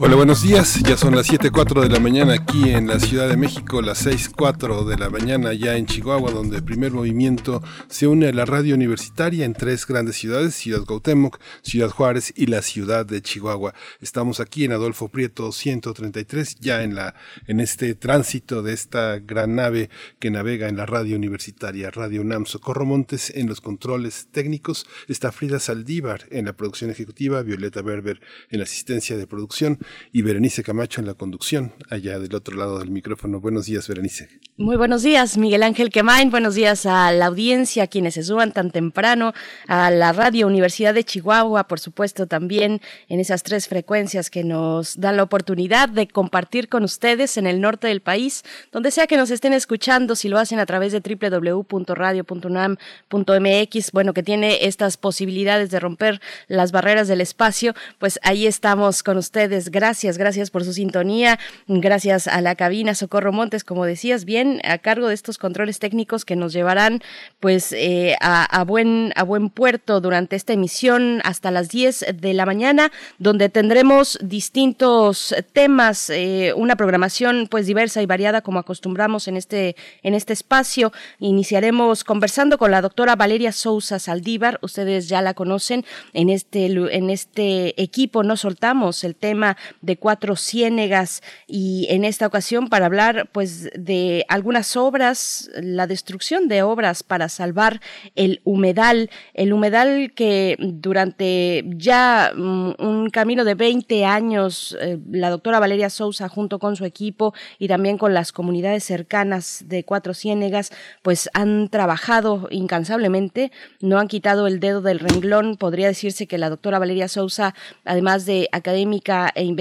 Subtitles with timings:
[0.00, 0.80] Hola, buenos días.
[0.84, 4.84] Ya son las 7.04 de la mañana aquí en la Ciudad de México, las 6.04
[4.84, 8.76] de la mañana ya en Chihuahua, donde el primer movimiento se une a la radio
[8.76, 13.74] universitaria en tres grandes ciudades, Ciudad Gautemoc, Ciudad Juárez y la ciudad de Chihuahua.
[14.00, 17.16] Estamos aquí en Adolfo Prieto 133, ya en, la,
[17.48, 22.46] en este tránsito de esta gran nave que navega en la radio universitaria, Radio UNAM.
[22.46, 28.20] Socorro Montes en los controles técnicos, está Frida Saldívar en la producción ejecutiva, Violeta Berber
[28.50, 29.80] en la asistencia de producción
[30.12, 33.40] y Berenice Camacho en la conducción, allá del otro lado del micrófono.
[33.40, 34.28] Buenos días, Berenice.
[34.56, 36.30] Muy buenos días, Miguel Ángel Quemain.
[36.30, 39.32] Buenos días a la audiencia, a quienes se suban tan temprano,
[39.68, 44.98] a la Radio Universidad de Chihuahua, por supuesto, también en esas tres frecuencias que nos
[44.98, 48.42] dan la oportunidad de compartir con ustedes en el norte del país,
[48.72, 54.24] donde sea que nos estén escuchando, si lo hacen a través de www.radio.unam.mx, bueno, que
[54.24, 60.18] tiene estas posibilidades de romper las barreras del espacio, pues ahí estamos con ustedes Gracias,
[60.18, 61.38] gracias por su sintonía.
[61.68, 66.24] Gracias a la cabina Socorro Montes, como decías bien, a cargo de estos controles técnicos
[66.24, 67.00] que nos llevarán
[67.38, 72.44] pues eh, a, buen, a buen puerto durante esta emisión hasta las 10 de la
[72.44, 79.36] mañana, donde tendremos distintos temas, eh, una programación pues diversa y variada como acostumbramos en
[79.36, 80.92] este, en este espacio.
[81.20, 85.84] Iniciaremos conversando con la doctora Valeria Sousa Saldívar, ustedes ya la conocen,
[86.14, 91.22] en este, en este equipo no soltamos el tema de Cuatro Ciénegas.
[91.46, 97.28] Y en esta ocasión para hablar pues de algunas obras, la destrucción de obras para
[97.28, 97.80] salvar
[98.14, 105.30] el humedal, el humedal que durante ya mm, un camino de 20 años eh, la
[105.30, 110.14] doctora Valeria Sousa junto con su equipo y también con las comunidades cercanas de Cuatro
[110.14, 110.70] Ciénegas
[111.02, 116.50] pues han trabajado incansablemente, no han quitado el dedo del renglón, podría decirse que la
[116.50, 119.57] doctora Valeria Sousa además de académica e investigadora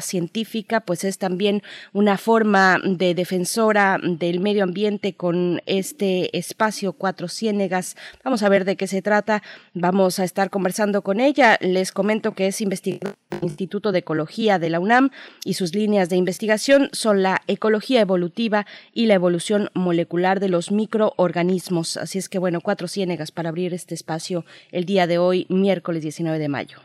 [0.00, 7.28] científica, pues es también una forma de defensora del medio ambiente con este espacio Cuatro
[7.28, 7.96] Ciénegas.
[8.24, 9.42] Vamos a ver de qué se trata.
[9.74, 11.58] Vamos a estar conversando con ella.
[11.60, 15.10] Les comento que es investigadora del Instituto de Ecología de la UNAM
[15.44, 20.70] y sus líneas de investigación son la ecología evolutiva y la evolución molecular de los
[20.70, 21.96] microorganismos.
[21.96, 26.02] Así es que bueno, Cuatro Ciénegas para abrir este espacio el día de hoy, miércoles
[26.02, 26.78] 19 de mayo.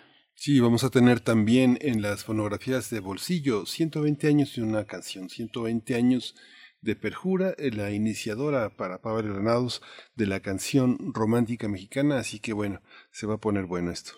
[0.44, 5.30] Sí, vamos a tener también en las fonografías de bolsillo 120 años de una canción,
[5.30, 6.34] 120 años
[6.82, 9.84] de Perjura, eh, la iniciadora para Pavel Granados
[10.16, 12.82] de la canción romántica mexicana, así que bueno,
[13.12, 14.14] se va a poner bueno esto.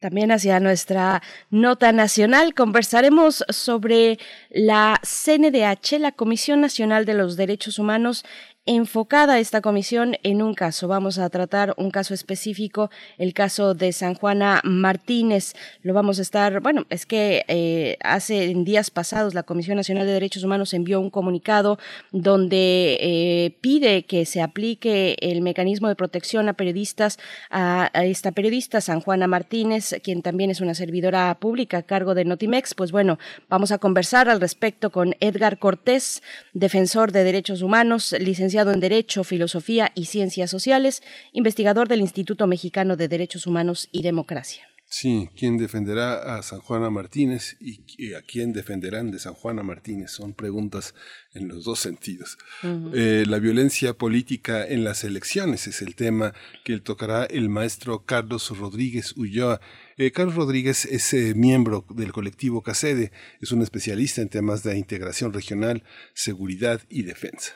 [0.00, 4.18] También hacia nuestra nota nacional conversaremos sobre
[4.50, 8.26] la CNDH, la Comisión Nacional de los Derechos Humanos,
[8.66, 10.88] enfocada esta comisión en un caso.
[10.88, 15.54] Vamos a tratar un caso específico, el caso de San Juana Martínez.
[15.82, 20.12] Lo vamos a estar, bueno, es que eh, hace días pasados la Comisión Nacional de
[20.12, 21.78] Derechos Humanos envió un comunicado
[22.10, 27.18] donde eh, pide que se aplique el mecanismo de protección a periodistas,
[27.50, 32.24] a, esta periodista San Juana Martínez, quien también es una servidora pública a cargo de
[32.24, 32.74] Notimex.
[32.74, 33.18] Pues bueno,
[33.50, 36.22] vamos a conversar al respecto con Edgar Cortés,
[36.54, 42.96] defensor de derechos humanos, licenciado en Derecho, Filosofía y Ciencias Sociales, investigador del Instituto Mexicano
[42.96, 44.68] de Derechos Humanos y Democracia.
[44.96, 50.12] Sí, ¿quién defenderá a San Juana Martínez y a quién defenderán de San Juana Martínez?
[50.12, 50.94] Son preguntas
[51.32, 52.38] en los dos sentidos.
[52.62, 56.32] Eh, la violencia política en las elecciones es el tema
[56.64, 59.60] que tocará el maestro Carlos Rodríguez Ulloa.
[59.96, 63.10] Eh, Carlos Rodríguez es eh, miembro del colectivo CACEDE,
[63.40, 65.82] es un especialista en temas de integración regional,
[66.12, 67.54] seguridad y defensa.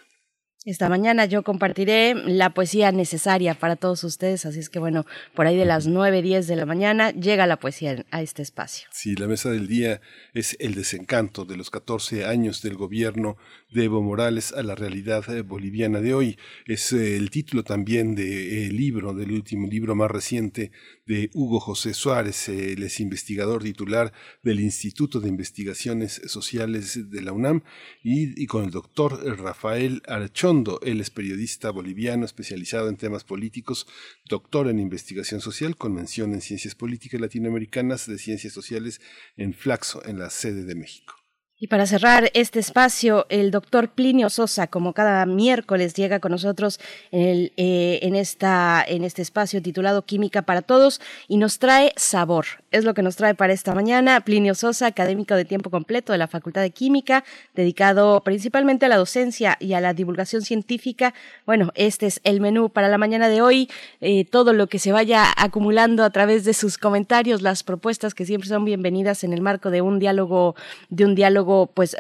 [0.65, 5.47] Esta mañana yo compartiré la poesía necesaria para todos ustedes, así es que bueno, por
[5.47, 8.89] ahí de las 9, 10 de la mañana llega la poesía a este espacio.
[8.91, 10.01] Sí, la mesa del día
[10.35, 13.37] es el desencanto de los 14 años del gobierno
[13.71, 16.39] de Evo Morales a la realidad eh, boliviana de hoy.
[16.67, 20.73] Es eh, el título también del eh, libro, del último libro más reciente
[21.07, 24.13] de Hugo José Suárez, él es investigador titular
[24.43, 27.63] del Instituto de Investigaciones Sociales de la UNAM,
[28.03, 33.87] y, y con el doctor Rafael Archondo, él es periodista boliviano especializado en temas políticos,
[34.29, 39.01] doctor en investigación social con mención en ciencias políticas latinoamericanas de ciencias sociales
[39.39, 41.18] en Flaxo, en la sede de México.
[41.61, 46.79] Y para cerrar este espacio, el doctor Plinio Sosa, como cada miércoles, llega con nosotros
[47.11, 52.47] en, eh, en, esta, en este espacio titulado Química para Todos y nos trae sabor.
[52.71, 54.21] Es lo que nos trae para esta mañana.
[54.21, 57.25] Plinio Sosa, académico de tiempo completo de la Facultad de Química,
[57.55, 61.15] dedicado principalmente a la docencia y a la divulgación científica.
[61.47, 63.71] Bueno, este es el menú para la mañana de hoy.
[64.03, 68.27] Eh, todo lo que se vaya acumulando a través de sus comentarios, las propuestas que
[68.27, 70.55] siempre son bienvenidas en el marco de un diálogo,
[70.91, 71.97] de un diálogo pues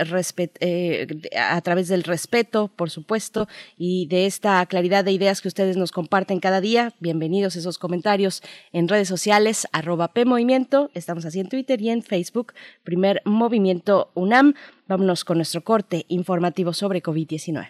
[0.60, 1.06] eh,
[1.40, 3.48] a través del respeto, por supuesto,
[3.78, 6.92] y de esta claridad de ideas que ustedes nos comparten cada día.
[7.00, 8.42] Bienvenidos esos comentarios
[8.74, 10.57] en redes sociales, arroba PMovimiento,
[10.94, 12.52] estamos así en Twitter y en Facebook,
[12.84, 14.54] primer movimiento UNAM.
[14.86, 17.66] Vámonos con nuestro corte informativo sobre COVID-19.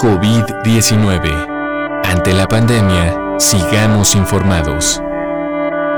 [0.00, 2.04] COVID-19.
[2.04, 5.02] Ante la pandemia, sigamos informados.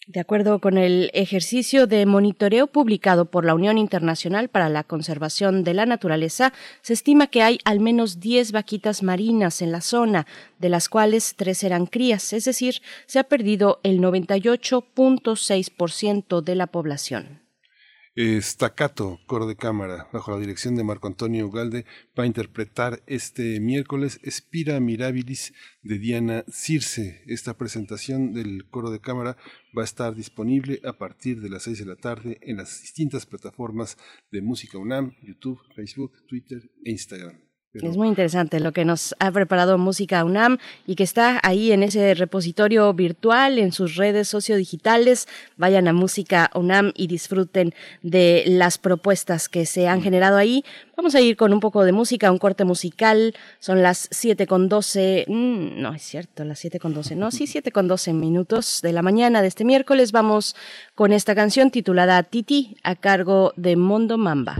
[0.06, 5.64] De acuerdo con el ejercicio de monitoreo publicado por la Unión Internacional para la Conservación
[5.64, 6.52] de la Naturaleza,
[6.82, 10.26] se estima que hay al menos 10 vaquitas marinas en la zona,
[10.58, 16.66] de las cuales tres eran crías, es decir, se ha perdido el 98.6% de la
[16.66, 17.43] población.
[18.16, 21.84] Staccato, coro de cámara, bajo la dirección de Marco Antonio Ugalde,
[22.16, 25.52] va a interpretar este miércoles Spira Mirabilis
[25.82, 27.24] de Diana Circe.
[27.26, 29.36] Esta presentación del coro de cámara
[29.76, 33.26] va a estar disponible a partir de las 6 de la tarde en las distintas
[33.26, 33.98] plataformas
[34.30, 37.40] de Música UNAM, YouTube, Facebook, Twitter e Instagram.
[37.74, 41.82] Es muy interesante lo que nos ha preparado Música UNAM y que está ahí en
[41.82, 45.26] ese repositorio virtual, en sus redes sociodigitales.
[45.56, 50.64] Vayan a Música UNAM y disfruten de las propuestas que se han generado ahí.
[50.96, 53.34] Vamos a ir con un poco de música, un corte musical.
[53.58, 57.46] Son las 7 con 12, mm, no es cierto, las 7 con 12, no, sí,
[57.48, 60.12] 7 con 12 minutos de la mañana de este miércoles.
[60.12, 60.54] Vamos
[60.94, 64.56] con esta canción titulada Titi a cargo de Mondo Mamba.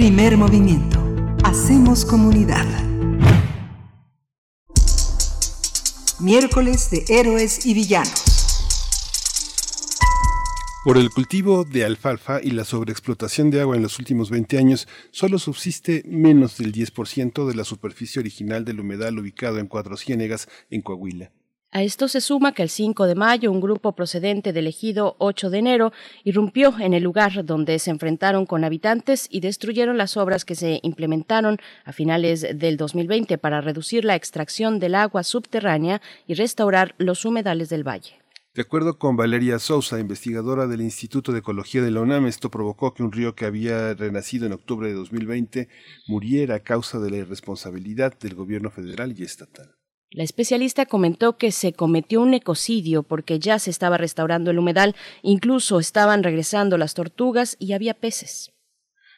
[0.00, 0.98] Primer movimiento.
[1.44, 2.64] Hacemos comunidad.
[6.18, 8.64] Miércoles de Héroes y Villanos.
[10.86, 14.88] Por el cultivo de alfalfa y la sobreexplotación de agua en los últimos 20 años,
[15.10, 20.48] solo subsiste menos del 10% de la superficie original del humedal ubicado en Cuatro Ciénegas,
[20.70, 21.30] en Coahuila.
[21.72, 25.50] A esto se suma que el 5 de mayo un grupo procedente del ejido 8
[25.50, 25.92] de enero
[26.24, 30.80] irrumpió en el lugar donde se enfrentaron con habitantes y destruyeron las obras que se
[30.82, 37.24] implementaron a finales del 2020 para reducir la extracción del agua subterránea y restaurar los
[37.24, 38.20] humedales del valle.
[38.52, 42.94] De acuerdo con Valeria Sousa, investigadora del Instituto de Ecología de la UNAM, esto provocó
[42.94, 45.68] que un río que había renacido en octubre de 2020
[46.08, 49.79] muriera a causa de la irresponsabilidad del gobierno federal y estatal.
[50.12, 54.96] La especialista comentó que se cometió un ecocidio porque ya se estaba restaurando el humedal,
[55.22, 58.50] incluso estaban regresando las tortugas y había peces.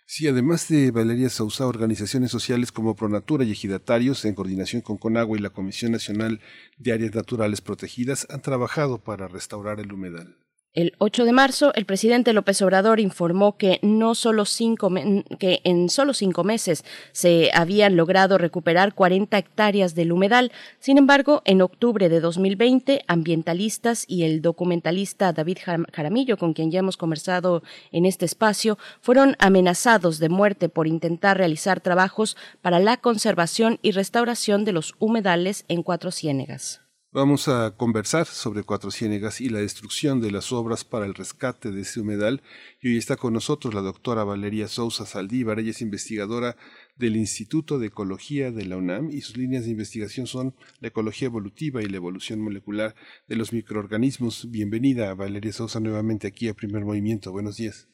[0.04, 5.38] Sí, además de Valeria Sousa, organizaciones sociales como Pronatura y Ejidatarios, en coordinación con Conagua
[5.38, 6.40] y la Comisión Nacional
[6.76, 10.41] de Áreas Naturales Protegidas, han trabajado para restaurar el humedal.
[10.74, 14.90] El 8 de marzo, el presidente López Obrador informó que, no solo cinco
[15.38, 20.50] que en solo cinco meses se habían logrado recuperar 40 hectáreas del humedal.
[20.78, 25.58] Sin embargo, en octubre de 2020, ambientalistas y el documentalista David
[25.92, 31.36] Jaramillo, con quien ya hemos conversado en este espacio, fueron amenazados de muerte por intentar
[31.36, 36.81] realizar trabajos para la conservación y restauración de los humedales en Cuatro Ciénegas.
[37.14, 41.70] Vamos a conversar sobre Cuatro Ciénegas y la destrucción de las obras para el rescate
[41.70, 42.40] de ese humedal.
[42.80, 45.60] Y hoy está con nosotros la doctora Valeria Sousa Saldívar.
[45.60, 46.56] Ella es investigadora
[46.96, 51.26] del Instituto de Ecología de la UNAM y sus líneas de investigación son la ecología
[51.26, 52.94] evolutiva y la evolución molecular
[53.28, 54.50] de los microorganismos.
[54.50, 57.30] Bienvenida, Valeria Sousa, nuevamente aquí a Primer Movimiento.
[57.30, 57.88] Buenos días.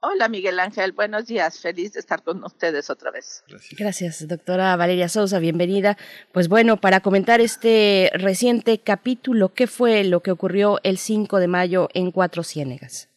[0.00, 3.42] Hola Miguel Ángel, buenos días, feliz de estar con ustedes otra vez.
[3.48, 3.78] Gracias.
[3.80, 5.98] Gracias, doctora Valeria Sousa, bienvenida.
[6.30, 11.48] Pues bueno, para comentar este reciente capítulo, ¿qué fue lo que ocurrió el 5 de
[11.48, 13.08] mayo en Cuatro Ciénegas?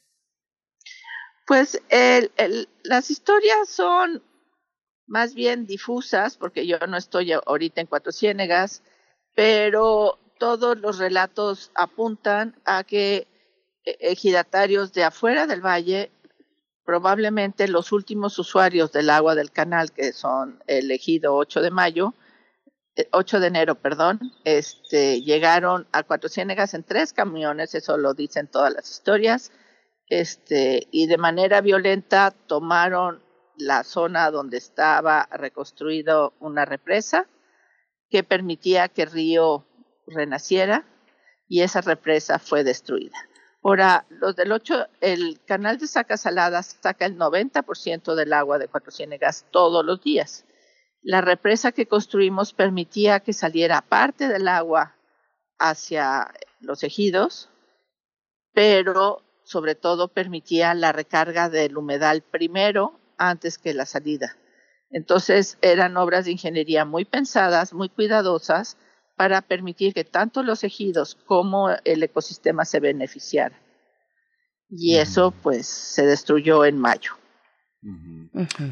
[1.46, 4.24] Pues el, el, las historias son
[5.06, 8.82] más bien difusas, porque yo no estoy ahorita en Cuatro Ciénegas,
[9.36, 13.28] pero todos los relatos apuntan a que
[13.86, 16.12] eh, ejidatarios de afuera del valle
[16.92, 22.14] probablemente los últimos usuarios del agua del canal, que son elegido 8 de mayo,
[23.14, 28.14] 8 eh, de enero, perdón, este, llegaron a Cuatro Ciénegas en tres camiones, eso lo
[28.14, 29.54] dicen todas las historias,
[30.08, 33.24] este, y de manera violenta tomaron
[33.56, 37.26] la zona donde estaba reconstruido una represa
[38.10, 39.66] que permitía que el río
[40.08, 40.86] renaciera
[41.48, 43.16] y esa represa fue destruida.
[43.64, 48.68] Ahora, los del 8, el canal de Saca Salada saca el 90% del agua de
[48.68, 50.46] Cuatro Ciénegas todos los días.
[51.04, 54.96] La represa que construimos permitía que saliera parte del agua
[55.60, 57.50] hacia los ejidos,
[58.54, 64.38] pero sobre todo permitía la recarga del humedal primero antes que la salida.
[64.90, 68.78] Entonces eran obras de ingeniería muy pensadas, muy cuidadosas,
[69.22, 73.60] para permitir que tanto los ejidos como el ecosistema se beneficiaran.
[74.68, 77.12] Y eso pues se destruyó en mayo.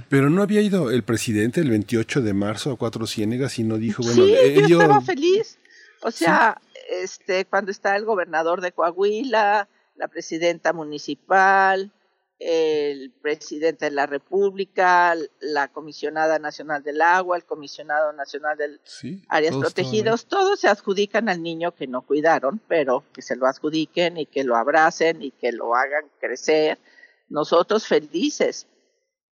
[0.10, 3.78] Pero no había ido el presidente el 28 de marzo a Cuatro Ciénegas y no
[3.78, 5.60] dijo, bueno, sí, yo estaba feliz.
[6.02, 6.60] O sea,
[7.00, 11.92] este, cuando está el gobernador de Coahuila, la presidenta municipal,
[12.40, 18.80] el presidente de la República, la comisionada nacional del agua, el comisionado nacional de
[19.28, 24.18] áreas protegidas, todos se adjudican al niño que no cuidaron, pero que se lo adjudiquen
[24.18, 26.80] y que lo abracen y que lo hagan crecer.
[27.28, 28.68] Nosotros felices,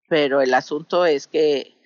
[0.10, 1.78] pero el asunto es que,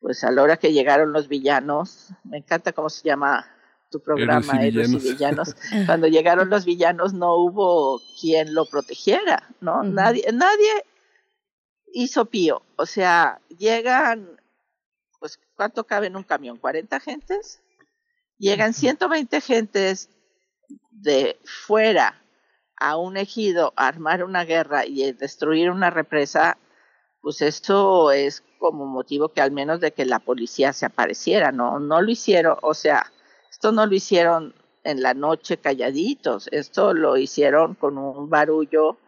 [0.00, 3.46] pues a la hora que llegaron los villanos, me encanta cómo se llama
[3.92, 5.54] tu programa, Héroes y, Villanos.
[5.86, 9.84] Cuando llegaron los villanos no hubo quien lo protegiera, ¿no?
[9.84, 10.84] Nadie, nadie
[11.92, 12.62] hizo pío.
[12.76, 14.40] O sea, llegan,
[15.20, 16.60] pues, ¿cuánto cabe en un camión?
[16.60, 17.62] ¿40 gentes?
[18.38, 20.10] Llegan 120 gentes
[20.90, 22.20] de fuera
[22.76, 26.58] a un ejido a armar una guerra y destruir una represa,
[27.20, 31.78] pues esto es como motivo que al menos de que la policía se apareciera, ¿no?
[31.78, 33.12] No lo hicieron, o sea,
[33.62, 38.98] esto no lo hicieron en la noche calladitos, esto lo hicieron con un barullo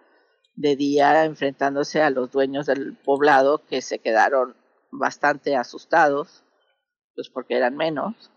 [0.55, 4.55] de día enfrentándose a los dueños del poblado que se quedaron
[4.93, 6.45] bastante asustados,
[7.17, 8.31] pues porque eran menos.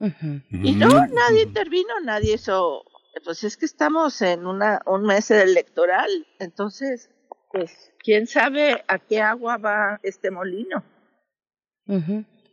[0.00, 2.82] Y no, nadie intervino, nadie hizo,
[3.22, 7.08] pues es que estamos en una, un mes electoral, entonces
[7.52, 10.82] pues quién sabe a qué agua va este molino.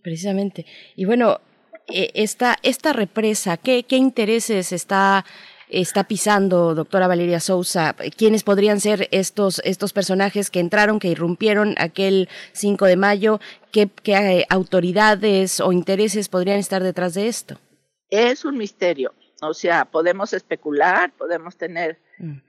[0.03, 0.67] precisamente.
[0.95, 1.39] Y bueno,
[1.87, 5.25] e, esta, esta represa, ¿qué, qué intereses está
[5.69, 7.95] está pisando, doctora Valeria Sousa?
[8.15, 13.39] ¿Quiénes podrían ser estos, estos personajes que entraron, que irrumpieron aquel 5 de mayo?
[13.71, 17.59] ¿Qué, ¿Qué, eh, autoridades o intereses podrían estar detrás de esto?
[18.09, 19.13] Es un misterio.
[19.41, 21.99] O sea, podemos especular, podemos tener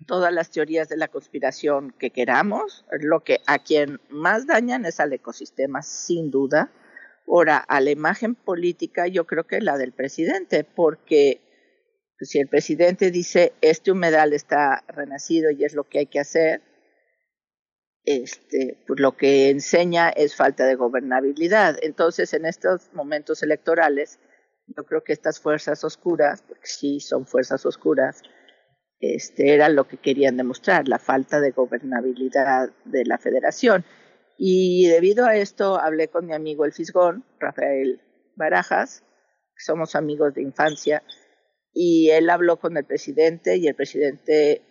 [0.07, 2.85] todas las teorías de la conspiración que queramos.
[3.01, 6.71] Lo que a quien más dañan es al ecosistema, sin duda.
[7.27, 11.41] Ahora, a la imagen política, yo creo que la del presidente, porque
[12.21, 16.63] si el presidente dice este humedal está renacido y es lo que hay que hacer,
[18.05, 21.79] este, pues lo que enseña es falta de gobernabilidad.
[21.83, 24.19] Entonces, en estos momentos electorales,
[24.67, 28.23] yo creo que estas fuerzas oscuras, porque sí son fuerzas oscuras,
[29.01, 33.85] este, era lo que querían demostrar, la falta de gobernabilidad de la federación.
[34.37, 38.01] Y debido a esto hablé con mi amigo el Fisgón, Rafael
[38.37, 41.03] Barajas, que somos amigos de infancia,
[41.73, 44.63] y él habló con el presidente y el presidente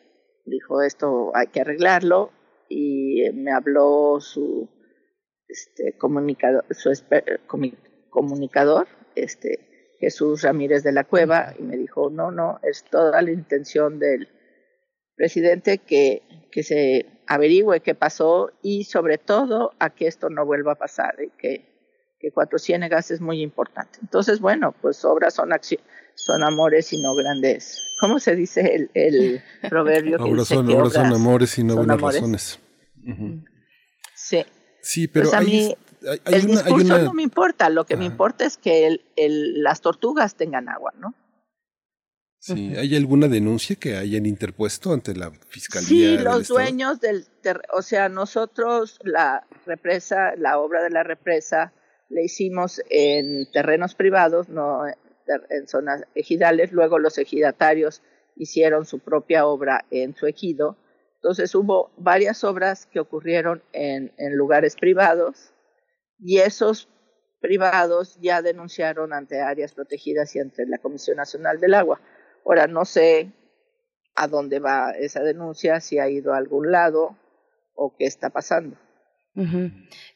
[0.45, 2.31] dijo esto hay que arreglarlo
[2.69, 4.69] y me habló su
[5.47, 6.91] este comunicador su
[8.09, 9.73] comunicador este
[10.03, 14.27] Jesús Ramírez de la Cueva y me dijo, no, no, es toda la intención del
[15.15, 20.73] presidente que, que se averigüe qué pasó y sobre todo a que esto no vuelva
[20.73, 21.65] a pasar y que,
[22.19, 23.99] que Cuatro Ciénegas es muy importante.
[24.01, 25.49] Entonces, bueno, pues obras son,
[26.15, 27.95] son amores y no grandes.
[27.99, 30.17] ¿Cómo se dice el, el proverbio?
[30.17, 32.59] Que obras, son, obras, son amores y no buenas razones.
[34.15, 34.45] Sí.
[34.81, 35.75] Sí, pero pues a mí,
[36.25, 40.35] el discurso no me importa, lo que me importa es que el, el, las tortugas
[40.35, 41.15] tengan agua, ¿no?
[42.45, 45.87] Sí, ¿hay alguna denuncia que hayan interpuesto ante la fiscalía?
[45.87, 47.25] Sí, los dueños del,
[47.73, 51.71] o sea, nosotros la represa, la obra de la represa,
[52.09, 56.73] la hicimos en terrenos privados, no en zonas ejidales.
[56.73, 58.01] Luego los ejidatarios
[58.35, 60.75] hicieron su propia obra en su ejido.
[61.15, 65.53] Entonces hubo varias obras que ocurrieron en, en lugares privados
[66.19, 66.89] y esos
[67.39, 72.01] privados ya denunciaron ante áreas protegidas y ante la Comisión Nacional del Agua.
[72.45, 73.31] Ahora no sé
[74.15, 77.17] a dónde va esa denuncia, si ha ido a algún lado
[77.75, 78.77] o qué está pasando.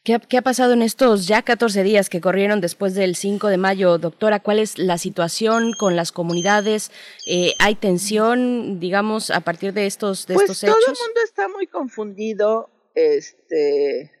[0.04, 3.98] ¿Qué, ha, pasado en estos ya 14 días que corrieron después del 5 de mayo,
[3.98, 4.38] doctora?
[4.38, 6.92] ¿Cuál es la situación con las comunidades?
[7.26, 10.76] Eh, ¿Hay tensión, digamos, a partir de estos, de pues estos hechos?
[10.84, 12.70] Todo el mundo está muy confundido.
[12.94, 14.12] Este,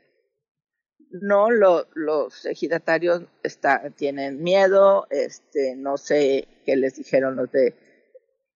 [1.10, 7.74] no lo, los ejidatarios está, tienen miedo, este, no sé qué les dijeron los de,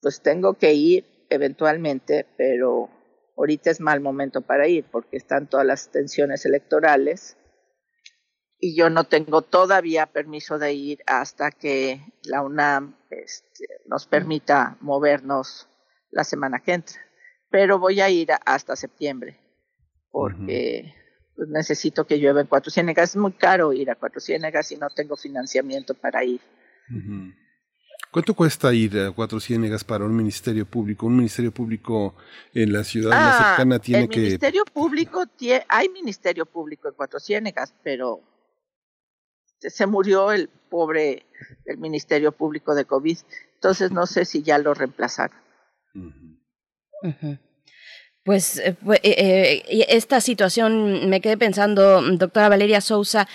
[0.02, 2.90] pues tengo que ir eventualmente, pero
[3.36, 7.38] ahorita es mal momento para ir porque están todas las tensiones electorales
[8.58, 14.76] y yo no tengo todavía permiso de ir hasta que la UNAM este, nos permita
[14.80, 15.68] movernos
[16.10, 17.00] la semana que entra.
[17.50, 19.40] Pero voy a ir hasta septiembre
[20.10, 20.94] porque
[21.34, 23.10] pues necesito que llueva en Cuatro Ciénegas.
[23.10, 26.40] Es muy caro ir a Cuatro Ciénegas y no tengo financiamiento para ir.
[28.12, 31.07] ¿Cuánto cuesta ir a Cuatro Ciénegas para un ministerio público?
[31.07, 32.14] Un ministerio público
[32.53, 34.20] en la ciudad más ah, cercana tiene el que...
[34.20, 35.25] Ministerio público,
[35.66, 38.20] hay ministerio público en Cuatro Ciénegas, pero
[39.59, 41.25] se murió el pobre
[41.64, 43.16] el ministerio público de COVID.
[43.55, 45.38] Entonces no sé si ya lo reemplazaron.
[48.25, 53.27] Pues eh, eh, eh esta situación me quedé pensando, doctora Valeria Sousa,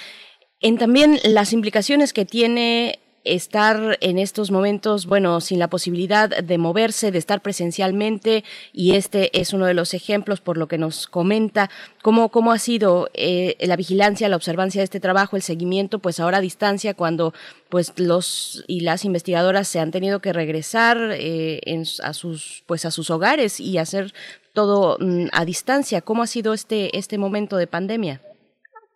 [0.60, 6.58] en también las implicaciones que tiene estar en estos momentos, bueno, sin la posibilidad de
[6.58, 11.08] moverse, de estar presencialmente, y este es uno de los ejemplos por lo que nos
[11.08, 11.70] comenta,
[12.02, 16.20] cómo, cómo ha sido eh, la vigilancia, la observancia de este trabajo, el seguimiento, pues
[16.20, 17.34] ahora a distancia, cuando
[17.70, 21.62] pues los y las investigadoras se han tenido que regresar eh,
[22.02, 24.14] a sus pues a sus hogares y hacer
[24.54, 26.02] todo mm, a distancia.
[26.02, 28.22] ¿Cómo ha sido este este momento de pandemia?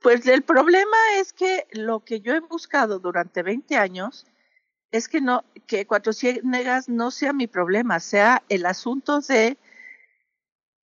[0.01, 4.25] Pues el problema es que lo que yo he buscado durante 20 años
[4.91, 9.57] es que no, que Cuatro Ciénegas no sea mi problema, sea el asunto de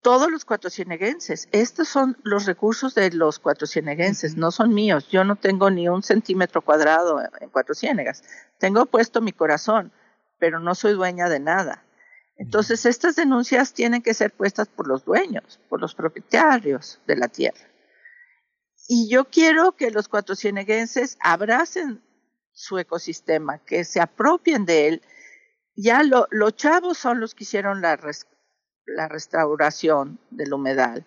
[0.02, 1.50] todos los cuatro cieneguenses.
[1.52, 5.10] Estos son los recursos de los cuatro cieneguenses, no son míos.
[5.10, 8.24] Yo no tengo ni un centímetro cuadrado en cuatro ciénegas.
[8.60, 9.92] Tengo puesto mi corazón,
[10.38, 11.84] pero no soy dueña de nada.
[12.38, 17.28] Entonces, estas denuncias tienen que ser puestas por los dueños, por los propietarios de la
[17.28, 17.67] tierra.
[18.88, 22.02] Y yo quiero que los cuatro cieneguenses abracen
[22.54, 25.02] su ecosistema, que se apropien de él.
[25.76, 28.00] Ya los chavos son los que hicieron la,
[28.86, 31.06] la restauración del humedal.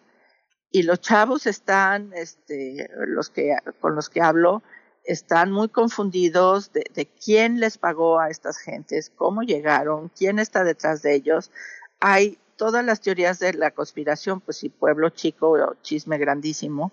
[0.71, 4.63] Y los chavos están, este, los que, con los que hablo,
[5.03, 10.63] están muy confundidos de, de, quién les pagó a estas gentes, cómo llegaron, quién está
[10.63, 11.51] detrás de ellos.
[11.99, 16.93] Hay todas las teorías de la conspiración, pues si pueblo chico o chisme grandísimo.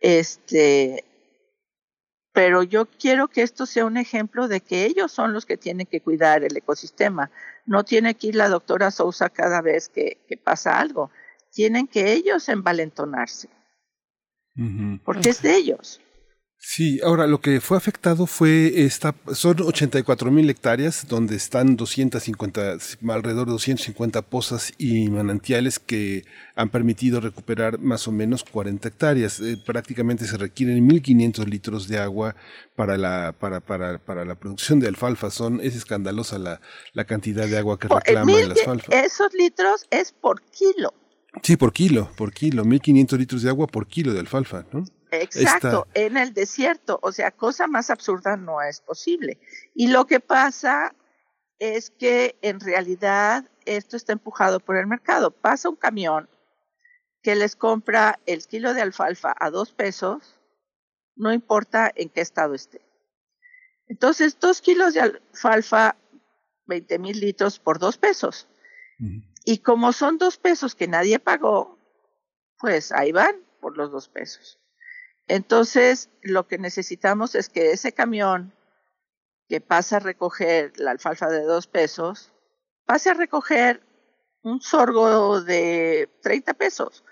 [0.00, 1.04] Este,
[2.32, 5.86] pero yo quiero que esto sea un ejemplo de que ellos son los que tienen
[5.86, 7.30] que cuidar el ecosistema.
[7.66, 11.10] No tiene que ir la doctora Sousa cada vez que, que pasa algo.
[11.50, 13.48] Tienen que ellos envalentonarse.
[15.04, 16.00] Porque es de ellos.
[16.62, 22.76] Sí, ahora lo que fue afectado fue esta, son 84 mil hectáreas donde están 250,
[23.08, 29.40] alrededor de 250 pozas y manantiales que han permitido recuperar más o menos 40 hectáreas.
[29.40, 32.36] Eh, prácticamente se requieren 1.500 litros de agua
[32.76, 35.30] para la, para, para, para la producción de alfalfa.
[35.30, 36.60] Son, es escandalosa la,
[36.92, 38.92] la cantidad de agua que reclama el alfalfa.
[39.00, 40.92] Esos litros es por kilo.
[41.42, 44.84] Sí, por kilo, por kilo, 1.500 litros de agua por kilo de alfalfa, ¿no?
[45.12, 49.40] Exacto, en el desierto, o sea, cosa más absurda no es posible.
[49.74, 50.94] Y lo que pasa
[51.58, 55.30] es que en realidad esto está empujado por el mercado.
[55.30, 56.28] Pasa un camión
[57.22, 60.40] que les compra el kilo de alfalfa a dos pesos,
[61.16, 62.80] no importa en qué estado esté.
[63.86, 65.96] Entonces, dos kilos de alfalfa,
[66.66, 68.46] 20 mil litros por dos pesos.
[69.44, 71.78] Y como son dos pesos que nadie pagó,
[72.58, 74.59] pues ahí van por los dos pesos.
[75.30, 78.52] Entonces, lo que necesitamos es que ese camión
[79.48, 82.32] que pasa a recoger la alfalfa de dos pesos,
[82.84, 83.80] pase a recoger
[84.42, 87.04] un sorgo de 30 pesos,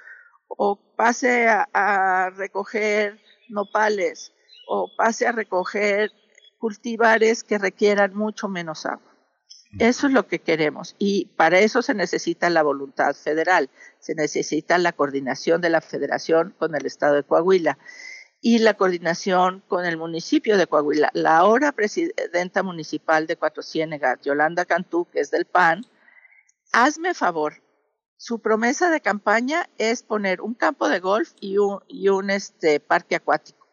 [0.48, 4.32] o pase a, recoger nopales,
[4.66, 6.10] o pase a recoger
[6.58, 9.14] cultivares que requieran mucho menos agua.
[9.78, 14.76] Eso es lo que queremos y para eso se necesita la voluntad federal, se necesita
[14.78, 17.78] la coordinación de la federación con el estado de Coahuila
[18.40, 21.10] y la coordinación con el municipio de Coahuila.
[21.12, 25.84] La ahora presidenta municipal de Cuatro Ciénegas, Yolanda Cantú, que es del PAN,
[26.72, 27.62] hazme favor,
[28.20, 33.68] su promesa de campaña es poner un campo de golf y un, este, parque acuático.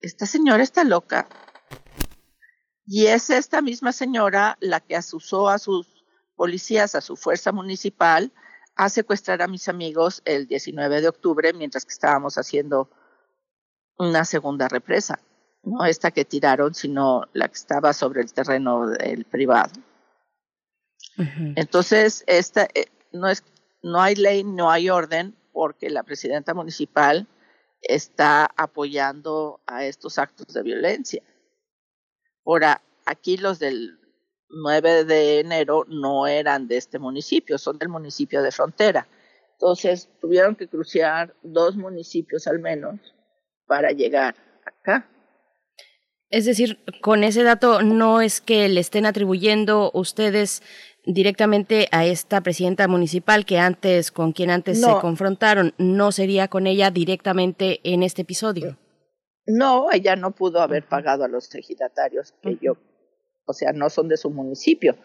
[0.00, 1.28] Esta señora está loca.
[2.86, 6.06] Y es esta misma señora la que asusó a sus
[6.36, 8.32] policías, a su fuerza municipal,
[8.76, 12.90] a secuestrar a mis amigos el 19 de octubre mientras que estábamos haciendo
[13.98, 15.20] una segunda represa,
[15.62, 19.72] no esta que tiraron, sino la que estaba sobre el terreno del privado.
[21.56, 23.42] Entonces, esta eh, no es
[23.82, 27.26] no hay ley, no hay orden porque la presidenta municipal
[27.80, 31.22] está apoyando a estos actos de violencia.
[32.44, 33.98] Ahora, aquí los del
[34.50, 39.06] 9 de enero no eran de este municipio, son del municipio de frontera.
[39.52, 43.15] Entonces, tuvieron que cruciar dos municipios al menos
[43.66, 45.08] para llegar acá.
[46.28, 50.62] Es decir, con ese dato no es que le estén atribuyendo ustedes
[51.04, 56.66] directamente a esta presidenta municipal que antes, con quien antes se confrontaron, no sería con
[56.66, 58.76] ella directamente en este episodio.
[59.46, 62.76] No, ella no pudo haber pagado a los ejidatarios que yo,
[63.44, 64.96] o sea, no son de su municipio.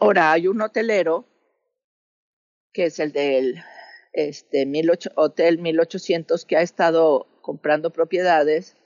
[0.00, 1.24] Ahora hay un hotelero
[2.72, 3.62] que es el del
[4.12, 8.76] este, mil ocho, Hotel 1800 que ha estado comprando propiedades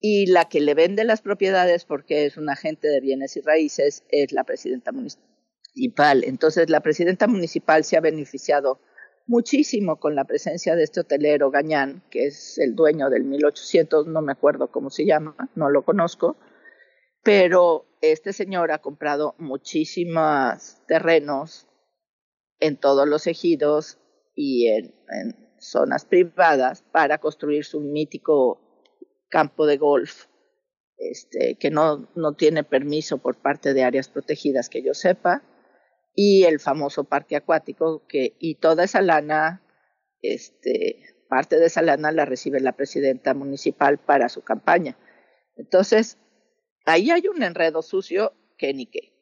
[0.00, 4.04] y la que le vende las propiedades porque es un agente de bienes y raíces
[4.08, 6.24] es la presidenta municipal.
[6.24, 8.80] Entonces la presidenta municipal se ha beneficiado
[9.26, 14.22] muchísimo con la presencia de este hotelero Gañán, que es el dueño del 1800, no
[14.22, 16.38] me acuerdo cómo se llama, no lo conozco,
[17.22, 21.68] pero este señor ha comprado muchísimos terrenos
[22.60, 23.98] en todos los ejidos
[24.34, 28.60] y en, en zonas privadas para construir su mítico
[29.28, 30.26] campo de golf,
[30.96, 35.42] este, que no, no tiene permiso por parte de áreas protegidas que yo sepa,
[36.14, 39.62] y el famoso parque acuático, que, y toda esa lana,
[40.22, 44.98] este, parte de esa lana la recibe la presidenta municipal para su campaña.
[45.56, 46.18] Entonces,
[46.84, 49.14] ahí hay un enredo sucio que ni qué,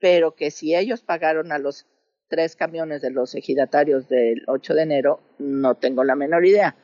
[0.00, 1.86] pero que si ellos pagaron a los
[2.32, 6.74] tres camiones de los ejidatarios del 8 de enero, no tengo la menor idea.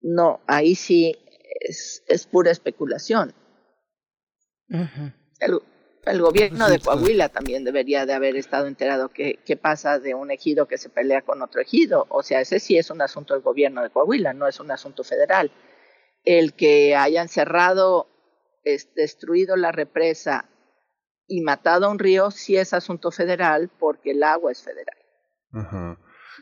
[0.00, 1.14] No, ahí sí
[1.60, 3.32] es, es pura especulación.
[4.68, 10.32] el, gobierno de Coahuila también debería de haber estado enterado qué, qué pasa de un
[10.32, 12.06] ejido que se pelea con otro ejido.
[12.08, 15.04] O sea, ese sí es un asunto del gobierno de Coahuila, no es un asunto
[15.04, 15.52] federal.
[16.24, 18.08] El que hayan cerrado,
[18.64, 20.50] es, destruido la represa
[21.28, 25.96] y matado a un río sí es asunto federal porque el agua es federal.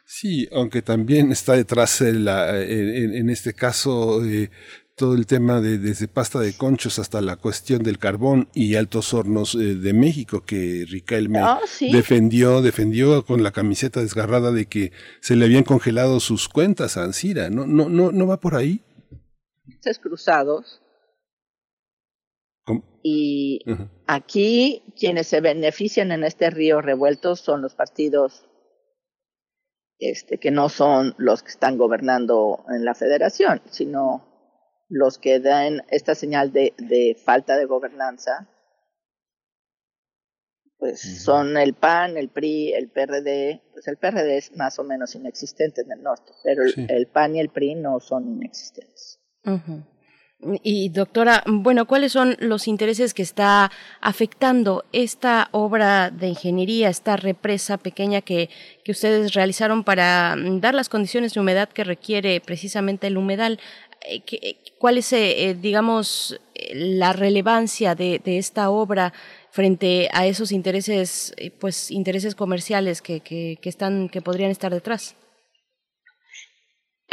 [0.05, 4.51] Sí, aunque también está detrás la, en, este caso eh,
[4.97, 9.14] todo el tema de desde pasta de conchos hasta la cuestión del carbón y altos
[9.14, 11.61] hornos eh, de México que Riquelme ah,
[11.92, 17.05] defendió defendió con la camiseta desgarrada de que se le habían congelado sus cuentas a
[17.05, 18.83] Ansira no no no no va por ahí
[23.03, 23.61] y
[24.07, 28.48] aquí quienes se benefician en este río revuelto son los partidos
[29.98, 34.35] este, que no son los que están gobernando en la federación, sino
[34.88, 38.48] los que dan esta señal de, de falta de gobernanza,
[40.79, 45.14] pues son el PAN, el PRI, el PRD, pues el PRD es más o menos
[45.14, 49.20] inexistente en el norte, pero el, PAN y el PRI no son inexistentes.
[50.63, 57.17] Y doctora, bueno, ¿cuáles son los intereses que está afectando esta obra de ingeniería, esta
[57.17, 58.51] represa pequeña que,
[58.85, 63.59] que ustedes realizaron para mm, dar las condiciones de humedad que requiere precisamente el humedal?
[64.07, 66.39] Eh, eh, ¿Cuál es, eh, digamos,
[66.75, 69.15] la relevancia de, de, esta obra
[69.51, 75.17] frente a esos intereses, pues, intereses comerciales que, que, que están, que podrían estar detrás?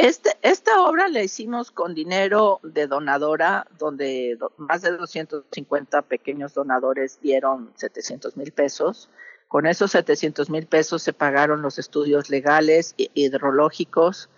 [0.02, 7.20] Este, esta obra la hicimos con dinero de donadora, donde más de 250 pequeños donadores
[7.20, 9.08] dieron 700 mil pesos.
[9.46, 14.28] Con esos 700 mil pesos se pagaron los estudios legales, hidrológicos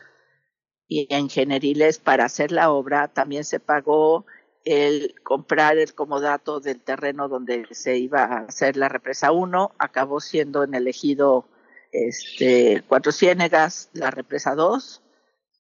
[0.86, 3.08] y ingenieriles para hacer la obra.
[3.08, 4.26] También se pagó
[4.66, 9.72] el comprar el comodato del terreno donde se iba a hacer la represa 1.
[9.78, 11.48] Acabó siendo en el ejido
[11.90, 15.00] este, Cuatro Ciénegas la represa 2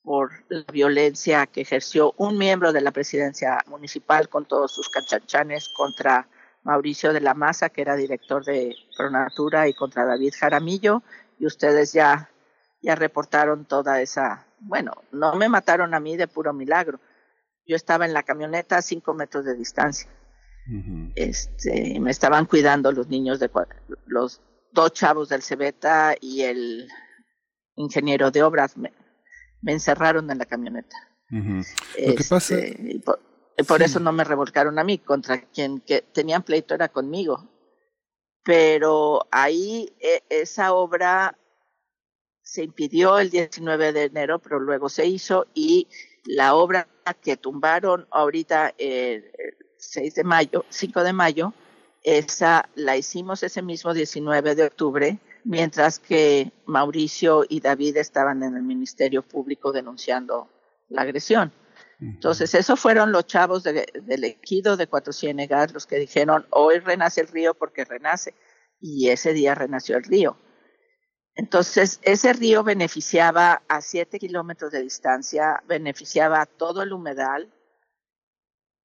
[0.04, 5.70] por la violencia que ejerció un miembro de la presidencia municipal con todos sus canchanchanes
[5.70, 6.28] contra
[6.62, 11.02] Mauricio de la Maza, que era director de Pronatura, y contra David Jaramillo,
[11.38, 12.30] y ustedes ya,
[12.82, 17.00] ya reportaron toda esa, bueno, no me mataron a mí de puro milagro.
[17.66, 20.10] Yo estaba en la camioneta a cinco metros de distancia.
[21.14, 23.50] Este, me estaban cuidando los niños de
[24.06, 24.40] los
[24.72, 26.88] dos chavos del Cebeta y el
[27.76, 28.90] ingeniero de obras me
[29.72, 30.96] encerraron en la camioneta.
[31.30, 32.56] Lo que pasa...
[32.58, 33.02] Este,
[33.66, 37.48] por, eso no me revolcaron a mí, contra quien que tenían pleito era conmigo.
[38.44, 41.38] Pero ahí e, esa obra
[42.42, 45.88] se impidió el 19 de enero, pero luego se hizo y
[46.24, 46.88] la obra
[47.22, 49.30] que tumbaron ahorita el
[49.78, 51.54] 6 de mayo, 5 de mayo,
[52.02, 58.56] esa la hicimos ese mismo 19 de octubre mientras que Mauricio y David estaban en
[58.56, 60.48] el Ministerio Público denunciando
[60.88, 61.52] la agresión.
[62.00, 67.20] Entonces, esos fueron los chavos del ejido de Cuatro Ciénegas los que dijeron, hoy renace
[67.20, 68.34] el río porque renace.
[68.80, 70.36] Y ese día renació el río.
[71.34, 77.52] Entonces, ese río beneficiaba a siete kilómetros de distancia, beneficiaba a todo el humedal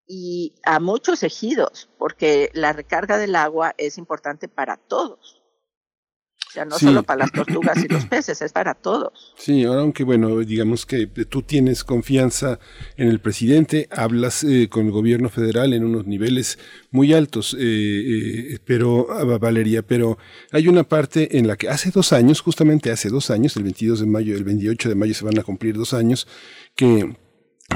[0.08, 5.38] y a muchos ejidos, porque la recarga del agua es importante para todos.
[6.50, 9.36] O sea, no solo para las tortugas y los peces, es para todos.
[9.38, 12.60] Sí, ahora aunque bueno, digamos que tú tienes confianza
[12.98, 16.58] en el presidente, hablas eh, con el gobierno federal en unos niveles
[16.90, 20.18] muy altos, eh, eh, pero, ah, Valeria, pero
[20.52, 24.00] hay una parte en la que hace dos años, justamente hace dos años, el 22
[24.00, 26.28] de mayo, el 28 de mayo se van a cumplir dos años,
[26.76, 27.16] que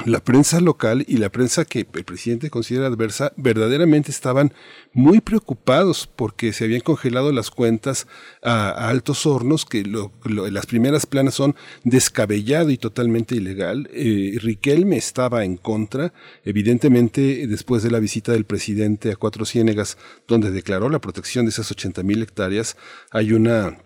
[0.05, 4.53] la prensa local y la prensa que el presidente considera adversa verdaderamente estaban
[4.91, 8.07] muy preocupados porque se habían congelado las cuentas
[8.41, 9.83] a, altos hornos, que
[10.25, 13.89] las primeras planas son descabellado y totalmente ilegal.
[13.93, 19.97] Eh, Riquelme estaba en contra, evidentemente después de la visita del presidente a Cuatro Ciénegas,
[20.27, 22.75] donde declaró la protección de esas 80 mil hectáreas,
[23.11, 23.77] hay una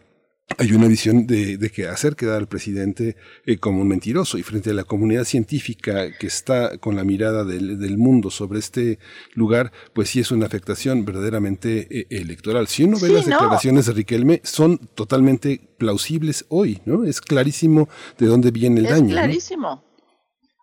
[0.57, 4.43] hay una visión de, de, que hacer quedar al presidente eh, como un mentiroso y
[4.43, 8.97] frente a la comunidad científica que está con la mirada del, del mundo sobre este
[9.33, 12.67] lugar, pues sí es una afectación verdaderamente eh, electoral.
[12.67, 17.03] Si uno ve las declaraciones de Riquelme, son totalmente plausibles hoy, ¿no?
[17.03, 19.09] Es clarísimo de dónde viene el daño.
[19.09, 19.83] Es clarísimo.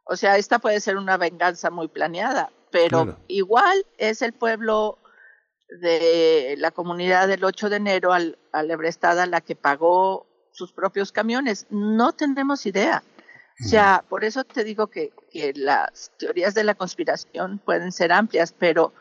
[0.07, 4.99] O sea, esta puede ser una venganza muy planeada, pero igual es el pueblo
[5.68, 11.12] de la comunidad del 8 de enero al, al Ebrestada la que pagó sus propios
[11.12, 11.66] camiones.
[11.70, 13.03] No tenemos idea.
[13.61, 18.12] O sea, por eso te digo que, que las teorías de la conspiración pueden ser
[18.12, 18.92] amplias, pero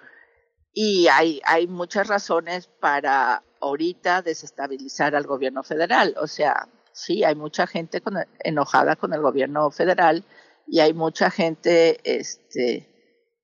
[0.73, 6.15] y hay, hay muchas razones para ahorita desestabilizar al gobierno federal.
[6.19, 10.23] O sea, sí, hay mucha gente con, enojada con el gobierno federal
[10.67, 12.92] y hay mucha gente este,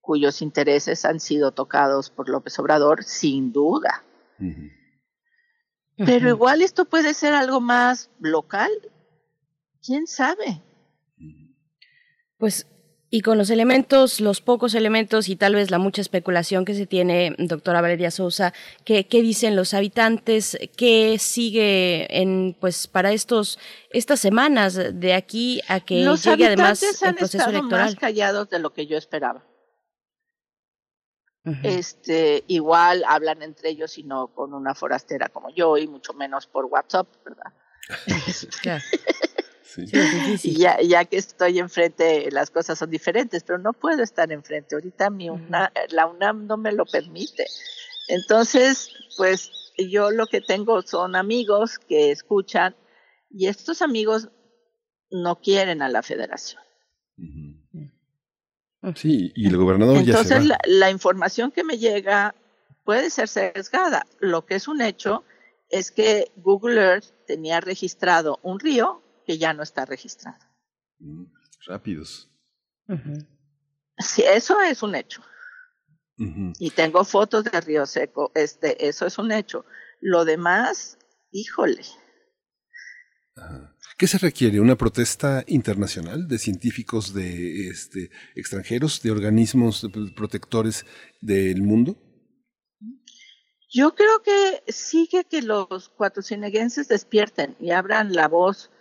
[0.09, 4.03] cuyos intereses han sido tocados por López Obrador, sin duda.
[5.97, 8.71] Pero igual esto puede ser algo más local.
[9.83, 10.63] ¿Quién sabe?
[12.39, 12.65] Pues
[13.11, 16.87] y con los elementos, los pocos elementos y tal vez la mucha especulación que se
[16.87, 18.51] tiene, doctora Valeria Sousa,
[18.85, 20.57] ¿qué, qué dicen los habitantes?
[20.75, 23.59] ¿Qué sigue en, pues, para estos,
[23.91, 27.85] estas semanas de aquí a que llegue además el proceso han electoral?
[27.85, 29.48] más callados de lo que yo esperaba.
[31.63, 36.47] Este, igual hablan entre ellos y no con una forastera como yo y mucho menos
[36.47, 37.53] por WhatsApp, ¿verdad?
[38.61, 38.83] Claro.
[39.63, 40.55] Sí.
[40.55, 44.75] Ya, ya que estoy enfrente, las cosas son diferentes, pero no puedo estar enfrente.
[44.75, 47.45] Ahorita mi UNA- la UNAM no me lo permite.
[48.07, 52.75] Entonces, pues yo lo que tengo son amigos que escuchan
[53.29, 54.29] y estos amigos
[55.11, 56.61] no quieren a la federación.
[58.95, 60.43] Sí, y el gobernador ya se Entonces, va.
[60.43, 62.33] la, la información que me llega
[62.85, 64.05] puede ser sesgada.
[64.19, 65.23] Lo que es un hecho
[65.69, 70.39] es que Google Earth tenía registrado un río que ya no está registrado.
[70.99, 71.25] Mm,
[71.67, 72.31] Rápidos.
[72.87, 73.27] Ujú.
[73.97, 75.21] Sí, eso es un hecho.
[76.59, 79.65] Y tengo fotos de Río Seco, este, eso es un hecho.
[80.01, 80.97] Lo demás,
[81.31, 81.83] híjole,
[83.37, 83.73] Ajá.
[83.99, 84.61] ¿Qué se requiere?
[84.61, 89.85] ¿Una protesta internacional de científicos de este, extranjeros, de organismos
[90.15, 90.85] protectores
[91.21, 91.97] del mundo?
[93.69, 98.71] yo creo que sigue que los cuatrocienneguenses despierten y abran la voz,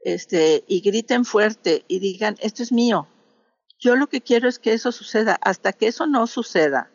[0.00, 3.08] este, y griten fuerte y digan, esto es mío.
[3.78, 5.38] Yo lo que quiero es que eso suceda.
[5.42, 6.90] Hasta que eso no suceda,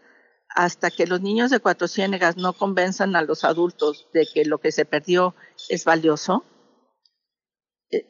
[0.49, 4.57] hasta que los niños de Cuatro Ciénegas no convenzan a los adultos de que lo
[4.59, 5.35] que se perdió
[5.69, 6.43] es valioso,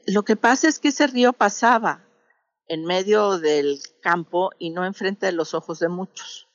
[0.08, 2.06] lo que pasa es que ese río pasaba
[2.68, 6.48] en medio del campo y no enfrente de los ojos de muchos.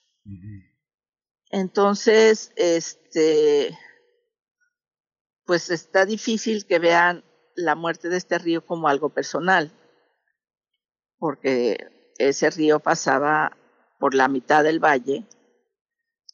[1.51, 3.77] Entonces, este,
[5.45, 7.25] pues está difícil que vean
[7.57, 9.73] la muerte de este río como algo personal,
[11.19, 13.57] porque ese río pasaba
[13.99, 15.27] por la mitad del valle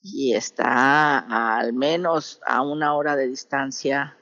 [0.02, 4.18] y está a- al menos a una hora de distancia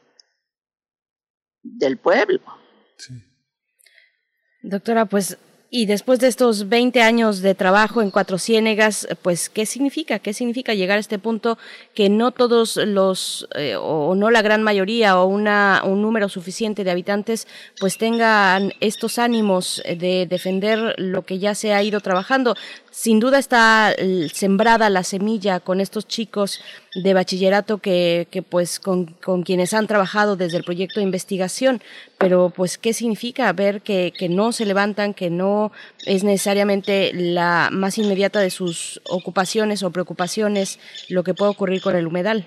[1.63, 2.41] del pueblo.
[4.63, 5.39] Doctora, pues,
[5.75, 10.19] y después de estos 20 años de trabajo en Cuatro Ciénegas, pues, ¿qué significa?
[10.19, 11.57] ¿Qué significa llegar a este punto
[11.95, 16.85] que no todos los, eh, o no la gran mayoría, o una, un número suficiente
[16.85, 17.49] de habitantes,
[17.81, 22.55] pues tengan estos ánimos de defender lo que ya se ha ido trabajando?
[22.93, 23.97] Sin duda está
[24.35, 26.61] sembrada la semilla con estos chicos
[26.95, 31.83] de bachillerato que, que pues con, con quienes han trabajado desde el proyecto de investigación,
[32.19, 35.73] pero pues qué significa ver que, que no se levantan, que no
[36.05, 40.79] es necesariamente la más inmediata de sus ocupaciones o preocupaciones
[41.09, 42.47] lo que puede ocurrir con el humedal.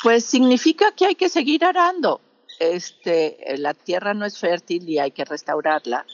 [0.00, 2.20] Pues significa que hay que seguir arando.
[2.60, 6.06] Este, la tierra no es fértil y hay que restaurarla,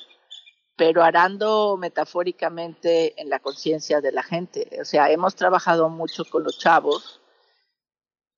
[0.79, 4.79] pero arando metafóricamente en la conciencia de la gente.
[4.81, 7.20] O sea, hemos trabajado mucho con los chavos,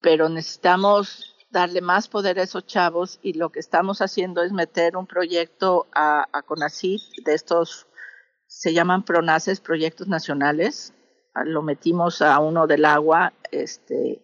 [0.00, 4.96] pero necesitamos darle más poder a esos chavos y lo que estamos haciendo es meter
[4.96, 7.86] un proyecto a, a CONACYT de estos,
[8.46, 10.94] se llaman PRONACES, proyectos nacionales.
[11.34, 14.22] Ah, Lo metimos a uno del agua, este,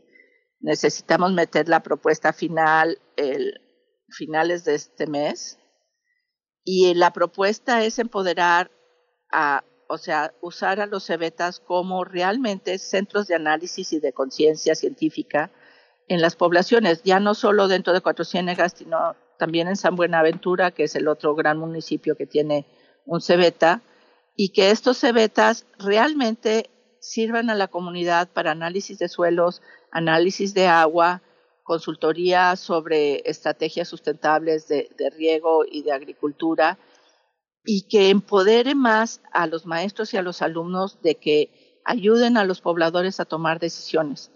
[0.60, 3.60] necesitamos meter la propuesta final el
[4.08, 5.58] finales de este mes
[6.66, 8.72] y la propuesta es empoderar
[9.30, 14.74] a, o sea, usar a los cebetas como realmente centros de análisis y de conciencia
[14.74, 15.52] científica
[16.08, 20.72] en las poblaciones, ya no solo dentro de Cuatro Ciénegas, sino también en San Buenaventura,
[20.72, 22.66] que es el otro gran municipio que tiene
[23.04, 23.82] un cebeta,
[24.34, 29.62] y que estos cebetas realmente sirvan a la comunidad para análisis de suelos,
[29.92, 31.22] análisis de agua,
[31.66, 34.88] consultoría sobre estrategias sustentables de,
[35.18, 36.78] riego y de agricultura
[37.64, 42.44] y que empodere más a los maestros y a los alumnos de que ayuden a
[42.44, 44.30] los pobladores a tomar decisiones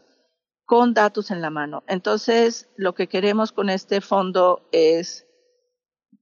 [0.66, 1.84] con datos en la mano.
[1.86, 5.24] Entonces, lo que queremos con este fondo es,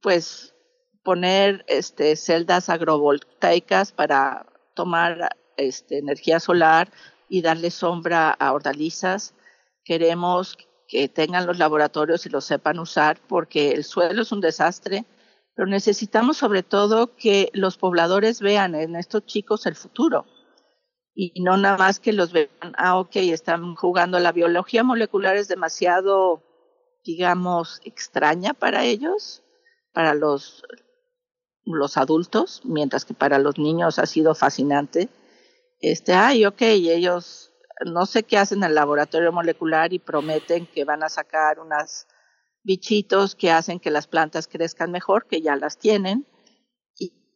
[0.02, 0.54] pues,
[1.02, 6.92] poner este, celdas agrovoltaicas para tomar este, energía solar
[7.30, 9.34] y darle sombra a hortalizas.
[9.84, 10.56] Queremos
[10.88, 15.04] que tengan los laboratorios y los sepan usar porque el suelo es un desastre,
[15.54, 20.26] pero necesitamos sobre todo que los pobladores vean en estos chicos el futuro
[21.20, 24.20] y no nada más que los vean, ah, ok, están jugando.
[24.20, 26.44] La biología molecular es demasiado,
[27.04, 29.42] digamos, extraña para ellos,
[29.92, 30.62] para los,
[31.64, 35.08] los adultos, mientras que para los niños ha sido fascinante.
[35.80, 37.47] Este, ay, ok, ellos
[37.84, 42.06] no sé qué hacen en el laboratorio molecular y prometen que van a sacar unas
[42.62, 46.26] bichitos que hacen que las plantas crezcan mejor, que ya las tienen,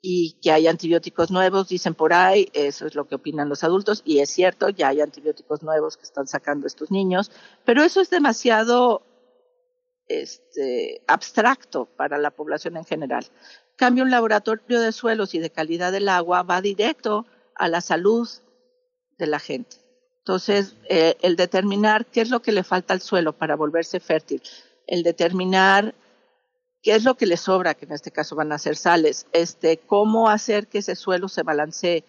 [0.04, 4.02] y, que hay antibióticos nuevos, dicen por ahí, eso es lo que opinan los adultos,
[4.04, 7.30] y es cierto, ya hay antibióticos nuevos que están sacando estos niños,
[7.64, 9.02] pero eso es demasiado
[10.08, 13.26] este, abstracto para la población en general.
[13.76, 17.24] Cambio un laboratorio de suelos y de calidad del agua va directo
[17.54, 18.28] a la salud
[19.18, 19.81] de la gente.
[20.22, 24.40] Entonces, eh, el determinar qué es lo que le falta al suelo para volverse fértil,
[24.86, 25.96] el determinar
[26.80, 29.78] qué es lo que le sobra, que en este caso van a ser sales, este,
[29.78, 32.04] cómo hacer que ese suelo se balancee,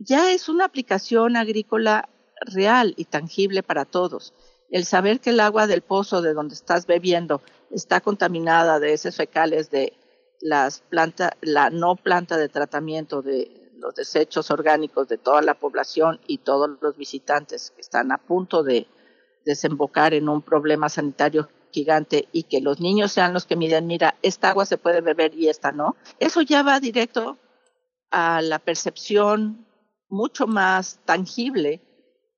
[0.00, 2.08] ya es una aplicación agrícola
[2.40, 4.34] real y tangible para todos.
[4.68, 9.14] El saber que el agua del pozo de donde estás bebiendo está contaminada de esos
[9.14, 9.92] fecales de
[10.40, 16.20] las plantas, la no planta de tratamiento de los desechos orgánicos de toda la población
[16.26, 18.86] y todos los visitantes que están a punto de
[19.44, 24.14] desembocar en un problema sanitario gigante y que los niños sean los que miden, mira,
[24.22, 27.38] esta agua se puede beber y esta no, eso ya va directo
[28.10, 29.66] a la percepción
[30.08, 31.80] mucho más tangible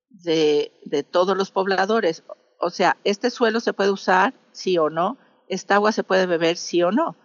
[0.08, 2.22] de, de todos los pobladores.
[2.60, 5.18] O sea, este suelo se puede usar, sí o no,
[5.48, 7.16] esta agua se puede beber, sí o no.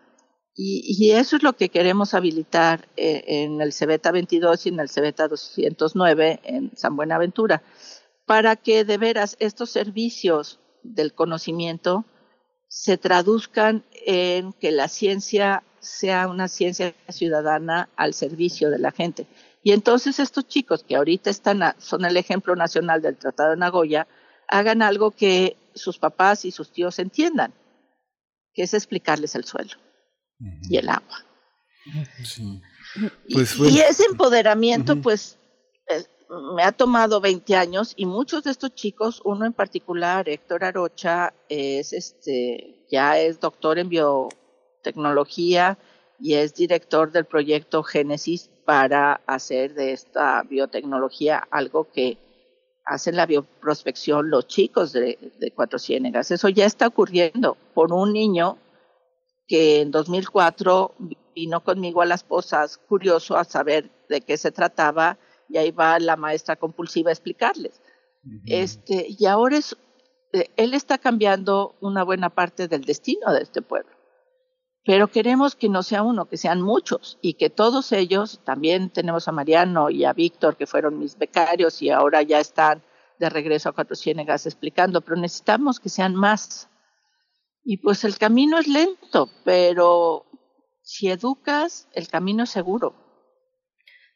[0.61, 4.89] Y, eso es lo que queremos habilitar eh, en el Cebeta 22 y en el
[4.89, 7.63] Cebeta 209 en San Buenaventura,
[8.25, 12.03] para que de veras estos servicios del conocimiento
[12.67, 19.27] se traduzcan en que la ciencia sea una ciencia ciudadana al servicio de la gente.
[19.63, 24.09] Y entonces estos chicos que ahorita están son el ejemplo nacional del Tratado de Nagoya,
[24.49, 27.53] hagan algo que sus papás y sus tíos entiendan,
[28.53, 29.77] que es explicarles el suelo
[30.39, 31.25] y el agua.
[33.31, 35.37] Pues, y, ese empoderamiento, pues,
[36.53, 41.33] me ha tomado 20 años y muchos de estos chicos, uno en particular, Héctor Arocha,
[41.47, 45.77] es este, ya es doctor en biotecnología
[46.19, 52.17] y es director del proyecto Génesis para hacer de esta biotecnología algo que
[52.85, 56.29] hacen la bioprospección los chicos de, de Cuatro Ciénegas.
[56.31, 58.57] Eso ya está ocurriendo por un niño
[59.49, 60.95] que en 2004
[61.35, 65.17] vino conmigo a las posas curioso a saber de qué se trataba
[65.49, 67.81] y ahí va la maestra compulsiva a explicarles.
[68.45, 69.75] este, y ahora es,
[70.33, 73.91] eh, él está cambiando una buena parte del destino de este pueblo.
[74.85, 79.27] Pero queremos que no sea uno, que sean muchos y que todos ellos, también tenemos
[79.27, 82.83] a Mariano y a Víctor, que fueron mis becarios y ahora ya están
[83.17, 86.68] de regreso a Cuatro Ciénegas explicando, pero necesitamos que sean más.
[87.71, 90.25] Y pues el camino es lento, pero
[90.81, 92.95] si educas, el camino es seguro.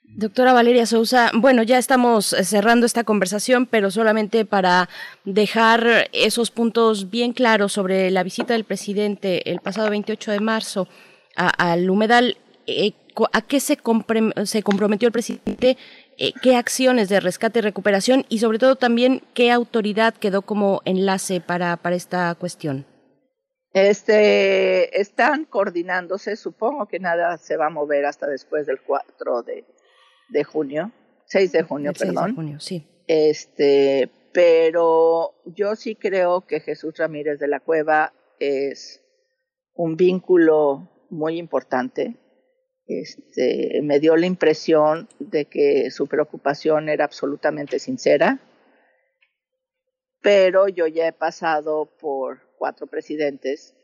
[0.02, 4.90] Doctora Valeria Sousa, bueno, ya estamos cerrando esta conversación, pero solamente para
[5.24, 10.88] dejar esos puntos bien claros sobre la visita del presidente el pasado 28 de marzo
[11.36, 12.94] al humedal, eh,
[13.34, 15.78] ¿a qué se, comprometió el presidente?
[16.18, 18.26] Eh, ¿Qué acciones de rescate y recuperación?
[18.30, 22.88] Y sobre todo también, ¿qué autoridad quedó como enlace para esta cuestión?
[23.74, 29.66] Este, están coordinándose, supongo que nada se va a mover hasta después del 4 de,
[30.30, 30.92] de junio,
[31.26, 32.28] 6 de junio, perdón.
[32.28, 32.88] de junio, sí.
[33.08, 39.04] Este, pero yo sí creo que Jesús Ramírez de la Cueva es
[39.74, 42.18] un vínculo muy importante.
[42.86, 48.40] Este, me dio la impresión de que su preocupación era absolutamente sincera,
[50.22, 53.76] pero yo ya he pasado por cuatro presidentes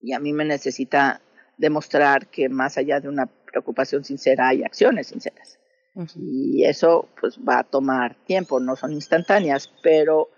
[0.00, 1.22] y a mí me necesita
[1.56, 5.60] demostrar que más allá de una preocupación sincera hay acciones sinceras.
[6.16, 10.30] Y eso pues va a tomar tiempo, no son instantáneas, pero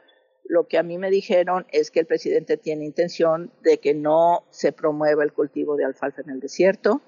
[0.45, 4.45] lo que a mí me dijeron es que el presidente tiene intención de que no
[4.51, 7.01] se promueva el cultivo de alfalfa en el desierto,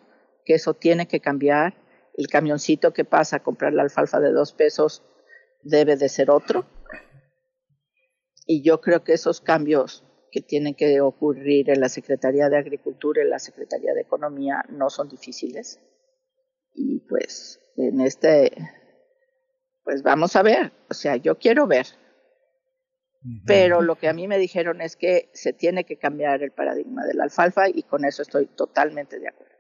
[0.46, 1.74] que eso tiene que cambiar.
[2.16, 5.02] El camioncito que pasa a comprar la alfalfa de dos pesos
[5.62, 6.64] debe de ser otro.
[8.46, 13.20] Y yo creo que esos cambios que tienen que ocurrir en la Secretaría de Agricultura
[13.20, 15.80] y en la Secretaría de Economía no son difíciles.
[16.72, 18.52] Y pues en este,
[19.82, 21.86] pues vamos a ver, o sea, yo quiero ver.
[23.44, 27.04] Pero lo que a mí me dijeron es que se tiene que cambiar el paradigma
[27.04, 29.56] de la alfalfa y con eso estoy totalmente de acuerdo.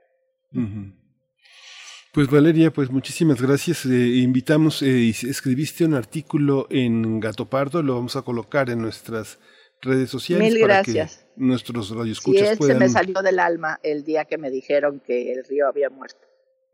[2.16, 3.84] Pues Valeria, pues muchísimas gracias.
[3.84, 9.38] Eh, invitamos, eh, escribiste un artículo en Gato Pardo, lo vamos a colocar en nuestras
[9.82, 10.50] redes sociales.
[10.50, 11.26] Mil gracias.
[11.36, 15.30] Que nuestros radioescuchas sí, se me salió del alma el día que me dijeron que
[15.30, 16.25] el río había muerto.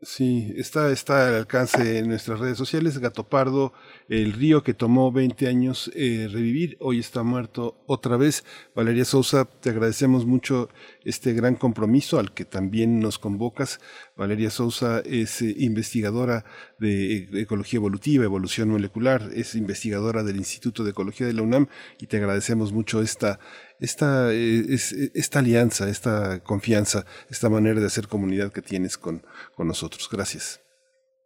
[0.05, 2.97] Sí, está, está al alcance en nuestras redes sociales.
[2.97, 3.71] Gato Pardo,
[4.09, 8.43] el río que tomó 20 años eh, revivir, hoy está muerto otra vez.
[8.75, 10.69] Valeria Sousa, te agradecemos mucho
[11.05, 13.79] este gran compromiso al que también nos convocas.
[14.17, 16.43] Valeria Sousa es eh, investigadora
[16.79, 22.07] de ecología evolutiva, evolución molecular, es investigadora del Instituto de Ecología de la UNAM y
[22.07, 23.39] te agradecemos mucho esta,
[23.83, 24.65] esta, eh,
[25.13, 29.25] esta alianza, esta confianza, esta manera de hacer comunidad que tienes con,
[29.55, 30.07] con nosotros.
[30.09, 30.61] Gracias.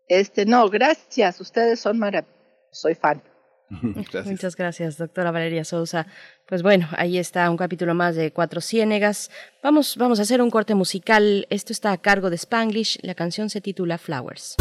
[0.08, 1.39] Este, no, gracias.
[1.39, 2.36] Ustedes son maravillosos.
[2.72, 3.22] Soy fan.
[3.70, 6.08] Muchas gracias, doctora Valeria Sousa.
[6.47, 9.30] Pues bueno, ahí está un capítulo más de Cuatro Ciénegas.
[9.62, 11.45] Vamos, vamos a hacer un corte musical.
[11.49, 12.97] Esto está a cargo de Spanglish.
[13.03, 14.55] La canción se titula Flowers.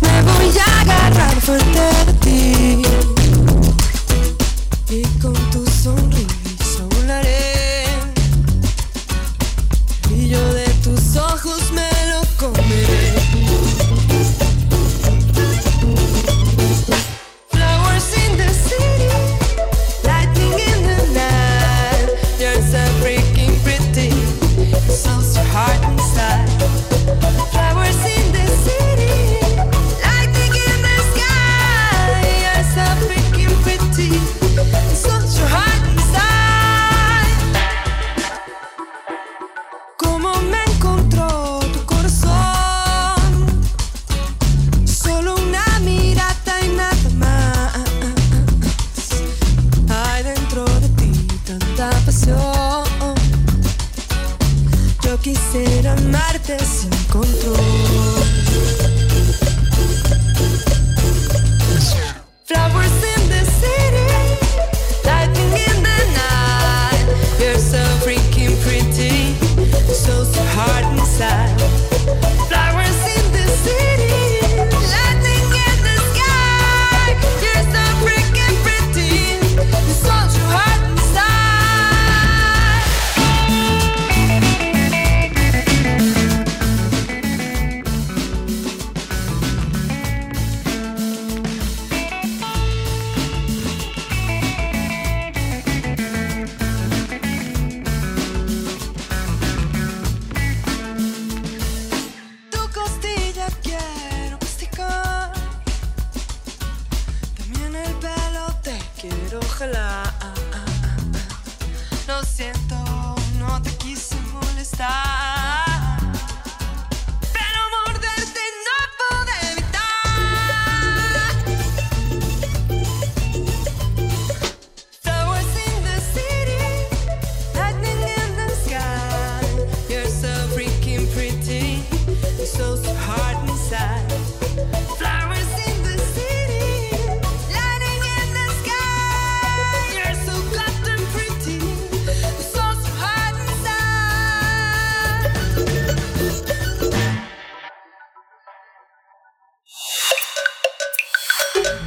[0.00, 3.35] Me voy a agarrar fuerte de ti
[4.90, 7.84] y con tu sonrisa volaré.
[10.10, 13.35] Y yo de tus ojos me lo comeré.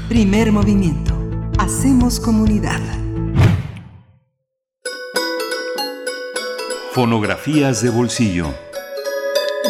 [0.10, 1.14] Primer movimiento.
[1.60, 2.80] Hacemos comunidad.
[6.94, 8.48] Fonografías de bolsillo.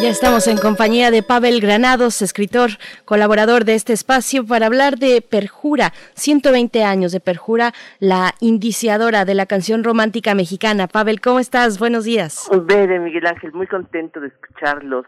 [0.00, 2.70] Ya estamos en compañía de Pavel Granados, escritor,
[3.04, 9.34] colaborador de este espacio, para hablar de Perjura, 120 años de Perjura, la indiciadora de
[9.34, 10.86] la canción romántica mexicana.
[10.86, 11.78] Pavel, ¿cómo estás?
[11.78, 12.48] Buenos días.
[12.64, 15.04] Bere, Miguel Ángel, muy contento de escucharlos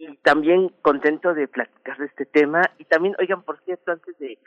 [0.00, 2.62] y también contento de platicar de este tema.
[2.78, 4.38] Y también, oigan, por cierto, antes de,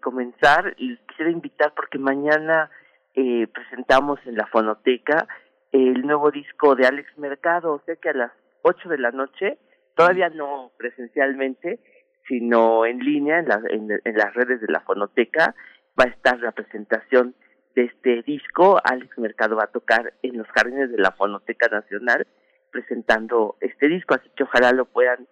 [0.00, 2.70] comenzar, quisiera invitar porque mañana
[3.14, 5.28] eh, presentamos en la fonoteca
[5.70, 9.58] el nuevo disco de Alex Mercado, o sea que a las 8 de la noche,
[9.94, 11.78] todavía no presencialmente,
[12.26, 15.54] sino en línea, en, la, en las redes de la fonoteca,
[15.98, 17.34] va a estar la presentación
[17.76, 18.80] de este disco.
[18.82, 22.26] Alex Mercado va a tocar en los jardines de la Fonoteca Nacional
[22.72, 25.28] presentando este disco, así que ojalá lo puedan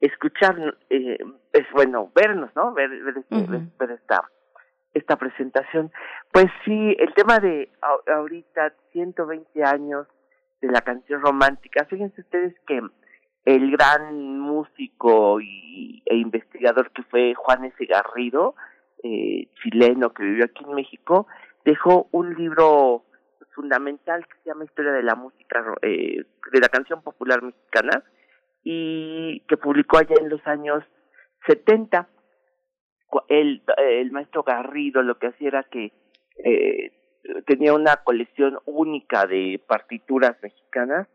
[0.00, 1.18] escuchar, eh,
[1.52, 2.72] es bueno, vernos, ¿no?
[2.74, 4.30] Ver, ver, este- ver- ver esta,
[4.92, 5.90] esta presentación.
[6.32, 7.70] Pues sí, el tema de
[8.06, 10.06] ahorita, 120 años
[10.60, 12.80] de la canción romántica, fíjense ustedes que
[13.46, 17.76] el gran músico y, e investigador que fue Juan S.
[17.86, 18.54] Garrido,
[19.02, 21.26] eh, chileno que vivió aquí en México,
[21.64, 23.04] dejó un libro
[23.54, 28.02] fundamental que se llama Historia de la música, eh, de la canción popular mexicana,
[28.62, 30.82] y que publicó allá en los años
[31.46, 32.08] 70.
[33.06, 35.92] Cu- El, el maestro Garrido lo que hacía era que
[36.44, 36.92] eh,
[37.46, 41.08] tenía una colección única de partituras mexicanas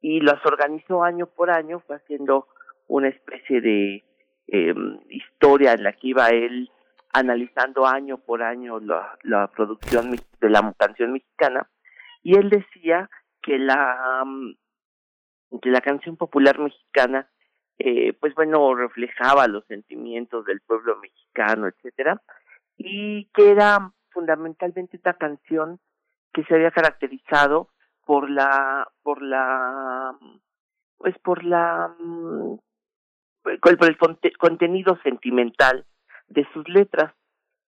[0.00, 2.48] y las organizó año por año, fue haciendo
[2.88, 4.04] una especie de
[4.48, 4.74] eh,
[5.10, 6.70] historia en la que iba él
[7.12, 11.68] analizando año por año la, producción de la canción mexicana
[12.22, 13.08] y él decía
[13.42, 14.54] que la mm,
[15.60, 17.28] que la canción popular mexicana
[17.78, 22.20] eh, pues bueno reflejaba los sentimientos del pueblo mexicano etcétera
[22.76, 25.80] y que era fundamentalmente esta canción
[26.32, 27.70] que se había caracterizado
[28.04, 30.16] por la por la
[30.98, 32.58] pues por la mm,
[33.42, 35.86] por el conte- contenido sentimental
[36.28, 37.14] de sus letras.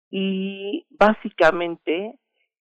[0.10, 2.18] Y básicamente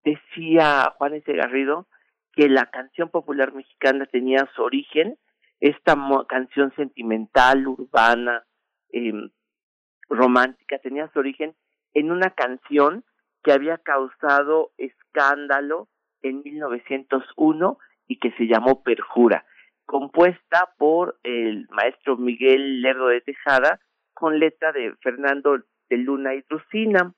[0.03, 1.31] decía Juan S.
[1.31, 1.87] Garrido
[2.33, 5.17] que la canción popular mexicana tenía su origen
[5.61, 5.95] esta
[6.27, 8.43] canción sentimental urbana
[8.91, 9.13] eh,
[10.09, 11.55] romántica tenía su origen
[11.93, 13.03] en una canción
[13.43, 15.87] que había causado escándalo
[16.21, 17.77] en 1901
[18.07, 19.45] y que se llamó Perjura,
[19.85, 23.79] compuesta por el maestro Miguel Lerdo de Tejada
[24.13, 27.13] con letra de Fernando de Luna y Drusina.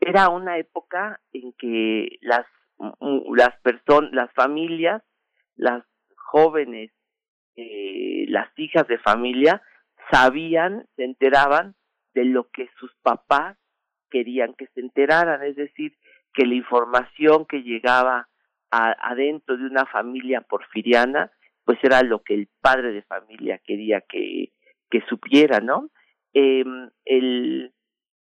[0.00, 2.46] Era una época en que las
[2.78, 5.02] mm, las personas, las familias,
[5.56, 5.84] las
[6.16, 6.90] jóvenes,
[7.56, 9.62] eh, las hijas de familia
[10.10, 11.74] sabían, se enteraban
[12.14, 13.56] de lo que sus papás
[14.10, 15.96] querían que se enteraran, es decir,
[16.32, 18.28] que la información que llegaba
[18.70, 21.30] adentro de una familia porfiriana,
[21.64, 24.52] pues era lo que el padre de familia quería que,
[24.90, 25.90] que supiera, ¿no?
[26.32, 26.64] Eh,
[27.04, 27.72] el,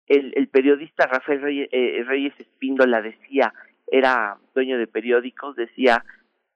[0.09, 3.53] el, periodista Rafael Reyes, eh, Reyes Espíndola decía,
[3.87, 6.03] era dueño de periódicos, decía,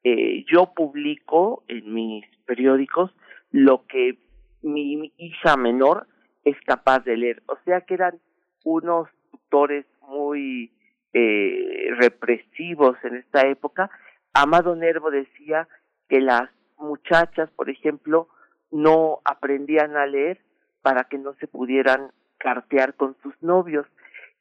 [0.04, 3.12] eh, yo publico en mis periódicos
[3.52, 4.18] lo que
[4.64, 6.08] mi, mi hija menor
[6.44, 7.44] es capaz de leer.
[7.46, 8.20] O sea que eran
[8.64, 10.72] unos tutores muy
[11.14, 13.90] eh, represivos en esta época.
[14.34, 15.68] Amado Nervo decía
[16.10, 18.28] que las muchachas, por ejemplo,
[18.72, 20.42] no aprendían a leer
[20.82, 22.12] para que no se pudieran
[22.44, 23.88] cartear con sus novios.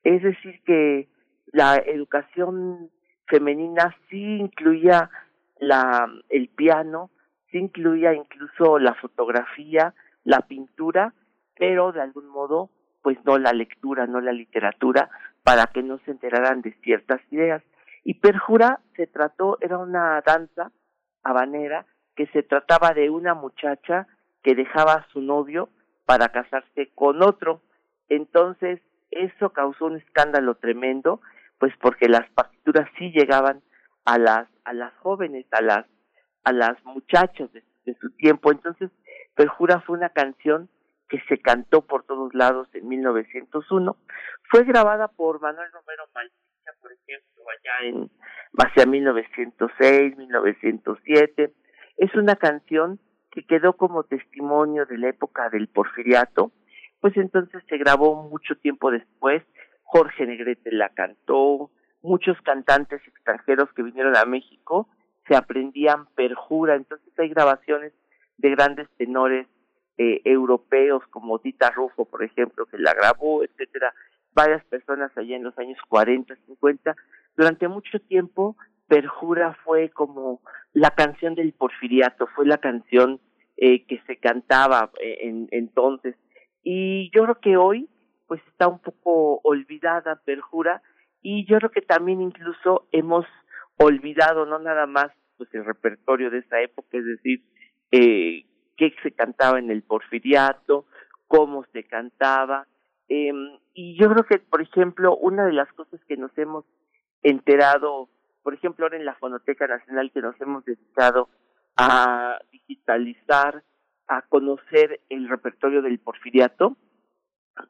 [0.02, 1.08] Es decir, que
[1.52, 2.90] la educación
[3.26, 5.08] femenina sí incluía
[5.60, 7.10] la, el piano,
[7.50, 9.94] sí incluía incluso la fotografía,
[10.24, 11.14] la pintura,
[11.56, 12.70] pero de algún modo,
[13.02, 15.08] pues no la lectura, no la literatura,
[15.44, 17.62] para que no se enteraran de ciertas ideas.
[18.04, 20.72] Y Perjura se trató, era una danza
[21.22, 21.86] habanera
[22.16, 24.08] que se trataba de una muchacha
[24.42, 25.68] que dejaba a su novio
[26.04, 27.62] para casarse con otro.
[28.08, 28.80] Entonces,
[29.10, 31.20] eso causó un escándalo tremendo,
[31.58, 33.62] pues porque las partituras sí llegaban
[34.04, 35.86] a las a las jóvenes, a las
[36.44, 37.62] a las muchachas de,
[38.00, 38.50] su tiempo.
[38.50, 38.90] Entonces,
[39.34, 40.68] Perjura fue una canción
[41.08, 43.96] que se cantó por todos lados en 1901.
[44.50, 48.10] Fue grabada por Manuel Romero Malpica, por ejemplo, allá en
[48.58, 51.52] hacia 1906, 1907.
[51.96, 52.98] Es una canción
[53.30, 56.52] que quedó como testimonio de la época del porfiriato,
[57.02, 59.42] pues entonces se grabó mucho tiempo después.
[59.82, 64.88] Jorge Negrete la cantó, muchos cantantes extranjeros que vinieron a México
[65.28, 67.92] se aprendían perjura, entonces hay grabaciones
[68.38, 69.46] de grandes tenores
[69.98, 73.92] eh, europeos como Tita Rufo, por ejemplo, que la grabó, etcétera,
[74.32, 76.96] varias personas allá en los años 40, 50.
[77.36, 78.56] Durante mucho tiempo,
[78.88, 80.40] Perjura fue como
[80.72, 83.20] la canción del porfiriato, fue la canción
[83.56, 86.16] eh, que se cantaba eh, en, entonces.
[86.62, 87.88] Y yo creo que hoy,
[88.26, 90.82] pues está un poco olvidada Perjura,
[91.20, 93.26] y yo creo que también incluso hemos
[93.78, 97.42] olvidado no nada más pues el repertorio de esa época, es decir,
[97.90, 98.44] eh,
[98.76, 100.86] qué se cantaba en el porfiriato,
[101.26, 102.66] cómo se cantaba,
[103.08, 103.32] eh,
[103.74, 106.64] y yo creo que, por ejemplo, una de las cosas que nos hemos
[107.22, 108.08] enterado,
[108.42, 111.28] por ejemplo, ahora en la Fonoteca Nacional que nos hemos dedicado
[111.76, 113.62] a digitalizar,
[114.16, 116.76] a conocer el repertorio del porfiriato,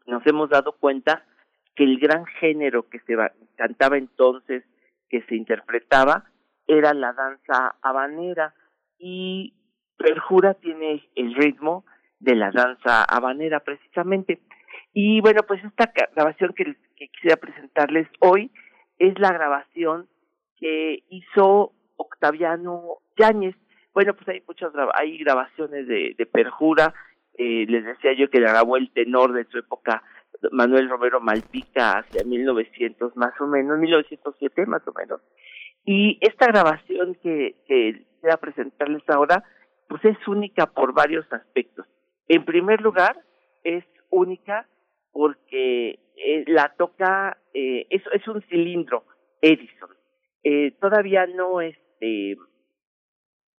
[0.07, 1.24] nos hemos dado cuenta
[1.74, 3.16] que el gran género que se
[3.57, 4.64] cantaba entonces,
[5.09, 6.24] que se interpretaba,
[6.66, 8.55] era la danza habanera
[8.99, 9.55] y
[9.97, 11.84] Perjura tiene el ritmo
[12.18, 14.40] de la danza habanera precisamente.
[14.93, 18.51] Y bueno, pues esta grabación que, que quisiera presentarles hoy
[18.99, 20.09] es la grabación
[20.57, 23.57] que hizo Octaviano Yáñez.
[23.95, 26.95] Bueno, pues hay muchas hay grabaciones de, Perjura,
[27.36, 30.03] eh, les decía yo que grabó el tenor de su época,
[30.51, 35.20] Manuel Romero Malpica, hacia 1900 más o menos, 1907 más o menos.
[35.84, 39.45] Y esta grabación que, que voy a presentarles ahora,
[39.88, 41.86] pues es única por varios aspectos.
[42.28, 43.20] En primer lugar,
[43.62, 44.66] es única
[45.12, 49.05] porque eh, la toca, eh, es, es un cilindro
[49.40, 49.90] Edison.
[50.45, 52.36] Eh, todavía no este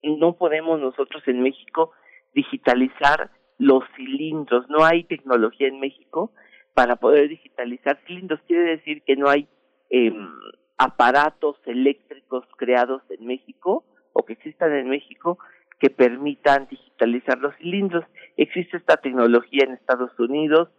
[0.04, 1.92] no podemos nosotros en México
[2.34, 4.70] digitalizar los cilindros.
[4.70, 6.32] No hay tecnología en México
[6.74, 8.42] para poder digitalizar cilindros.
[8.48, 9.48] Quiere decir que no hay
[9.90, 10.30] em,
[10.78, 15.40] aparatos eléctricos creados en México o que existan en México
[15.80, 18.06] que permitan digitalizar los cilindros.
[18.38, 20.70] Existe esta tecnología en Estados Unidos,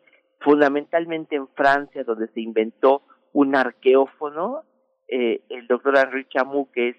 [0.40, 3.02] fundamentalmente en Francia, donde se inventó
[3.32, 4.62] un arqueófono.
[5.08, 6.96] Eh, el doctor Henri Chamou, que es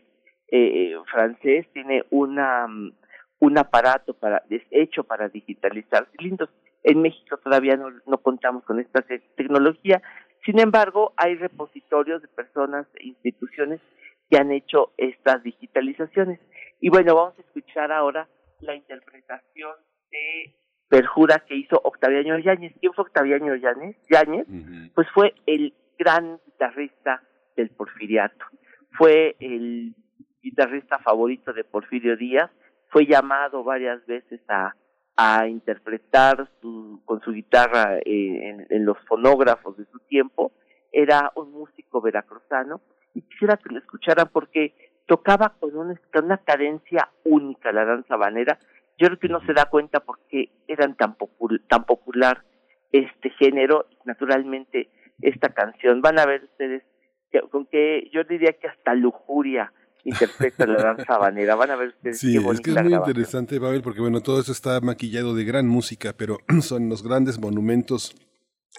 [0.50, 2.92] eh, francés, tiene una mm,
[3.40, 6.50] un aparato para hecho para digitalizar cilindros.
[6.84, 10.02] En México todavía no, no contamos con esta te- tecnología.
[10.46, 13.82] Sin embargo, hay repositorios de personas e instituciones
[14.30, 16.40] que han hecho estas digitalizaciones.
[16.80, 18.28] Y bueno, vamos a escuchar ahora
[18.62, 19.74] la interpretación
[20.12, 20.56] de
[20.88, 22.74] Perjura que hizo Octaviano Yáñez.
[22.80, 23.98] ¿Quién fue Octaviano Yáñez?
[24.10, 24.48] Yáñez,
[24.94, 27.22] pues fue el gran guitarrista
[27.56, 28.46] del Porfiriato.
[28.92, 29.96] Fue el
[30.46, 32.52] guitarrista favorito de Porfirio Díaz.
[32.90, 34.76] Fue llamado varias veces a,
[35.18, 40.52] a interpretar su, con su guitarra eh, en, los fonógrafos de su tiempo.
[40.92, 42.82] Era un músico veracruzano
[43.16, 44.76] y quisiera que lo escucharan porque
[45.08, 48.60] tocaba con una, cadencia única la danza habanera.
[49.00, 51.18] Yo creo que uno se da cuenta por qué eran tan,
[51.68, 52.44] tan popular
[52.92, 54.90] este género naturalmente
[55.22, 56.02] esta canción.
[56.02, 56.84] Van a ver ustedes
[57.32, 59.74] que, con que yo diría que hasta lujuria
[60.06, 61.56] interpreta la danza habanera.
[61.56, 63.16] Van a ver ustedes Sí, qué es bonita que es muy grabación.
[63.18, 67.40] interesante, Babel, porque bueno, todo eso está maquillado de gran música, pero son los grandes
[67.40, 68.16] monumentos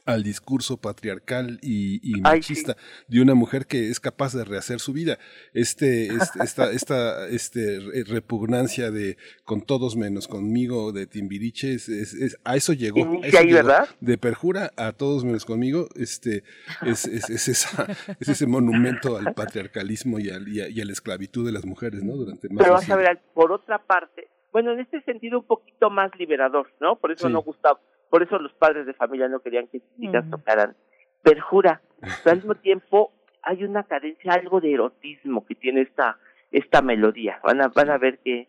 [0.04, 2.76] al discurso patriarcal y, y Ay, machista
[3.08, 5.18] de una mujer que es capaz de rehacer su vida.
[5.52, 11.88] Este, este- esta, esta este, re- repugnancia de con todos menos conmigo de Timbiriche, es,
[11.88, 13.20] es- es- a eso llegó.
[13.22, 13.56] a eso ahí, llegó.
[13.56, 13.88] ¿verdad?
[14.00, 16.44] De perjura a todos menos conmigo, este,
[16.82, 17.86] es, es, es esa,
[18.20, 21.64] es ese monumento al patriarcalismo y, al, y, a, y a la esclavitud de las
[21.64, 22.14] mujeres, ¿no?
[22.16, 25.90] Durante más Pero vas a ver, por otra parte, bueno, en este sentido un poquito
[25.90, 26.96] más liberador, ¿no?
[26.98, 27.32] Por eso Sí.
[27.32, 27.80] no gustaba,
[28.10, 30.76] por eso los padres de familia no querían que sus hijas tocaran
[31.22, 31.80] perjura.
[32.24, 36.18] Pero al mismo tiempo hay una cadencia, algo de erotismo que tiene esta
[36.52, 37.40] esta melodía.
[37.42, 38.48] Van a van a ver qué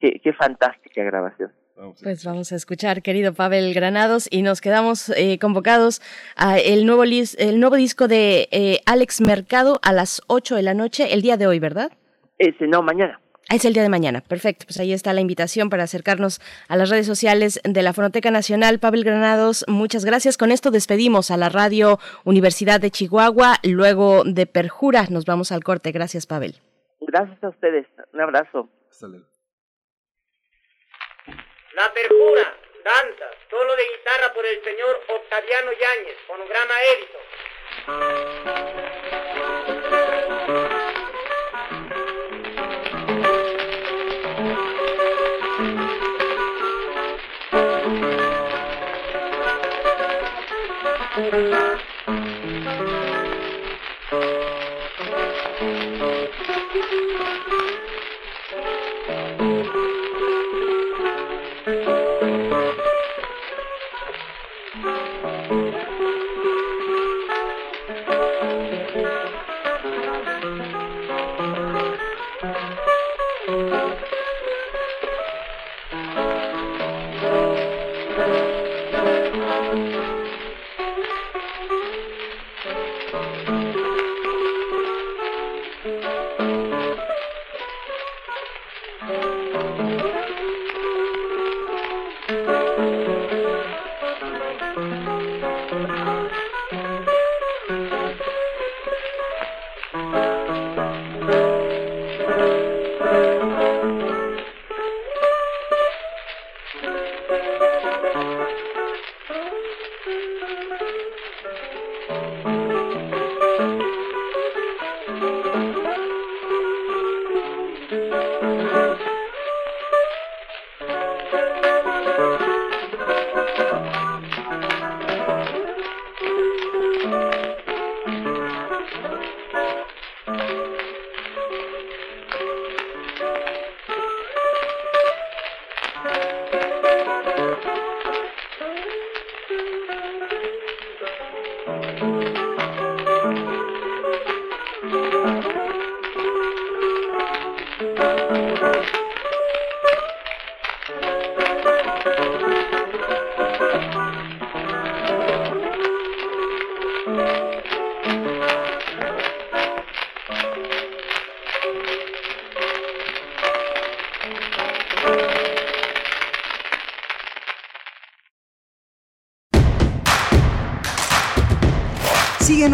[0.00, 1.52] qué, qué fantástica grabación.
[2.02, 6.02] Pues vamos a escuchar, querido Pavel Granados, y nos quedamos eh, convocados
[6.34, 10.62] a el nuevo, lis- el nuevo disco de eh, Alex Mercado a las 8 de
[10.64, 11.92] la noche, el día de hoy, ¿verdad?
[12.36, 13.20] Ese no mañana.
[13.50, 14.66] Ah, Es el día de mañana, perfecto.
[14.66, 18.78] Pues ahí está la invitación para acercarnos a las redes sociales de la Fonoteca Nacional.
[18.78, 20.36] Pavel Granados, muchas gracias.
[20.36, 23.56] Con esto despedimos a la Radio Universidad de Chihuahua.
[23.62, 25.92] Luego de Perjura nos vamos al corte.
[25.92, 26.60] Gracias, Pavel.
[27.00, 27.86] Gracias a ustedes.
[28.12, 28.68] Un abrazo.
[31.74, 36.74] La perjura, danza, solo de guitarra por el señor Octaviano Yáñez, fonograma
[40.68, 40.77] Edison.
[51.18, 51.77] Música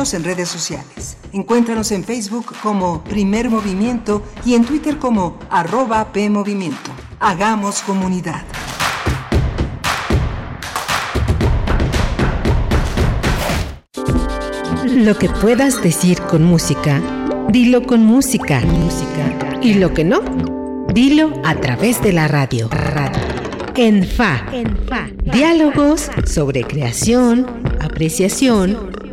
[0.05, 1.17] Síguenos en redes sociales.
[1.33, 6.91] Encuéntranos en Facebook como Primer Movimiento y en Twitter como arroba PMovimiento.
[7.21, 8.43] Hagamos comunidad.
[14.85, 17.01] Lo que puedas decir con música,
[17.49, 18.61] dilo con música.
[18.61, 19.59] música.
[19.63, 20.21] Y lo que no,
[20.93, 22.69] dilo a través de la radio.
[22.69, 23.23] radio.
[23.77, 24.45] En FA.
[25.25, 27.47] Diálogos sobre creación,
[27.81, 28.93] apreciación,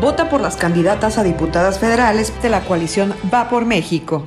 [0.00, 4.26] Vota por las candidatas a diputadas federales de la coalición Va por México.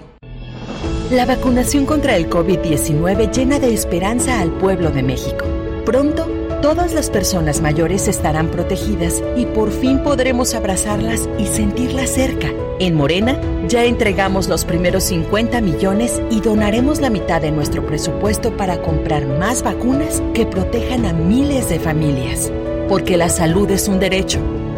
[1.10, 5.46] La vacunación contra el COVID-19 llena de esperanza al pueblo de México.
[5.84, 6.28] Pronto,
[6.62, 12.50] todas las personas mayores estarán protegidas y por fin podremos abrazarlas y sentirlas cerca.
[12.80, 18.56] En Morena, ya entregamos los primeros 50 millones y donaremos la mitad de nuestro presupuesto
[18.56, 22.52] para comprar más vacunas que protejan a miles de familias.
[22.88, 24.40] Porque la salud es un derecho,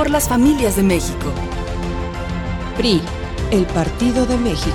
[0.00, 1.30] por las familias de México.
[2.78, 3.02] PRI,
[3.50, 4.74] el Partido de México.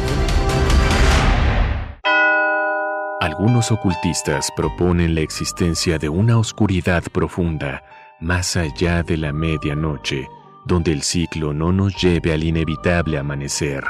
[3.21, 7.81] Algunos ocultistas proponen la existencia de una oscuridad profunda
[8.19, 10.29] más allá de la medianoche,
[10.63, 13.83] donde el ciclo no nos lleve al inevitable amanecer.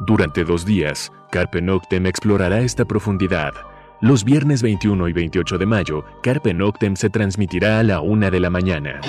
[0.00, 3.52] Durante dos días, Carpe Noctem explorará esta profundidad.
[4.00, 8.40] Los viernes 21 y 28 de mayo, Carpe Noctem se transmitirá a la una de
[8.40, 9.00] la mañana.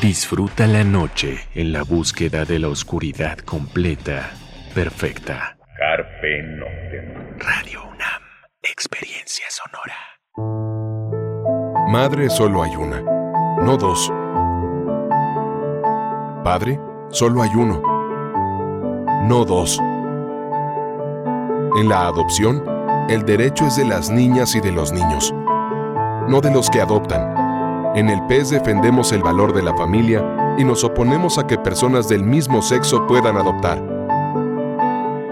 [0.00, 4.30] Disfruta la noche en la búsqueda de la oscuridad completa,
[4.74, 5.56] perfecta.
[5.78, 7.38] Carpe Noctem.
[7.38, 8.22] Radio UNAM.
[8.62, 9.96] Experiencia sonora.
[11.90, 13.00] Madre solo hay una,
[13.62, 14.12] no dos.
[16.44, 16.78] Padre
[17.08, 17.80] solo hay uno,
[19.24, 19.80] no dos.
[21.80, 22.62] En la adopción,
[23.08, 25.32] el derecho es de las niñas y de los niños,
[26.28, 27.45] no de los que adoptan.
[27.94, 30.22] En el PES defendemos el valor de la familia
[30.58, 33.80] y nos oponemos a que personas del mismo sexo puedan adoptar.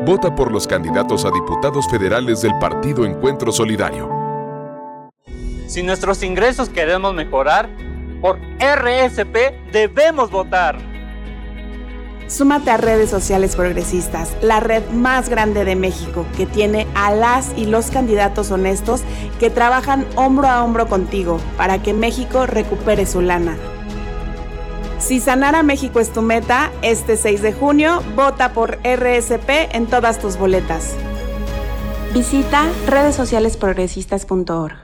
[0.06, 4.10] Vota por los candidatos a diputados federales del Partido Encuentro Solidario.
[5.66, 7.68] Si nuestros ingresos queremos mejorar,
[8.20, 10.93] por RSP debemos votar.
[12.34, 17.56] Súmate a redes sociales progresistas, la red más grande de México, que tiene a las
[17.56, 19.02] y los candidatos honestos
[19.38, 23.56] que trabajan hombro a hombro contigo para que México recupere su lana.
[24.98, 29.86] Si sanar a México es tu meta, este 6 de junio vota por RSP en
[29.86, 30.96] todas tus boletas.
[32.12, 34.83] Visita redesocialesprogresistas.org.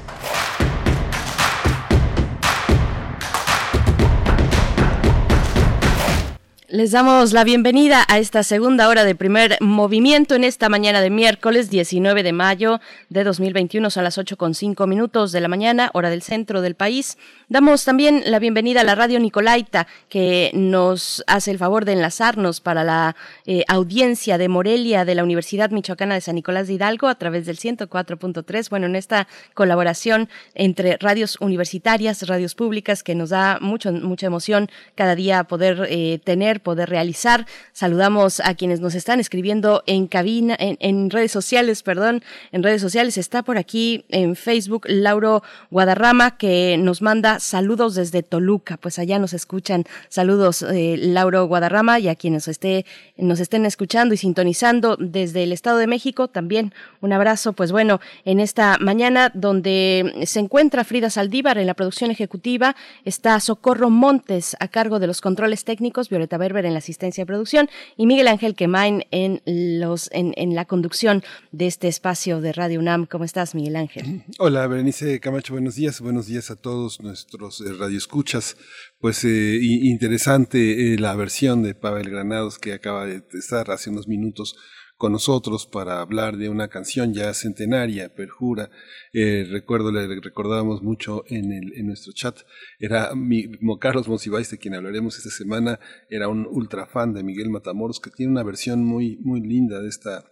[6.73, 11.09] Les damos la bienvenida a esta segunda hora de primer movimiento en esta mañana de
[11.09, 15.89] miércoles 19 de mayo de 2021 a las 8 con 5 minutos de la mañana,
[15.93, 17.17] hora del centro del país.
[17.49, 22.61] Damos también la bienvenida a la radio Nicolaita que nos hace el favor de enlazarnos
[22.61, 27.09] para la eh, audiencia de Morelia de la Universidad Michoacana de San Nicolás de Hidalgo
[27.09, 28.69] a través del 104.3.
[28.69, 34.69] Bueno, en esta colaboración entre radios universitarias, radios públicas que nos da mucho, mucha emoción
[34.95, 37.45] cada día poder eh, tener poder realizar.
[37.73, 43.17] Saludamos a quienes nos están escribiendo en cabina, en, redes sociales, perdón, en redes sociales.
[43.17, 48.77] Está por aquí en Facebook Lauro Guadarrama que nos manda saludos desde Toluca.
[48.77, 49.85] Pues allá nos escuchan.
[50.09, 52.85] Saludos, eh, Lauro Guadarrama, y a quienes esté,
[53.17, 56.27] nos estén escuchando y sintonizando desde el Estado de México.
[56.27, 61.73] También un abrazo, pues bueno, en esta mañana donde se encuentra Frida Saldívar en la
[61.73, 67.21] producción ejecutiva, está Socorro Montes a cargo de los controles técnicos, Violeta En la asistencia
[67.21, 71.23] de producción y Miguel Ángel Quemain en los en, en, la conducción
[71.53, 73.05] de este espacio de Radio UNAM.
[73.05, 74.23] ¿Cómo estás, Miguel Ángel?
[74.37, 76.01] Hola, Berenice Camacho, buenos días.
[76.01, 78.57] Buenos días a todos nuestros eh, radioescuchas.
[78.99, 84.09] Pues eh, interesante eh, la versión de Pavel Granados que acaba de estar hace unos
[84.09, 84.57] minutos
[85.01, 88.69] con nosotros para hablar de una canción ya centenaria, Perjura.
[89.13, 92.37] Eh, recuerdo, le recordábamos mucho en, el, en nuestro chat.
[92.77, 93.49] Era mi,
[93.79, 98.11] Carlos Monsiváis, de quien hablaremos esta semana, era un ultra fan de Miguel Matamoros, que
[98.11, 100.23] tiene una versión muy, muy linda de esta,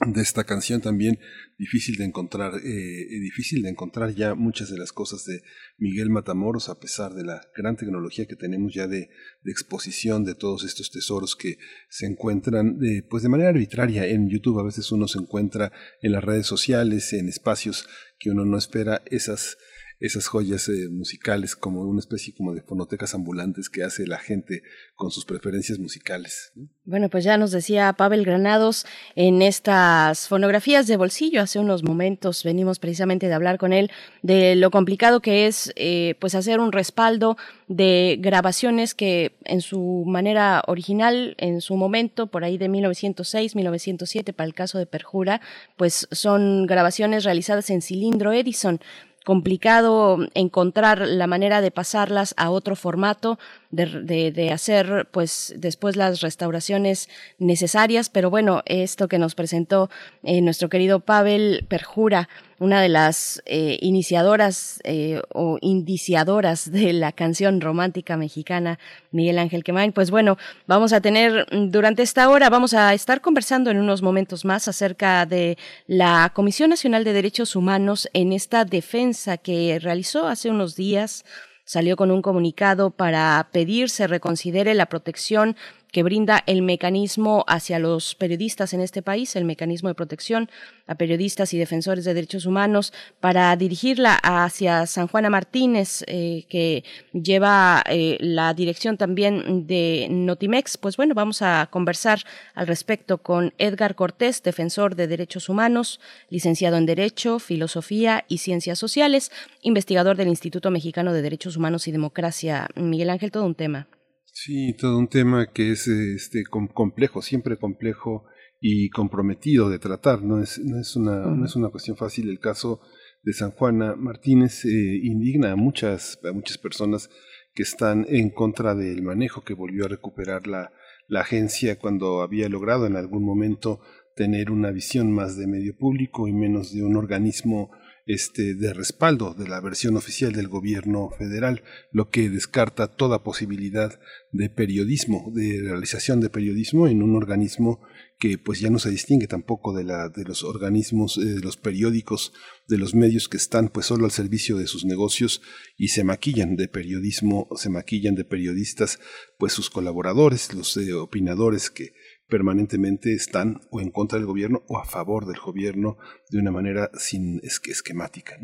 [0.00, 1.18] de esta canción también
[1.58, 5.42] difícil de encontrar eh, difícil de encontrar ya muchas de las cosas de
[5.76, 9.10] Miguel Matamoros a pesar de la gran tecnología que tenemos ya de,
[9.44, 14.58] exposición de todos estos tesoros que se encuentran eh, pues de manera arbitraria en YouTube.
[14.60, 17.86] A veces uno se encuentra en las redes sociales en espacios
[18.18, 19.56] que uno no espera esas
[20.02, 24.62] esas joyas eh, musicales como una especie como de fonotecas ambulantes que hace la gente
[24.96, 26.52] con sus preferencias musicales.
[26.84, 28.84] Bueno, pues ya nos decía Pavel Granados
[29.14, 33.92] en estas fonografías de bolsillo hace unos momentos venimos precisamente de hablar con él
[34.22, 37.36] de lo complicado que es eh, pues hacer un respaldo
[37.68, 44.32] de grabaciones que en su manera original, en su momento, por ahí de 1906, 1907,
[44.32, 45.40] para el caso de Perjura,
[45.76, 48.80] pues son grabaciones realizadas en cilindro Edison
[49.24, 53.38] complicado encontrar la manera de pasarlas a otro formato,
[53.72, 57.08] de, de, de, hacer pues después las restauraciones
[57.38, 59.90] necesarias, pero bueno, esto que nos presentó
[60.22, 67.10] eh, nuestro querido Pavel Perjura, una de las eh, iniciadoras eh, o indiciadoras de la
[67.10, 68.78] canción romántica mexicana,
[69.10, 73.70] Miguel Ángel Quemain, pues bueno, vamos a tener durante esta hora, vamos a estar conversando
[73.70, 75.56] en unos momentos más acerca de
[75.86, 81.24] la Comisión Nacional de Derechos Humanos en esta defensa que realizó hace unos días
[81.64, 85.56] salió con un comunicado para pedir se reconsidere la protección
[85.92, 90.50] que brinda el mecanismo hacia los periodistas en este país, el mecanismo de protección
[90.86, 96.82] a periodistas y defensores de derechos humanos, para dirigirla hacia San Juana Martínez, eh, que
[97.12, 100.78] lleva eh, la dirección también de Notimex.
[100.78, 102.20] Pues bueno, vamos a conversar
[102.54, 108.78] al respecto con Edgar Cortés, defensor de derechos humanos, licenciado en Derecho, Filosofía y Ciencias
[108.78, 109.30] Sociales,
[109.60, 112.68] investigador del Instituto Mexicano de Derechos Humanos y Democracia.
[112.76, 113.86] Miguel Ángel, todo un tema.
[114.34, 118.24] Sí, todo un tema que es este complejo, siempre complejo
[118.62, 120.22] y comprometido de tratar.
[120.22, 122.30] No es, no es, una, no es una cuestión fácil.
[122.30, 122.80] El caso
[123.22, 127.10] de San Juana Martínez eh, indigna a muchas, a muchas personas
[127.54, 130.72] que están en contra del manejo que volvió a recuperar la,
[131.08, 133.80] la agencia cuando había logrado en algún momento
[134.16, 137.70] tener una visión más de medio público y menos de un organismo
[138.06, 144.00] este, de respaldo de la versión oficial del gobierno federal, lo que descarta toda posibilidad
[144.32, 147.80] de periodismo, de realización de periodismo en un organismo
[148.18, 151.56] que pues ya no se distingue tampoco de, la, de los organismos, eh, de los
[151.56, 152.32] periódicos,
[152.68, 155.42] de los medios que están pues solo al servicio de sus negocios
[155.76, 159.00] y se maquillan de periodismo, se maquillan de periodistas
[159.38, 161.94] pues sus colaboradores, los eh, opinadores que
[162.32, 165.98] permanentemente están o en contra del gobierno o a favor del gobierno
[166.30, 168.38] de una manera sin esquemática.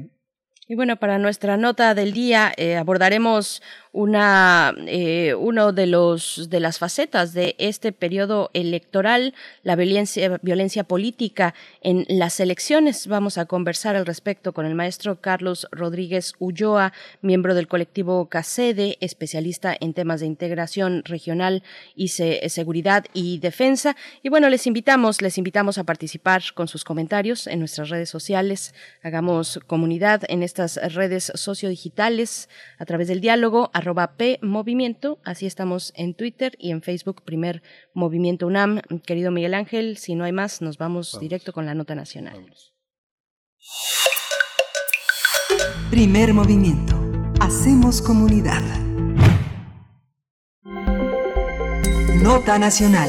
[0.67, 3.63] Y bueno, para nuestra nota del día eh, abordaremos
[3.99, 9.35] una eh, uno de los de las facetas de este periodo electoral,
[9.65, 13.09] la violencia violencia política en las elecciones.
[13.09, 16.93] Vamos a conversar al respecto con el maestro Carlos Rodríguez Ulloa,
[17.23, 21.65] miembro del colectivo CACEDE, especialista en temas de integración regional
[21.97, 23.97] y se, seguridad y defensa.
[24.23, 28.75] Y bueno, les invitamos les invitamos a participar con sus comentarios en nuestras redes sociales.
[29.03, 35.95] Hagamos comunidad en estas redes sociodigitales a través del diálogo arroba P Movimiento, así estamos
[35.97, 37.63] en Twitter y en Facebook, Primer
[37.95, 38.83] Movimiento UNAM.
[39.07, 42.53] Querido Miguel Ángel, si no hay más, nos vamos, directo con la nota nacional.
[45.91, 47.01] Primer movimiento.
[47.41, 48.63] Hacemos comunidad.
[52.23, 53.09] Nota nacional.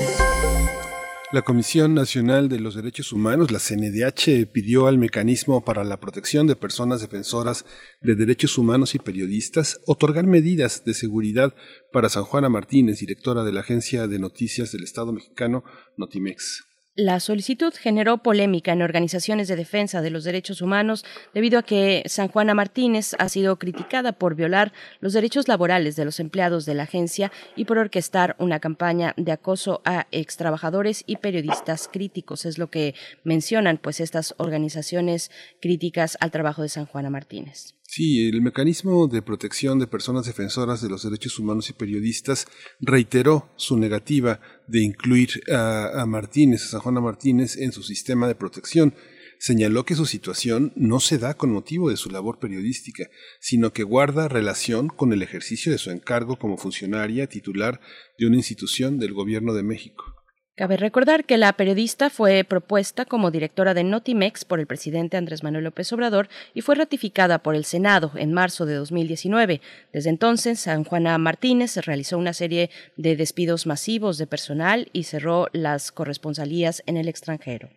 [1.31, 6.47] La Comisión Nacional de los Derechos Humanos, la CNDH, pidió al Mecanismo para la Protección
[6.47, 7.65] de Personas Defensoras
[8.01, 11.53] de Derechos Humanos y Periodistas otorgar medidas de seguridad
[11.93, 15.63] para San Juana Martínez, directora de la Agencia de Noticias del Estado mexicano,
[15.97, 16.68] Notimex.
[17.01, 22.03] La solicitud generó polémica en organizaciones de defensa de los derechos humanos debido a que
[22.07, 26.73] San Juana Martínez ha sido criticada por violar los derechos laborales de los empleados de
[26.73, 32.43] la agencia y por orquestar una campaña de acoso a extrabajadores y periodistas críticos.
[32.43, 35.31] Es lo que mencionan pues estas organizaciones
[35.61, 37.78] críticas al trabajo de San Juana Martínez.
[37.91, 42.45] Sí, el mecanismo de protección de personas defensoras de los derechos humanos y periodistas
[42.79, 48.93] reiteró su negativa de incluir a, Martínez, a San Martínez, en su sistema de protección.
[49.39, 53.09] Señaló que su situación no se da con motivo de su labor periodística,
[53.39, 57.81] sino que guarda relación con el ejercicio de su encargo como funcionaria titular
[58.19, 60.18] de una institución del Gobierno de México.
[60.59, 65.41] Cabe recordar que la periodista fue propuesta como directora de Notimex por el presidente Andrés
[65.41, 69.61] Manuel López Obrador y fue ratificada por el Senado en marzo de 2019.
[69.93, 75.47] Desde entonces, San Juana Martínez realizó una serie de despidos masivos de personal y cerró
[75.53, 77.69] las corresponsalías en el extranjero.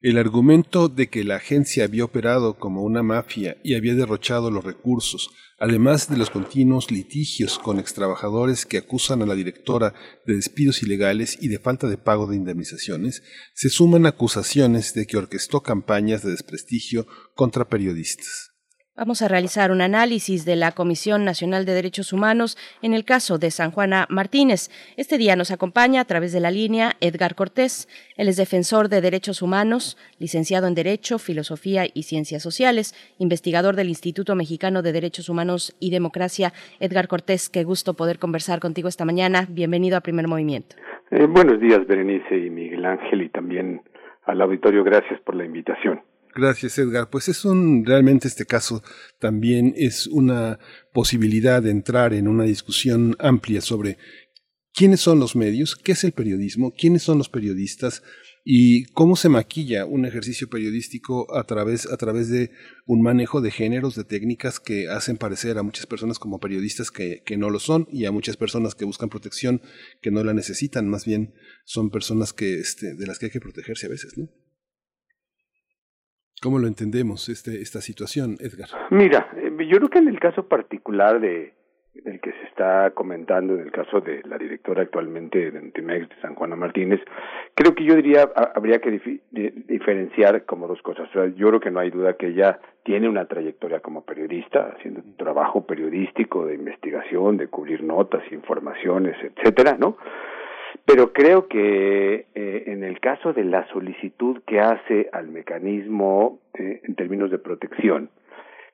[0.00, 4.62] El argumento de que la agencia había operado como una mafia y había derrochado los
[4.62, 9.94] recursos, además de los continuos litigios con extrabajadores que acusan a la directora
[10.26, 13.22] de despidos ilegales y de falta de pago de indemnizaciones,
[13.54, 18.55] se suman acusaciones de que orquestó campañas de desprestigio contra periodistas.
[18.96, 23.36] Vamos a realizar un análisis de la Comisión Nacional de Derechos Humanos en el caso
[23.36, 24.70] de San Juana Martínez.
[24.96, 27.88] Este día nos acompaña a través de la línea Edgar Cortés.
[28.16, 33.90] Él es defensor de derechos humanos, licenciado en Derecho, Filosofía y Ciencias Sociales, investigador del
[33.90, 36.54] Instituto Mexicano de Derechos Humanos y Democracia.
[36.80, 39.46] Edgar Cortés, qué gusto poder conversar contigo esta mañana.
[39.46, 40.74] Bienvenido a Primer Movimiento.
[41.10, 43.82] Eh, buenos días, Berenice y Miguel Ángel, y también
[44.24, 44.82] al auditorio.
[44.84, 46.00] Gracias por la invitación.
[46.36, 47.08] Gracias, Edgar.
[47.08, 48.82] Pues es un, realmente este caso
[49.18, 50.58] también es una
[50.92, 53.96] posibilidad de entrar en una discusión amplia sobre
[54.74, 58.02] quiénes son los medios, qué es el periodismo, quiénes son los periodistas
[58.44, 62.50] y cómo se maquilla un ejercicio periodístico a través, a través de
[62.84, 67.22] un manejo de géneros, de técnicas que hacen parecer a muchas personas como periodistas que,
[67.24, 69.62] que no lo son y a muchas personas que buscan protección
[70.02, 71.32] que no la necesitan, más bien
[71.64, 74.28] son personas que, este, de las que hay que protegerse a veces, ¿no?
[76.42, 78.68] ¿Cómo lo entendemos este, esta situación, Edgar?
[78.90, 81.54] Mira, eh, yo creo que en el caso particular de
[82.04, 86.20] del que se está comentando, en el caso de la directora actualmente de Antimex de
[86.20, 87.00] San Juana Martínez,
[87.54, 91.08] creo que yo diría habría que diferenciar como dos cosas.
[91.10, 94.74] O sea, yo creo que no hay duda que ella tiene una trayectoria como periodista,
[94.76, 99.96] haciendo trabajo periodístico de investigación, de cubrir notas, informaciones, etcétera, ¿no?
[100.86, 106.80] Pero creo que eh, en el caso de la solicitud que hace al mecanismo eh,
[106.84, 108.08] en términos de protección,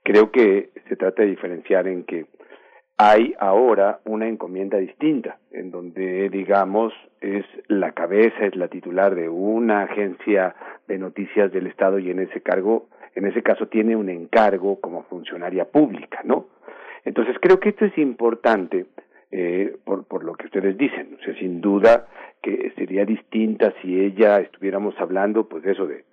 [0.03, 2.27] creo que se trata de diferenciar en que
[2.99, 9.31] hay ahora una encomienda distinta, en donde, digamos, es la cabeza, es la titular de
[9.31, 10.55] una agencia
[10.87, 15.05] de noticias del Estado y en ese cargo, en ese caso tiene un encargo como
[15.05, 16.49] funcionaria pública, ¿no?
[17.05, 18.87] Entonces creo que esto es importante
[19.33, 22.07] eh, por, por lo que ustedes dicen, o sea, sin duda
[22.43, 26.05] que sería distinta si ella estuviéramos hablando, pues de eso de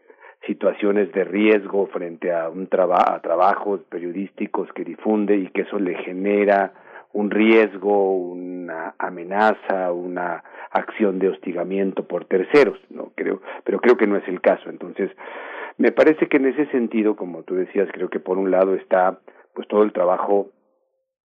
[0.48, 5.80] situaciones de riesgo frente a un traba a trabajos periodísticos que difunde y que eso
[5.80, 6.72] le genera
[7.12, 14.08] un riesgo, una amenaza, una acción de hostigamiento por terceros, no creo, pero creo que
[14.08, 14.70] no es el caso.
[14.70, 15.12] Entonces,
[15.78, 19.20] me parece que en ese sentido, como tú decías, creo que por un lado está
[19.54, 20.52] pues todo el trabajo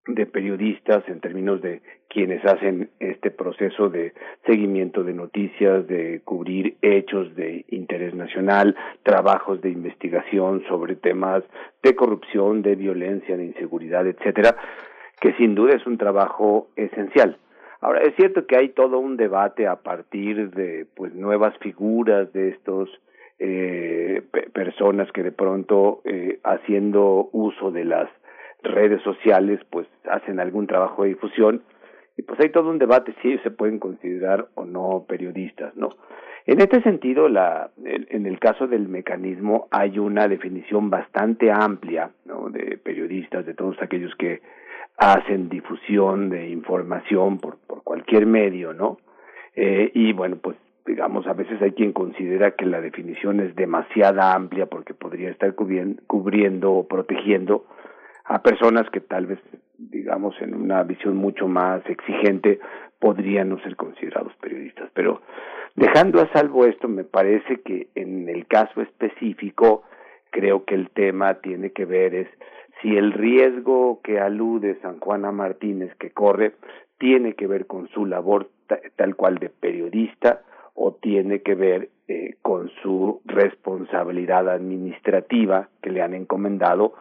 [0.08, 4.14] de periodistas en términos de quienes hacen este proceso de
[4.46, 11.44] seguimiento de noticias, de cubrir hechos de interés nacional, trabajos de investigación sobre temas
[11.82, 14.56] de corrupción, de violencia, de inseguridad, etcétera,
[15.22, 17.38] que sin duda es un trabajo esencial.
[17.80, 22.50] Ahora es cierto que hay todo un debate a partir de pues nuevas figuras de
[22.50, 22.90] estos
[23.40, 28.10] eh, pe- personas que de pronto eh, haciendo uso de las
[28.64, 31.64] redes sociales pues hacen algún trabajo de difusión
[32.18, 35.90] y pues hay todo un debate si ellos se pueden considerar o no periodistas, ¿no?
[36.46, 42.50] En este sentido, la, en el caso del mecanismo hay una definición bastante amplia, ¿no?
[42.50, 44.42] De periodistas, de todos aquellos que
[44.98, 48.98] hacen difusión de información por, por cualquier medio, ¿no?
[49.56, 54.34] Eh, y bueno, pues digamos, a veces hay quien considera que la definición es demasiada
[54.34, 57.66] amplia porque podría estar cubriendo o protegiendo
[58.26, 59.40] a personas que tal vez,
[59.78, 62.60] digamos, en una visión mucho más exigente
[63.00, 64.90] podrían no ser considerados periodistas.
[64.94, 65.22] Pero
[65.76, 69.84] dejando a salvo esto, me parece que en el caso específico,
[70.32, 72.28] creo que el tema tiene que ver es
[72.82, 76.54] si el riesgo que alude San Juana Martínez que corre
[76.98, 78.50] tiene que ver con su labor
[78.96, 80.42] tal cual de periodista
[80.74, 86.94] o tiene que ver eh, con su responsabilidad administrativa que le han encomendado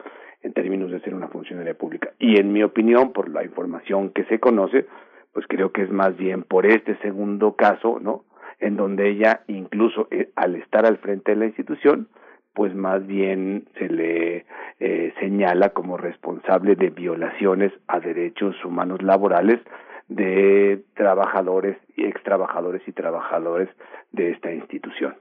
[0.43, 2.12] en términos de ser una funcionaria pública.
[2.19, 4.86] Y en mi opinión, por la información que se conoce,
[5.32, 8.24] pues creo que es más bien por este segundo caso, ¿no?
[8.59, 12.09] En donde ella, incluso eh, al estar al frente de la institución,
[12.55, 14.44] pues más bien se le
[14.78, 19.60] eh, señala como responsable de violaciones a derechos humanos laborales
[20.09, 23.69] de trabajadores y ex trabajadores y trabajadores
[24.12, 25.14] de esta institución.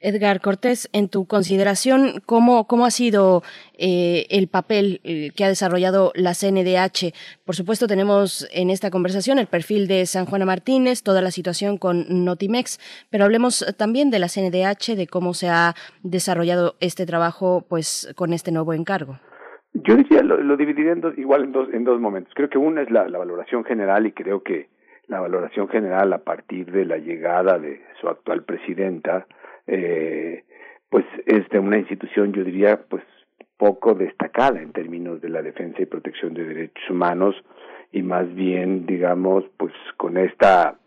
[0.00, 3.42] Edgar Cortés, en tu consideración, ¿cómo, cómo ha sido
[3.78, 7.14] eh, el papel eh, que ha desarrollado la CNDH?
[7.44, 11.78] Por supuesto, tenemos en esta conversación el perfil de San Juana Martínez, toda la situación
[11.78, 12.78] con Notimex,
[13.10, 18.32] pero hablemos también de la CNDH, de cómo se ha desarrollado este trabajo pues, con
[18.32, 19.18] este nuevo encargo.
[19.72, 22.32] Yo diría, lo, lo dividiría en dos, igual en dos, en dos momentos.
[22.34, 24.68] Creo que una es la, la valoración general y creo que
[25.10, 29.26] la valoración general a partir de la llegada de su actual presidenta,
[29.66, 30.44] eh,
[30.88, 33.02] pues es de una institución, yo diría, pues
[33.56, 37.34] poco destacada en términos de la defensa y protección de derechos humanos
[37.90, 40.78] y más bien, digamos, pues con esta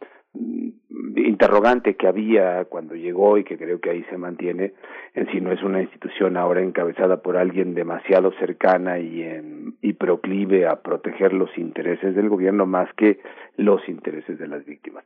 [1.15, 4.73] interrogante que había cuando llegó y que creo que ahí se mantiene,
[5.13, 9.93] en si no es una institución ahora encabezada por alguien demasiado cercana y, en, y
[9.93, 13.19] proclive a proteger los intereses del gobierno más que
[13.57, 15.03] los intereses de las víctimas.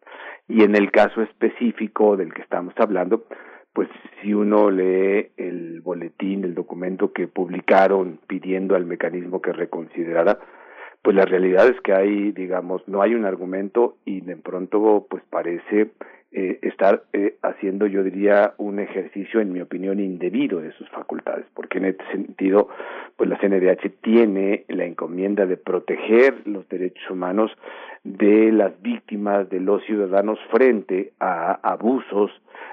[0.48, 3.26] Y en el caso específico del que estamos hablando,
[3.74, 3.90] pues
[4.22, 10.40] si uno lee el boletín, el documento que publicaron pidiendo al mecanismo que reconsiderara,
[11.02, 15.24] pues la realidad es que hay, digamos, no hay un argumento y de pronto pues
[15.30, 15.92] parece
[16.34, 21.46] eh, estar eh, haciendo, yo diría, un ejercicio, en mi opinión, indebido de sus facultades,
[21.54, 22.68] porque en este sentido,
[23.16, 27.50] pues la CNDH tiene la encomienda de proteger los derechos humanos
[28.04, 32.30] de las víctimas, de los ciudadanos frente a abusos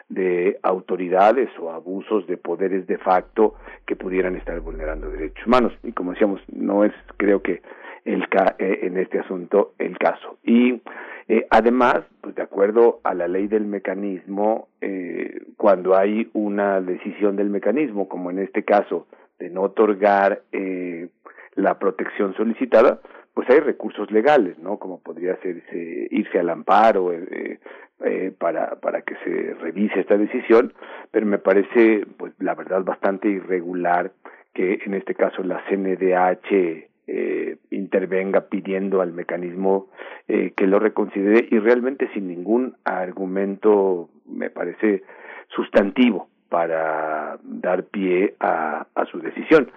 [0.09, 3.55] de autoridades o abusos de poderes de facto
[3.87, 5.73] que pudieran estar vulnerando derechos humanos.
[5.85, 7.63] Y como decíamos, no es, creo que
[8.05, 8.23] el
[8.59, 10.39] eh, en este asunto el caso.
[10.43, 10.83] Y
[11.29, 17.37] eh, además, pues de acuerdo a la ley del mecanismo, eh, cuando hay una decisión
[17.37, 19.07] del mecanismo, como en este caso,
[19.39, 21.09] de no otorgar eh,
[21.55, 23.01] la protección solicitada,
[23.33, 24.79] pues hay recursos legales, ¿no?
[24.79, 25.63] Como podría ser
[26.11, 27.59] irse al amparo eh,
[28.05, 30.73] eh, para, para que se revise esta decisión,
[31.11, 34.13] pero me parece, pues la verdad, bastante irregular
[34.53, 39.89] que en este caso la CNDH eh, intervenga pidiendo al mecanismo
[40.29, 45.03] eh, que lo reconsidere y realmente sin ningún argumento me parece
[45.49, 49.71] sustantivo para dar pie a, su decisión.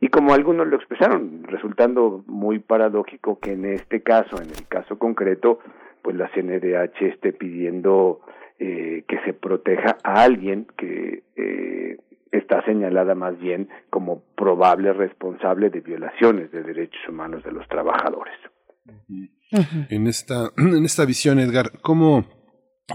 [0.00, 4.98] Y como algunos lo expresaron, resultando muy paradójico que en este caso, en el caso
[4.98, 5.60] concreto,
[6.02, 8.20] pues la CNDH esté pidiendo
[8.58, 11.98] eh, que se proteja a alguien que eh,
[12.32, 18.34] está señalada más bien como probable responsable de violaciones de derechos humanos de los trabajadores.
[19.90, 22.24] En esta, en esta visión, Edgar, ¿cómo,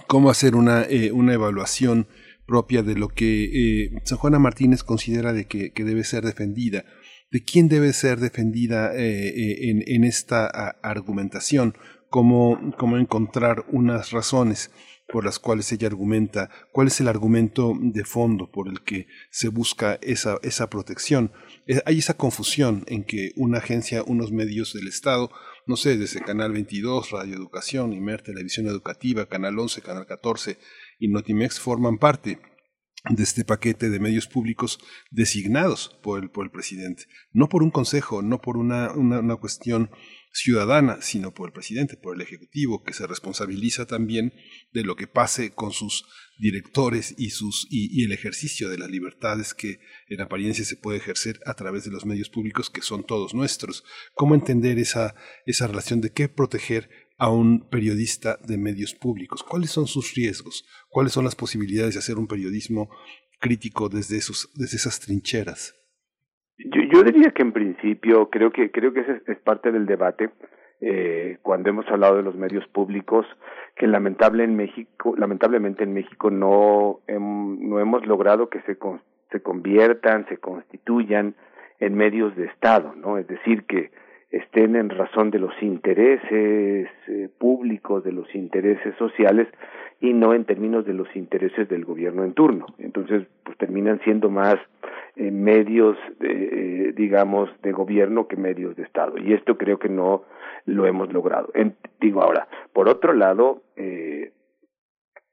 [0.07, 2.07] cómo hacer una, eh, una evaluación
[2.47, 3.45] propia de lo que
[3.85, 6.83] eh, San Juana Martínez considera de que, que, debe ser defendida?
[7.29, 10.47] ¿De quién debe ser defendida eh, eh en, en, esta
[10.81, 11.75] argumentación?
[12.09, 14.71] ¿Cómo, ¿Cómo encontrar unas razones?
[15.07, 19.47] Por las cuales ella argumenta, cuál es el argumento de fondo por el que se
[19.47, 21.31] busca esa, esa protección.
[21.65, 25.31] Eh, hay esa confusión en que una agencia, unos medios del Estado,
[25.65, 30.57] no sé, desde Canal 22, Radio Educación, IMER, Televisión Educativa, Canal 11, Canal 14
[30.99, 32.39] y Notimex forman parte
[33.09, 34.79] de este paquete de medios públicos
[35.11, 39.35] designados por el, por el presidente, no por un consejo, no por una, una, una
[39.37, 39.89] cuestión
[40.37, 44.33] ciudadana, sino por el presidente, por el Ejecutivo, que se responsabiliza también
[44.71, 46.05] de lo que pase con sus
[46.37, 51.39] directores y, sus, y, el ejercicio de las libertades que en apariencia se puede ejercer
[51.47, 53.83] a través de los medios públicos que son todos nuestros.
[54.13, 55.15] ¿Cómo entender esa,
[55.47, 56.87] esa relación de qué proteger
[57.17, 59.41] a un periodista de medios públicos?
[59.41, 60.65] ¿Cuáles son sus riesgos?
[60.89, 62.89] ¿Cuáles son las posibilidades de hacer un periodismo
[63.39, 65.73] crítico desde, esos, desde esas trincheras?
[66.57, 70.29] Yo, yo diría que en principio creo que creo que ese es parte del debate
[70.81, 73.25] eh, cuando hemos hablado de los medios públicos
[73.75, 79.01] que lamentable en México lamentablemente en México no no hemos logrado que se con-
[79.31, 81.35] se conviertan se constituyan
[81.79, 83.91] en medios de Estado no es decir que
[84.31, 89.47] estén en razón de los intereses eh, públicos de los intereses sociales
[90.01, 92.67] y no en términos de los intereses del gobierno en turno.
[92.77, 94.57] Entonces pues terminan siendo más
[95.17, 99.17] eh, medios eh, digamos de gobierno que medios de estado.
[99.17, 100.23] Y esto creo que no
[100.65, 101.49] lo hemos logrado.
[101.53, 104.31] En- digo ahora por otro lado eh,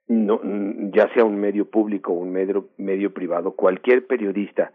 [0.08, 0.40] no,
[0.92, 4.72] ya sea un medio público o un medio, medio privado, cualquier periodista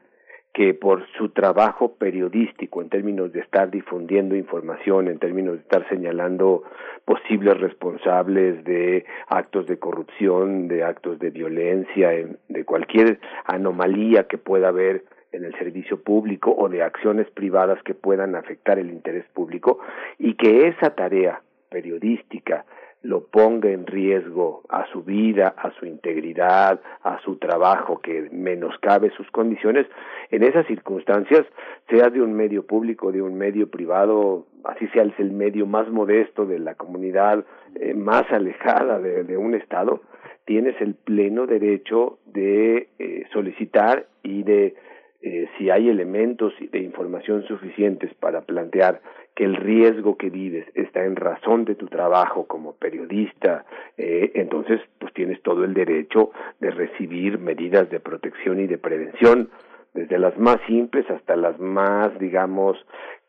[0.53, 5.87] que por su trabajo periodístico, en términos de estar difundiendo información, en términos de estar
[5.89, 6.63] señalando
[7.05, 14.37] posibles responsables de actos de corrupción, de actos de violencia, en- de cualquier anomalía que
[14.37, 19.25] pueda haber en el servicio público o de acciones privadas que puedan afectar el interés
[19.33, 19.79] público
[20.17, 22.65] y que esa tarea periodística
[23.01, 29.09] lo ponga en riesgo a su vida, a su integridad, a su trabajo, que menoscabe
[29.11, 29.87] sus condiciones,
[30.31, 31.45] en esas circunstancias,
[31.89, 36.45] sea de un medio público, de un medio privado, así sea el medio más modesto
[36.45, 37.45] de la comunidad,
[37.75, 40.01] eh, más alejada de, de un Estado,
[40.45, 44.75] tienes el pleno derecho de eh, solicitar y de
[45.21, 49.01] eh, si hay elementos de información suficientes para plantear
[49.39, 53.65] el riesgo que vives está en razón de tu trabajo como periodista,
[53.97, 59.49] eh, entonces pues tienes todo el derecho de recibir medidas de protección y de prevención,
[59.93, 62.77] desde las más simples hasta las más, digamos,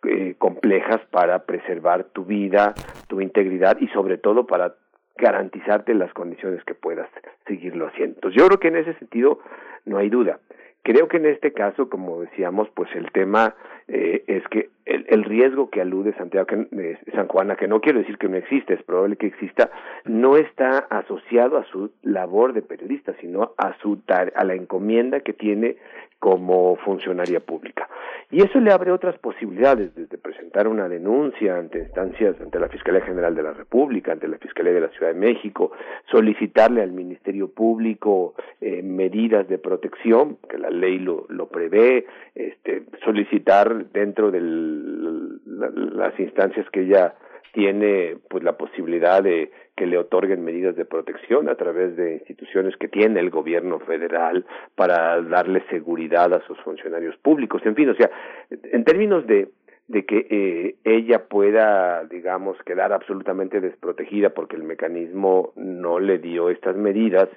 [0.04, 2.74] eh, complejas para preservar tu vida,
[3.08, 4.74] tu integridad y sobre todo para
[5.16, 7.08] garantizarte las condiciones que puedas
[7.46, 8.16] seguirlo haciendo.
[8.16, 9.40] Entonces, yo creo que en ese sentido
[9.84, 10.40] no hay duda.
[10.82, 13.54] Creo que en este caso, como decíamos, pues el tema
[13.92, 17.80] eh, es que el, el riesgo que alude Santiago que, eh, San Juana, que no
[17.80, 19.70] quiero decir que no existe, es probable que exista,
[20.04, 25.32] no está asociado a su labor de periodista, sino a su a la encomienda que
[25.32, 25.76] tiene
[26.20, 27.88] como funcionaria pública.
[28.30, 33.00] Y eso le abre otras posibilidades, desde presentar una denuncia ante instancias, ante la Fiscalía
[33.00, 35.72] General de la República, ante la Fiscalía de la Ciudad de México,
[36.10, 42.84] solicitarle al Ministerio Público eh, medidas de protección, que la ley lo, lo prevé, este,
[43.02, 47.14] solicitar dentro de las instancias que ella
[47.52, 52.76] tiene pues la posibilidad de que le otorguen medidas de protección a través de instituciones
[52.76, 54.44] que tiene el gobierno federal
[54.76, 57.62] para darle seguridad a sus funcionarios públicos.
[57.64, 58.10] En fin o sea
[58.50, 59.48] en términos de
[59.88, 66.48] de que eh, ella pueda digamos quedar absolutamente desprotegida porque el mecanismo no le dio
[66.50, 67.28] estas medidas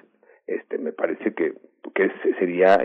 [0.46, 1.54] este me parece que
[1.94, 2.82] que se- sería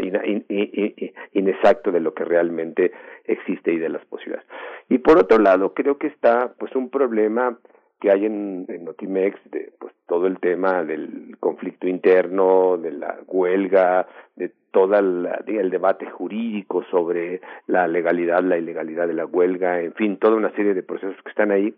[1.34, 2.91] inexacto de lo que realmente
[3.26, 4.48] existe y de las posibilidades.
[4.90, 7.57] Y por otro lado, creo que está pues un problema
[7.99, 14.07] que hay en, Notimex de pues todo el tema del conflicto interno, de la huelga,
[14.36, 20.18] de todo el debate jurídico sobre la legalidad, la ilegalidad de la huelga, en fin,
[20.18, 21.73] toda una serie de procesos que están ahí,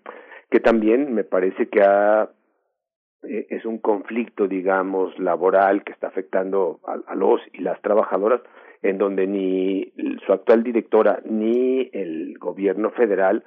[0.49, 2.29] que también me parece que ha
[3.23, 8.41] eh, es un conflicto, digamos, laboral que está afectando a, a los y las trabajadoras,
[8.81, 9.93] en donde ni
[10.25, 13.43] su actual directora ni el gobierno federal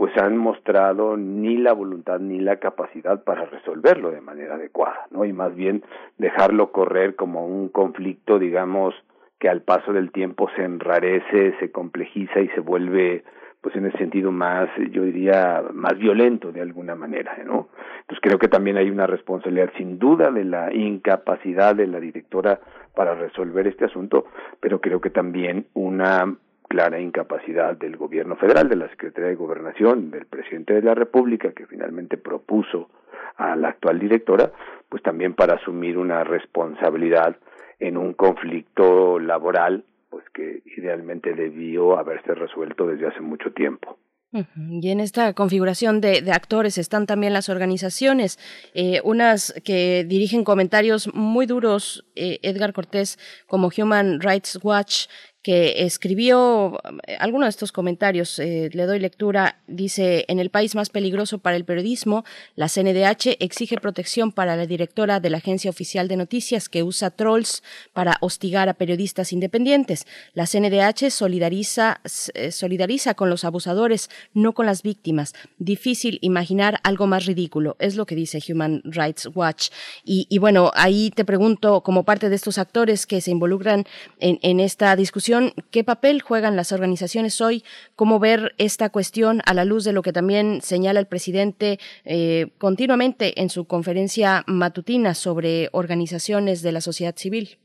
[0.00, 5.26] pues han mostrado ni la voluntad ni la capacidad para resolverlo de manera adecuada, ¿no?
[5.26, 5.84] Y más bien
[6.16, 8.94] dejarlo correr como un conflicto, digamos,
[9.38, 13.24] que al paso del tiempo se enrarece, se complejiza y se vuelve
[13.60, 17.68] pues en el sentido más, yo diría, más violento de alguna manera, ¿no?
[18.00, 22.60] Entonces creo que también hay una responsabilidad sin duda de la incapacidad de la directora
[22.94, 24.26] para resolver este asunto,
[24.60, 26.34] pero creo que también una
[26.68, 31.52] clara incapacidad del gobierno federal, de la Secretaría de Gobernación, del presidente de la República,
[31.52, 32.88] que finalmente propuso
[33.36, 34.52] a la actual directora,
[34.88, 37.36] pues también para asumir una responsabilidad
[37.80, 43.98] en un conflicto laboral pues que idealmente debió haberse resuelto desde hace mucho tiempo.
[44.32, 48.38] Y en esta configuración de, de actores están también las organizaciones,
[48.74, 53.18] eh, unas que dirigen comentarios muy duros, eh, Edgar Cortés
[53.48, 55.06] como Human Rights Watch,
[55.42, 60.74] que escribió eh, algunos de estos comentarios, eh, le doy lectura, dice, en el país
[60.74, 62.24] más peligroso para el periodismo,
[62.56, 67.10] la CNDH exige protección para la directora de la Agencia Oficial de Noticias que usa
[67.10, 67.62] trolls
[67.94, 70.06] para hostigar a periodistas independientes.
[70.34, 72.00] La CNDH solidariza,
[72.34, 75.32] eh, solidariza con los abusadores, no con las víctimas.
[75.58, 79.70] Difícil imaginar algo más ridículo, es lo que dice Human Rights Watch.
[80.04, 83.84] Y, y bueno, ahí te pregunto, como parte de estos actores que se involucran
[84.18, 85.29] en, en esta discusión,
[85.70, 87.62] ¿qué papel juegan las organizaciones hoy?
[87.96, 92.48] ¿Cómo ver esta cuestión a la luz de lo que también señala el presidente eh,
[92.58, 97.58] continuamente en su conferencia matutina sobre organizaciones de la sociedad civil?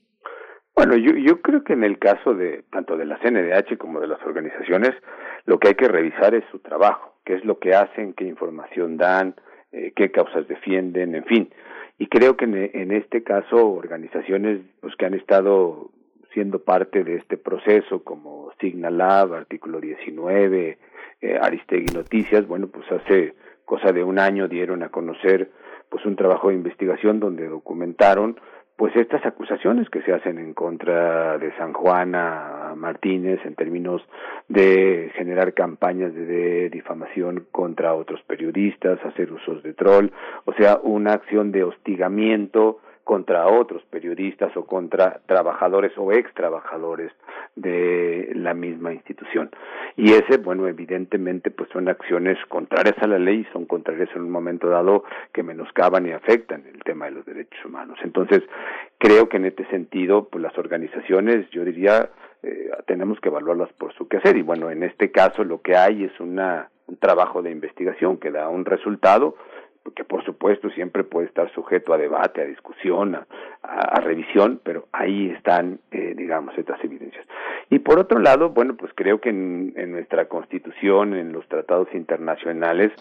[0.75, 4.21] Bueno, yo, creo que en el caso de tanto de la CNDH como de las
[4.23, 4.91] organizaciones,
[5.45, 8.97] lo que hay que revisar es su trabajo, qué es lo que hacen, qué información
[8.97, 9.35] dan,
[9.71, 11.49] eh, qué causas defienden, en fin.
[11.97, 15.91] Y creo que en, en este caso organizaciones pues, que han estado
[16.35, 20.77] siendo parte de este proceso como Signalab, Artículo 19,
[21.21, 23.33] eh, Aristegui Noticias, bueno, pues hace
[23.63, 25.49] cosa de un año dieron a conocer
[25.89, 28.37] pues un trabajo de investigación donde documentaron
[28.75, 34.01] pues estas acusaciones que se hacen en contra de San Juana Martínez en términos
[34.49, 40.09] de generar campañas de difamación contra otros periodistas, hacer usos de troll,
[40.43, 47.11] o sea, una acción de hostigamiento contra otros periodistas o contra trabajadores o ex trabajadores
[47.55, 49.51] de la misma institución.
[49.95, 54.31] Y ese, bueno, evidentemente, pues son acciones contrarias a la ley, son contrarias en un
[54.31, 57.99] momento dado que menoscaban y afectan el tema de los derechos humanos.
[58.03, 58.41] Entonces,
[58.97, 62.09] creo que en este sentido, pues las organizaciones, yo diría,
[62.41, 64.35] eh, tenemos que evaluarlas por su quehacer.
[64.35, 68.31] Y bueno, en este caso lo que hay es una, un trabajo de investigación que
[68.31, 69.35] da un resultado,
[69.93, 73.15] que por supuesto siempre puede estar sujeto a debate, a discusión,
[73.61, 77.25] a, revisión, pero ahí están, eh, digamos, estas evidencias.
[77.69, 81.87] Y por otro lado, bueno, pues creo que en, en nuestra Constitución, en los tratados
[81.93, 82.91] internacionales,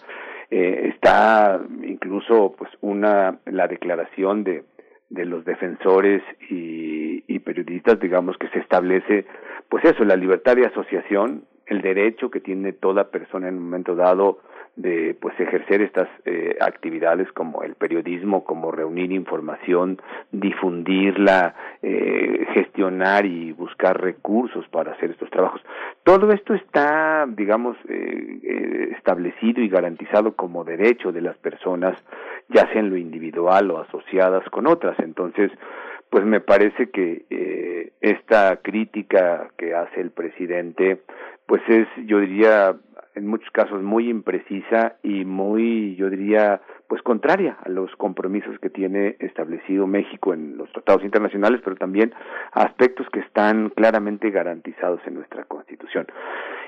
[0.51, 4.63] eh, está incluso, pues, una la declaración de
[5.09, 9.25] de los defensores y, y periodistas, digamos, que se establece,
[9.69, 13.95] pues eso, la libertad de asociación, el derecho que tiene toda persona en un momento
[13.95, 14.39] dado
[14.75, 23.25] de pues ejercer estas eh, actividades como el periodismo, como reunir información, difundirla, eh, gestionar
[23.25, 25.61] y buscar recursos para hacer estos trabajos.
[26.03, 31.97] Todo esto está, digamos, eh, eh, establecido y garantizado como derecho de las personas,
[32.49, 34.99] ya sea en lo individual o asociadas con otras.
[34.99, 35.51] Entonces,
[36.09, 41.01] pues me parece que eh, esta crítica que hace el presidente,
[41.45, 42.75] pues es, yo diría,
[43.15, 48.69] en muchos casos muy imprecisa y muy, yo diría, pues contraria a los compromisos que
[48.69, 52.13] tiene establecido México en los tratados internacionales, pero también
[52.51, 56.07] a aspectos que están claramente garantizados en nuestra Constitución.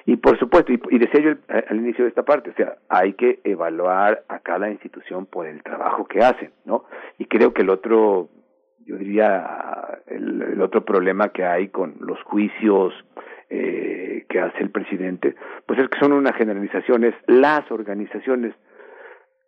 [0.05, 1.31] Y por supuesto, y, y decía yo
[1.69, 5.61] al, inicio de esta parte, o sea, hay que evaluar a cada institución por el
[5.63, 6.85] trabajo que hacen, ¿no?
[7.17, 8.29] Y creo que el otro
[8.85, 12.93] yo diría el, el, otro problema que hay con los juicios
[13.49, 15.35] eh, que hace el presidente,
[15.65, 18.53] pues es que son unas generalizaciones, las organizaciones,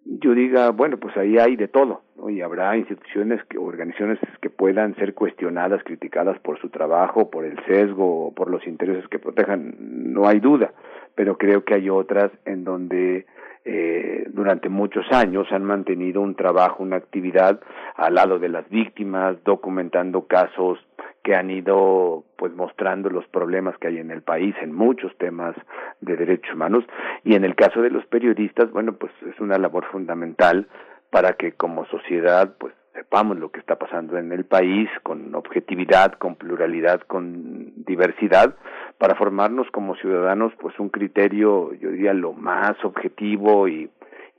[0.06, 4.96] yo diga, bueno, pues ahí hay de todo, y habrá instituciones que, organizaciones que puedan
[4.96, 10.28] ser cuestionadas, criticadas por su trabajo, por el sesgo, por los intereses que protejan, no
[10.28, 10.74] hay duda,
[11.16, 13.26] pero creo que hay otras en donde
[13.72, 17.60] eh, durante muchos años han mantenido un trabajo, una actividad
[17.96, 20.80] al lado de las víctimas, documentando casos
[21.24, 25.56] que han ido pues mostrando los problemas que hay en el país en muchos temas
[26.02, 26.84] de derechos humanos.
[27.24, 30.68] Y en el caso de los periodistas, bueno, pues es una labor fundamental
[31.12, 36.14] para que como sociedad pues sepamos lo que está pasando en el país con objetividad,
[36.14, 38.56] con pluralidad, con diversidad,
[38.98, 43.90] para formarnos como ciudadanos pues un criterio, yo diría, lo más objetivo y,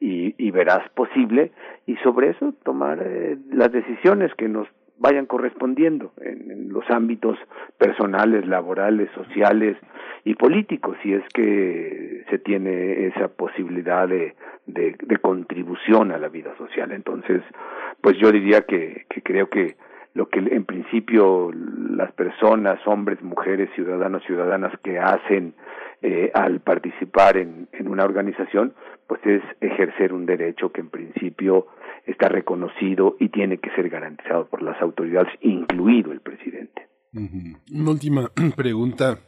[0.01, 1.53] y, y veraz posible
[1.87, 4.69] y sobre eso tomar eh, las decisiones que nos
[5.01, 7.37] vayan correspondiendo en, los ámbitos
[7.79, 9.77] personales, laborales, sociales
[10.25, 14.37] y políticos, si es que se tiene esa posibilidad de,
[14.67, 16.93] de, de contribución a la vida social.
[16.93, 17.43] Entonces,
[18.01, 19.75] pues yo diría que, que creo que
[20.15, 25.55] lo que en principio las personas, hombres, mujeres, ciudadanos, ciudadanas que hacen
[26.03, 28.75] eh, al participar en, en una organización,
[29.07, 31.67] pues es ejercer un derecho que en principio
[32.07, 36.89] está reconocido y tiene que ser garantizado por las autoridades, incluido el presidente.
[37.13, 39.19] Una última pregunta.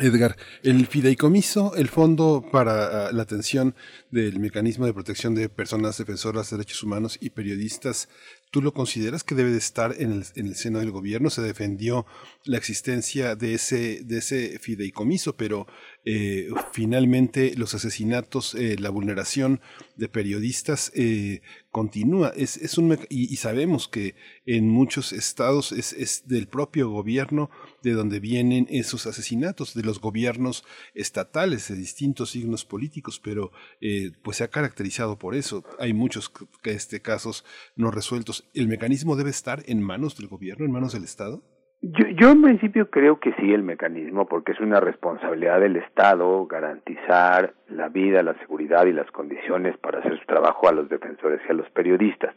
[0.00, 3.74] Edgar, el fideicomiso, el Fondo para uh, la Atención
[4.10, 8.08] del Mecanismo de Protección de Personas Defensoras de Derechos Humanos y Periodistas,
[8.50, 11.28] ¿tú lo consideras que debe de estar en el, en el seno del gobierno?
[11.28, 12.06] Se defendió
[12.46, 15.66] la existencia de ese, de ese fideicomiso, pero
[16.04, 19.60] eh, finalmente los asesinatos, eh, la vulneración
[19.96, 22.32] de periodistas eh, continúa.
[22.36, 24.14] Es, es un, y, y, sabemos que
[24.44, 27.50] en muchos estados es, es, del propio gobierno
[27.82, 30.64] de donde vienen esos asesinatos, de los gobiernos
[30.94, 35.64] estatales de distintos signos políticos, pero eh, pues se ha caracterizado por eso.
[35.78, 36.32] Hay muchos
[36.64, 37.44] este, casos
[37.76, 38.48] no resueltos.
[38.54, 41.42] ¿El mecanismo debe estar en manos del gobierno, en manos del Estado?
[41.84, 46.46] Yo, yo en principio creo que sí el mecanismo, porque es una responsabilidad del Estado
[46.46, 51.40] garantizar la vida, la seguridad y las condiciones para hacer su trabajo a los defensores
[51.44, 52.36] y a los periodistas.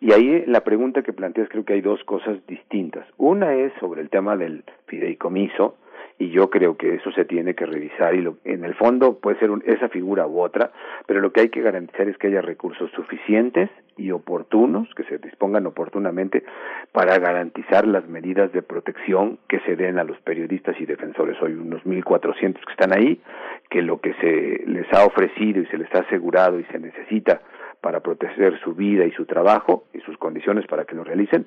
[0.00, 3.06] Y ahí la pregunta que planteas creo que hay dos cosas distintas.
[3.18, 5.76] Una es sobre el tema del fideicomiso,
[6.18, 9.38] y yo creo que eso se tiene que revisar y lo, en el fondo puede
[9.38, 10.70] ser un- esa figura u otra,
[11.06, 15.18] pero lo que hay que garantizar es que haya recursos suficientes y oportunos, que se
[15.18, 16.44] dispongan oportunamente
[16.92, 21.40] para garantizar las medidas de protección que se den a los periodistas y defensores.
[21.42, 23.20] Hoy unos 1.400 que están ahí,
[23.68, 27.42] que lo que se les ha ofrecido y se les ha asegurado y se necesita
[27.80, 31.46] para proteger su vida y su trabajo y sus condiciones para que lo realicen,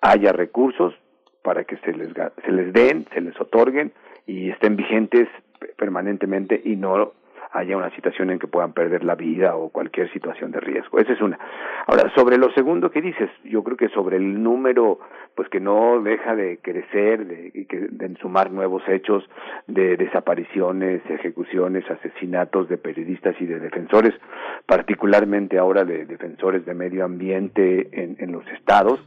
[0.00, 0.94] haya recursos
[1.44, 2.08] para que se les,
[2.44, 3.92] se les den, se les otorguen
[4.26, 5.28] y estén vigentes
[5.60, 7.12] pe- permanentemente y no
[7.52, 10.98] haya una situación en que puedan perder la vida o cualquier situación de riesgo.
[10.98, 11.38] Esa es una.
[11.86, 14.98] Ahora, sobre lo segundo que dices, yo creo que sobre el número,
[15.36, 19.22] pues que no deja de crecer, de, que, de sumar nuevos hechos
[19.68, 24.14] de desapariciones, ejecuciones, asesinatos de periodistas y de defensores,
[24.66, 28.98] particularmente ahora de defensores de medio ambiente en, en los estados,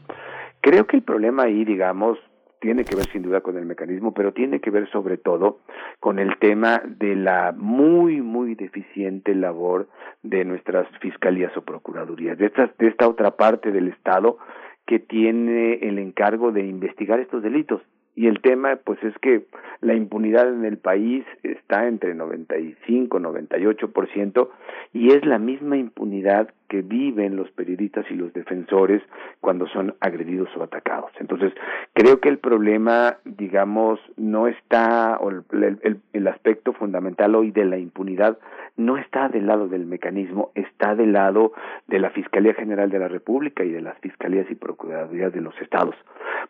[0.67, 2.19] Creo que el problema ahí, digamos,
[2.59, 5.61] tiene que ver sin duda con el mecanismo, pero tiene que ver sobre todo
[6.01, 9.87] con el tema de la muy, muy deficiente labor
[10.23, 14.39] de nuestras fiscalías o procuradurías, de, estas, de esta otra parte del Estado
[14.85, 17.81] que tiene el encargo de investigar estos delitos.
[18.13, 19.45] Y el tema, pues, es que
[19.79, 24.49] la impunidad en el país está entre 95, 98%,
[24.91, 29.01] y es la misma impunidad que viven los periodistas y los defensores
[29.39, 31.11] cuando son agredidos o atacados.
[31.19, 31.53] Entonces,
[31.93, 37.77] creo que el problema, digamos, no está, o el, el, aspecto fundamental hoy de la
[37.77, 38.37] impunidad
[38.75, 41.53] no está del lado del mecanismo, está del lado
[41.87, 45.59] de la Fiscalía General de la República y de las fiscalías y procuradurías de los
[45.61, 45.95] estados,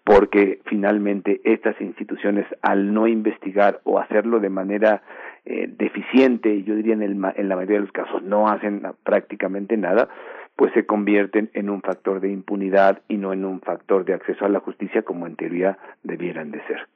[0.04, 5.04] porque finalmente estas instituciones, al no investigar o hacerlo de manera
[5.50, 9.78] eh, deficiente, yo diría en, el, en la mayoría de los casos no hacen prácticamente
[9.78, 10.10] nada,
[10.58, 14.44] pues se convierten en un factor de impunidad y no en un factor de acceso
[14.44, 16.90] a la justicia como en teoría debieran de ser.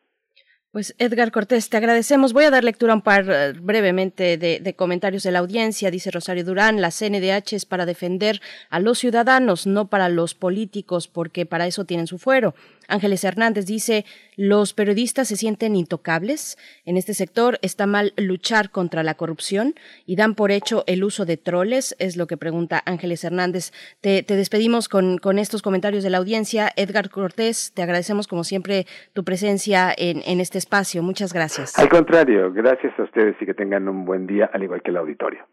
[0.72, 2.32] Pues Edgar Cortés, te agradecemos.
[2.32, 5.92] Voy a dar lectura un par uh, brevemente de, de, comentarios de la audiencia.
[5.92, 11.10] Dice Rosario Durán, la CNDH es para defender a los ciudadanos, no para los políticos,
[11.10, 12.54] porque para eso tienen su fuero.
[12.92, 14.06] Ángeles Hernández dice,
[14.36, 16.58] los periodistas se sienten intocables.
[16.86, 19.74] En este sector está mal luchar contra la corrupción
[20.06, 23.72] y dan por hecho el uso de troles, es lo que pregunta Ángeles Hernández.
[24.02, 26.70] Te, te despedimos con, con, estos comentarios de la audiencia.
[26.76, 31.02] Edgar Cortés, te agradecemos como siempre tu presencia en, en este espacio.
[31.04, 31.78] Muchas gracias.
[31.80, 34.98] Al contrario, gracias a ustedes y que tengan un buen día, al igual que el
[34.98, 35.48] auditorio.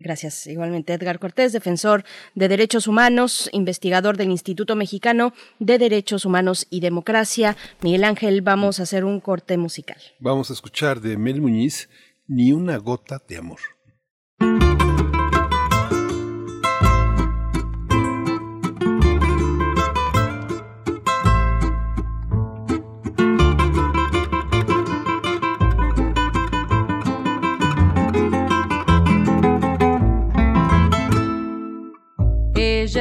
[0.00, 0.46] Gracias.
[0.46, 2.04] Igualmente, Edgar Cortés, defensor
[2.34, 7.54] de derechos humanos, investigador del Instituto Mexicano de Derechos Humanos y Democracia.
[7.82, 9.98] Miguel Ángel, vamos a hacer un corte musical.
[10.18, 11.90] Vamos a escuchar de Mel Muñiz,
[12.26, 13.58] Ni una gota de amor.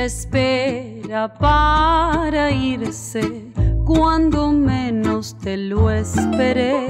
[0.10, 3.52] Espera para irse
[3.86, 6.88] cuando menos te lo esperé.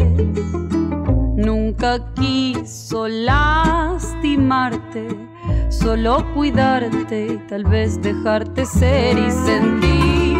[1.35, 5.05] Nunca quiso lastimarte,
[5.67, 10.37] solo cuidarte y tal vez dejarte ser y sentir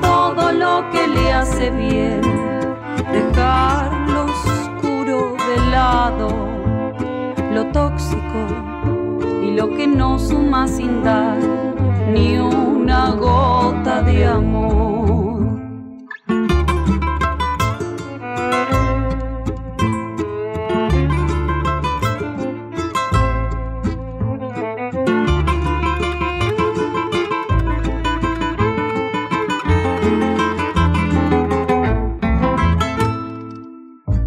[0.00, 2.20] todo lo que le hace bien.
[3.12, 6.28] Dejar lo oscuro de lado,
[7.52, 8.46] lo tóxico
[9.42, 11.79] y lo que no suma sin dar
[12.12, 15.40] ni una gota de amor.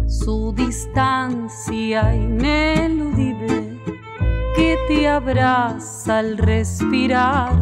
[0.06, 2.02] Su distancia
[2.38, 2.73] que
[4.94, 7.52] te abraza al respirar.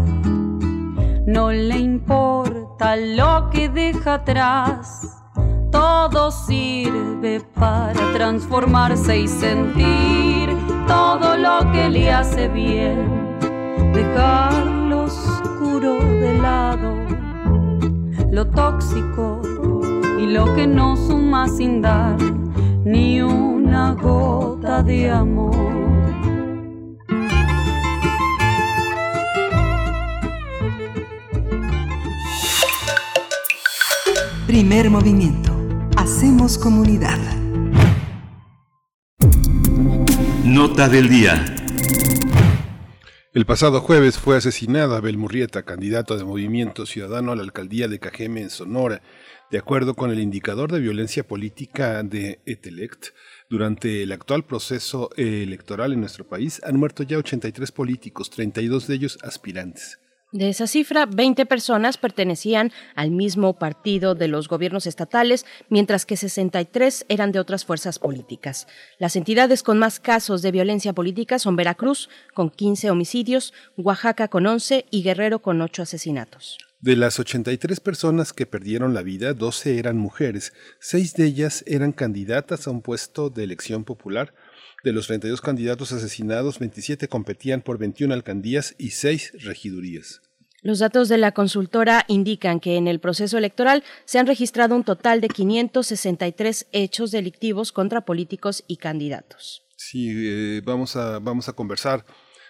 [1.27, 5.23] No le importa lo que deja atrás,
[5.71, 10.57] todo sirve para transformarse y sentir
[10.87, 13.39] todo lo que le hace bien.
[13.95, 16.95] Dejar lo oscuro de lado,
[18.31, 19.41] lo tóxico
[20.21, 22.17] y lo que no suma sin dar
[22.85, 26.02] ni una gota de amor.
[34.53, 35.51] Primer movimiento.
[35.97, 37.19] Hacemos comunidad.
[40.45, 41.43] Nota del día.
[43.33, 47.99] El pasado jueves fue asesinada Abel Murrieta, candidato de Movimiento Ciudadano a la alcaldía de
[47.99, 49.01] Cajeme en Sonora.
[49.51, 53.07] De acuerdo con el indicador de violencia política de Etelect,
[53.49, 58.95] durante el actual proceso electoral en nuestro país han muerto ya 83 políticos, 32 de
[58.97, 59.99] ellos aspirantes.
[60.33, 66.17] De esa cifra, 20 personas pertenecían al mismo partido de los gobiernos estatales, mientras que
[66.17, 68.67] 63 eran de otras fuerzas políticas.
[68.99, 74.47] Las entidades con más casos de violencia política son Veracruz, con 15 homicidios, Oaxaca con
[74.47, 76.57] 11 y Guerrero con 8 asesinatos.
[76.81, 81.93] De las 83 personas que perdieron la vida, 12 eran mujeres, 6 de ellas eran
[81.93, 84.35] candidatas a un puesto de elección popular.
[84.85, 90.21] De los 32 candidatos asesinados, 27 competían por 21 alcaldías y 6 regidurías.
[90.61, 94.85] Los datos de la consultora indican que en el proceso electoral se han registrado un
[94.85, 99.63] total de 563 hechos delictivos contra políticos y candidatos.
[99.77, 102.05] Sí, eh, vamos, a, vamos a conversar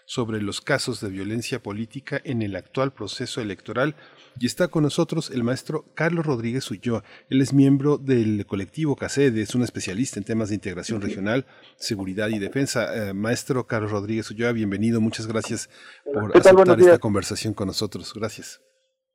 [0.04, 3.96] sobre los casos de violencia política en el actual proceso electoral
[4.40, 7.02] y está con nosotros el maestro Carlos Rodríguez Ulloa.
[7.30, 11.44] Él es miembro del colectivo CACEDE, es un especialista en temas de integración regional,
[11.76, 13.10] seguridad y defensa.
[13.10, 15.00] Eh, maestro Carlos Rodríguez Ulloa, bienvenido.
[15.00, 15.68] Muchas gracias
[16.04, 18.12] por aceptar esta conversación con nosotros.
[18.14, 18.60] Gracias.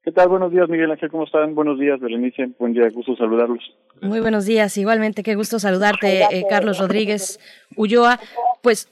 [0.07, 0.29] ¿Qué tal?
[0.29, 1.11] Buenos días, Miguel Ángel.
[1.11, 1.53] ¿Cómo están?
[1.53, 2.47] Buenos días, Berenice.
[2.57, 3.59] Buen día, gusto saludarlos.
[4.01, 4.77] Muy buenos días.
[4.77, 7.41] Igualmente, qué gusto saludarte, eh, Carlos Rodríguez
[7.75, 8.17] Ulloa.
[8.61, 8.89] Pues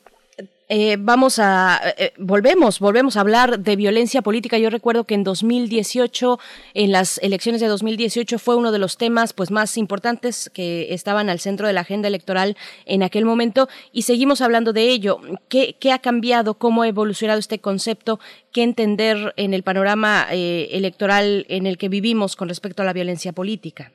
[0.67, 4.57] eh, vamos a eh, volvemos volvemos a hablar de violencia política.
[4.57, 6.39] Yo recuerdo que en 2018
[6.73, 11.29] en las elecciones de 2018 fue uno de los temas pues más importantes que estaban
[11.29, 12.55] al centro de la agenda electoral
[12.85, 15.19] en aquel momento y seguimos hablando de ello.
[15.49, 18.19] Qué, qué ha cambiado cómo ha evolucionado este concepto
[18.51, 22.93] qué entender en el panorama eh, electoral en el que vivimos con respecto a la
[22.93, 23.91] violencia política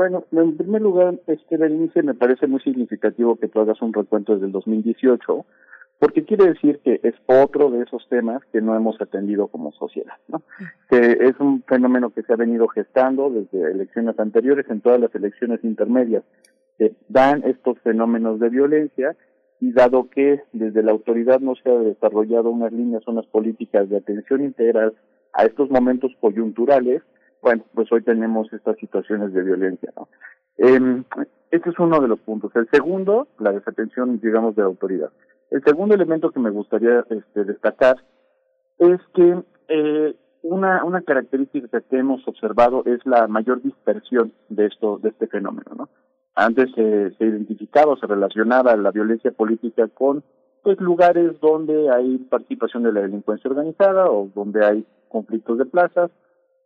[0.00, 4.32] bueno, en primer lugar, este inicio me parece muy significativo que tú hagas un recuento
[4.32, 5.44] desde el 2018,
[6.00, 10.14] porque quiere decir que es otro de esos temas que no hemos atendido como sociedad,
[10.28, 10.42] ¿no?
[10.88, 15.14] Que es un fenómeno que se ha venido gestando desde elecciones anteriores, en todas las
[15.14, 16.24] elecciones intermedias,
[16.78, 19.14] que dan estos fenómenos de violencia
[19.60, 23.98] y dado que desde la autoridad no se ha desarrollado unas líneas, unas políticas de
[23.98, 24.94] atención integral
[25.34, 27.02] a estos momentos coyunturales,
[27.42, 30.08] bueno, pues hoy tenemos estas situaciones de violencia, ¿no?
[30.56, 31.02] Eh,
[31.50, 32.52] este es uno de los puntos.
[32.54, 35.10] El segundo, la desatención, digamos, de la autoridad.
[35.50, 37.96] El segundo elemento que me gustaría este, destacar
[38.78, 44.98] es que eh, una, una característica que hemos observado es la mayor dispersión de esto,
[44.98, 45.88] de este fenómeno, ¿no?
[46.34, 50.22] Antes se, se identificaba o se relacionaba la violencia política con
[50.62, 56.10] pues lugares donde hay participación de la delincuencia organizada o donde hay conflictos de plazas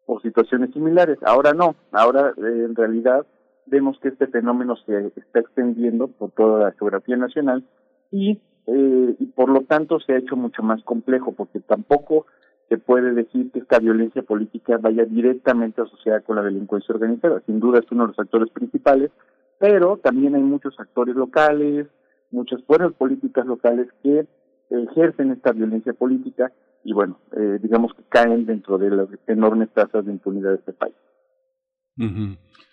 [0.07, 1.19] o situaciones similares.
[1.25, 3.27] Ahora no, ahora eh, en realidad
[3.67, 7.65] vemos que este fenómeno se está extendiendo por toda la geografía nacional
[8.11, 12.27] y eh, y por lo tanto se ha hecho mucho más complejo porque tampoco
[12.69, 17.43] se puede decir que esta violencia política vaya directamente asociada con la delincuencia organizada.
[17.47, 19.11] Sin duda es uno de los actores principales,
[19.59, 21.87] pero también hay muchos actores locales,
[22.31, 24.27] muchas fuerzas políticas locales que
[24.71, 26.51] ejercen esta violencia política
[26.83, 30.73] y bueno, eh, digamos que caen dentro de las enormes tasas de impunidad de este
[30.73, 30.95] país.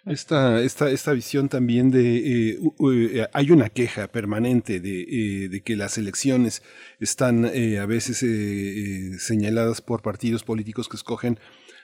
[0.06, 2.60] Esta, esta, esta visión también de eh,
[2.92, 5.02] eh, hay una queja permanente de,
[5.46, 6.64] eh, que las elecciones
[7.00, 8.26] están a veces
[9.22, 11.40] señaladas por partidos políticos que escogen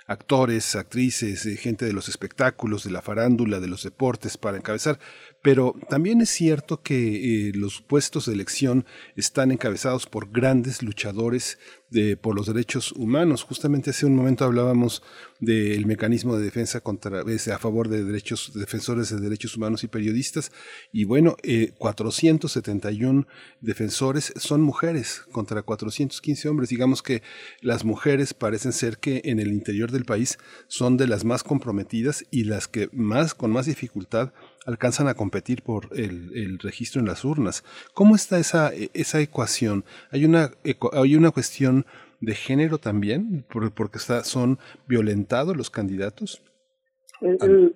[0.08, 5.00] actores, actrices, gente de los espectáculos, de la farándula, de los deportes para encabezar.
[5.44, 8.86] Pero también es cierto que los puestos de elección
[9.16, 11.60] están encabezados por grandes luchadores
[11.90, 13.44] de, por los derechos humanos.
[13.44, 15.04] Justamente hace un momento hablábamos
[15.40, 20.52] del mecanismo de defensa contra, a favor de derechos, defensores de derechos humanos y periodistas.
[20.92, 23.28] Y bueno, eh, 471
[23.62, 26.70] defensores son mujeres contra 415 hombres.
[26.70, 27.22] Digamos que
[27.62, 30.38] las mujeres parecen ser que en el interior del país
[30.68, 34.34] son de las más comprometidas y las que más, con más dificultad,
[34.68, 37.64] alcanzan a competir por el, el, registro en las urnas.
[37.94, 39.86] ¿Cómo está esa, esa ecuación?
[40.12, 40.52] ¿Hay una,
[40.92, 41.86] hay una cuestión
[42.20, 43.46] de género también?
[43.48, 46.44] ¿Porque está, son violentados los candidatos?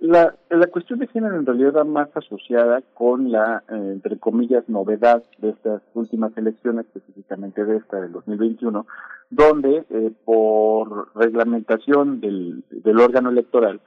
[0.01, 4.69] la, la cuestión de género en realidad va más asociada con la, eh, entre comillas,
[4.69, 8.85] novedad de estas últimas elecciones, específicamente de esta del 2021,
[9.31, 13.81] donde eh, por reglamentación del, del órgano electoral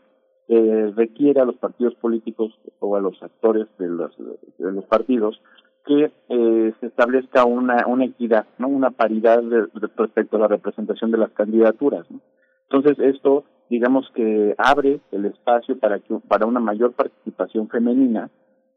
[0.48, 5.40] eh, requiere a los partidos políticos o a los actores de los, de los partidos
[5.86, 8.68] que eh, se establezca una, una equidad, ¿no?
[8.68, 9.42] una paridad
[9.96, 12.06] respecto a la representación de las candidaturas.
[12.70, 18.30] Entonces, esto digamos que abre el espacio para que para una mayor participación femenina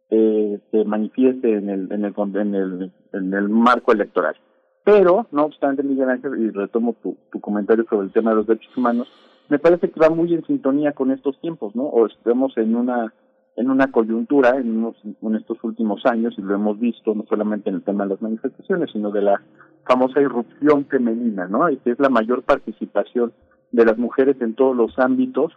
[0.09, 4.35] eh, se manifieste en el, en el en el en el marco electoral.
[4.83, 8.47] Pero, no obstante, Miguel Ángel, y retomo tu, tu comentario sobre el tema de los
[8.47, 9.09] derechos humanos,
[9.49, 11.83] me parece que va muy en sintonía con estos tiempos, ¿no?
[11.83, 13.13] O estamos en una
[13.57, 17.69] en una coyuntura en, unos, en estos últimos años, y lo hemos visto no solamente
[17.69, 19.41] en el tema de las manifestaciones, sino de la
[19.83, 21.67] famosa irrupción femenina, ¿no?
[21.69, 23.33] Y que es la mayor participación
[23.71, 25.53] de las mujeres en todos los ámbitos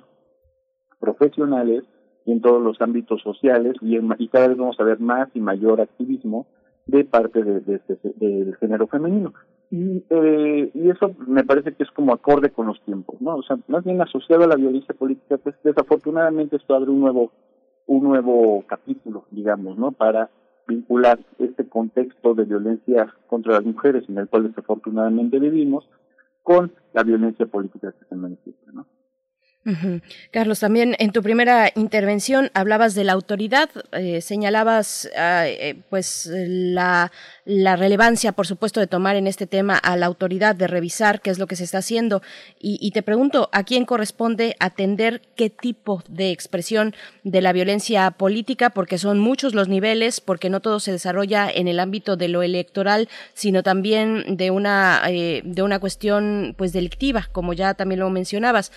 [0.99, 1.85] profesionales
[2.25, 5.83] y en todos los ámbitos sociales, y, cada vez vamos a ver más y mayor
[5.83, 6.47] activismo
[6.87, 7.81] de parte de, de,
[8.19, 9.35] del género femenino.
[9.71, 13.37] Y, eh, y eso me parece que es como acorde con los tiempos, ¿no?
[13.37, 17.31] O sea, más bien asociado a la violencia política, pues desafortunadamente esto abre un nuevo,
[17.87, 19.93] un nuevo capítulo, digamos, ¿no?
[19.93, 20.29] Para
[20.67, 25.89] vincular este contexto de violencia contra las mujeres en el cual desafortunadamente vivimos
[26.43, 28.87] con la violencia política que se manifiesta, ¿no?
[30.31, 36.31] Carlos, también en tu primera intervención hablabas de la autoridad, eh, señalabas ah, eh, pues
[36.33, 37.11] la,
[37.45, 41.39] relevancia, por supuesto, de tomar en este tema a la autoridad, de revisar qué es
[41.39, 42.23] lo que se está haciendo.
[42.59, 48.11] Y, y, te pregunto, ¿a quién corresponde atender qué tipo de expresión de la violencia
[48.13, 48.71] política?
[48.71, 52.43] Porque son muchos los niveles, porque no todo se desarrolla en el ámbito de lo
[52.43, 58.09] electoral, sino también de una, eh, de una cuestión pues delictiva, como ya también lo
[58.09, 58.73] mencionabas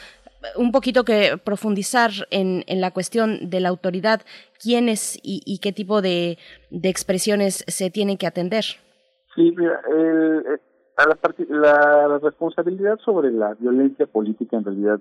[0.55, 4.21] un poquito que profundizar en, en la cuestión de la autoridad,
[4.61, 6.37] quiénes y, y qué tipo de,
[6.69, 8.63] de, expresiones se tienen que atender.
[9.35, 10.59] Sí, mira, el,
[10.97, 14.99] a la, la, responsabilidad sobre la violencia política en realidad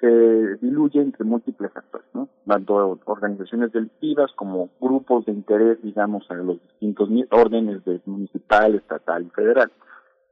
[0.00, 2.28] se diluye entre múltiples actores, ¿no?
[2.46, 9.24] Tanto organizaciones delictivas como grupos de interés, digamos, a los distintos órdenes de municipal, estatal
[9.24, 9.70] y federal.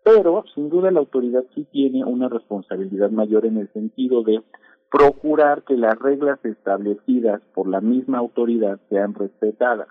[0.05, 4.43] Pero, sin duda, la autoridad sí tiene una responsabilidad mayor en el sentido de
[4.91, 9.89] procurar que las reglas establecidas por la misma autoridad sean respetadas.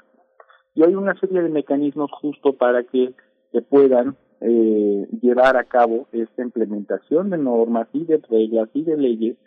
[0.76, 3.14] Y hay una serie de mecanismos justo para que
[3.52, 8.98] se puedan eh, llevar a cabo esta implementación de normas y de reglas y de
[8.98, 9.38] leyes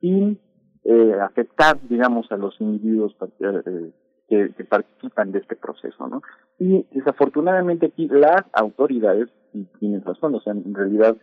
[0.00, 0.38] sin
[0.84, 3.92] eh, afectar, digamos, a los individuos eh,
[4.28, 6.22] que, participan de este proceso, ¿no?
[6.58, 11.16] Y desafortunadamente aquí las autoridades, y tienen razón, o sea, en realidad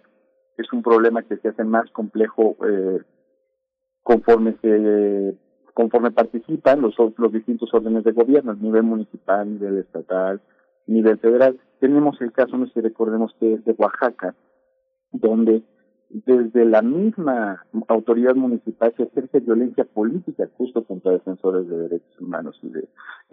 [0.57, 3.01] es un problema que se hace más complejo eh,
[4.03, 5.35] conforme se
[5.73, 10.39] conforme participan los, los distintos órdenes de gobierno, a nivel municipal, nivel estatal,
[10.85, 11.59] nivel federal.
[11.79, 14.35] Tenemos el caso, no sé si recordemos que es de Oaxaca,
[15.11, 15.63] donde
[16.13, 22.59] desde la misma autoridad municipal se ejerce violencia política justo contra defensores de derechos humanos
[22.61, 22.87] y de,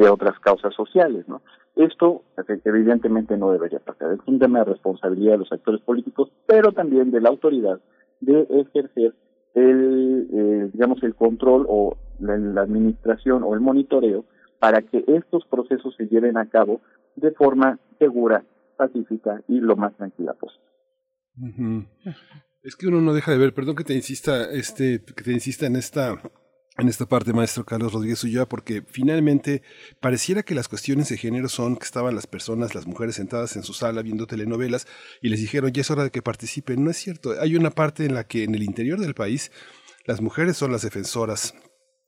[0.09, 1.43] otras causas sociales, ¿no?
[1.77, 2.23] Esto
[2.65, 4.12] evidentemente no debería pasar.
[4.12, 7.81] Es un tema de responsabilidad de los actores políticos, pero también de la autoridad
[8.20, 9.15] de ejercer
[9.55, 14.24] el, eh, digamos, el control o la, la administración o el monitoreo
[14.59, 16.81] para que estos procesos se lleven a cabo
[17.16, 18.43] de forma segura,
[18.78, 20.70] pacífica y lo más tranquila posible.
[22.62, 25.66] Es que uno no deja de ver, perdón que te insista, este, que te insista
[25.66, 26.20] en esta
[26.78, 29.62] en esta parte, maestro Carlos Rodríguez Ulloa, porque finalmente
[30.01, 33.62] pareciera que las cuestiones de género son que estaban las personas, las mujeres sentadas en
[33.62, 34.87] su sala viendo telenovelas
[35.20, 36.82] y les dijeron, ya es hora de que participen.
[36.82, 37.35] No es cierto.
[37.39, 39.53] Hay una parte en la que en el interior del país
[40.07, 41.55] las mujeres son las defensoras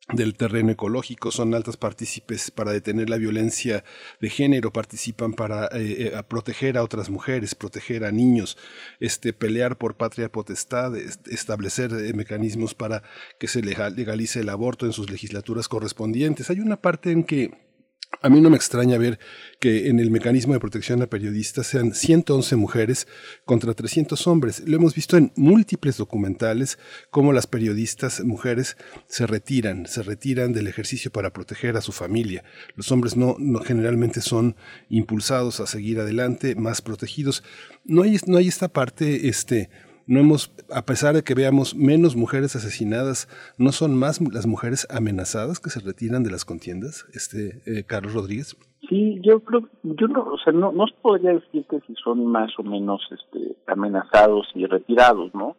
[0.09, 3.85] del terreno ecológico, son altas partícipes para detener la violencia
[4.21, 8.59] de género, participan para eh, eh proteger a otras mujeres, proteger a niños,
[9.01, 13.03] este, pelear por patria potestad, establecer eh, mecanismos para
[13.39, 16.51] que se legalice el aborto en sus legislaturas correspondientes.
[16.51, 17.72] Hay una parte en que
[18.21, 19.19] a mí no me extraña ver
[19.59, 23.09] que en el mecanismo de protección a periodistas sean 111 mujeres
[23.45, 24.63] contra 300 hombres.
[24.67, 26.79] Lo hemos visto en múltiples documentales
[27.11, 28.77] cómo las periodistas mujeres
[29.07, 32.45] se retiran, se retiran del ejercicio para proteger a su familia.
[32.77, 34.57] Los hombres no, no generalmente son
[34.89, 37.43] impulsados a seguir adelante, más protegidos.
[37.85, 39.71] No hay, no hay esta parte, este,
[40.07, 44.87] no hemos, a pesar de que veamos menos mujeres asesinadas, ¿no son más las mujeres
[44.91, 48.57] amenazadas que se retiran de las contiendas, este eh, Carlos Rodríguez?
[48.89, 52.51] Sí, yo creo, yo no, o sea, no, no podría decir que si son más
[52.59, 55.57] o menos este, amenazados y retirados, ¿no?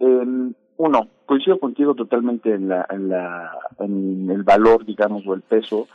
[0.00, 5.42] Eh, uno, coincido contigo totalmente en la, en la, en el valor, digamos, o el
[5.42, 5.86] peso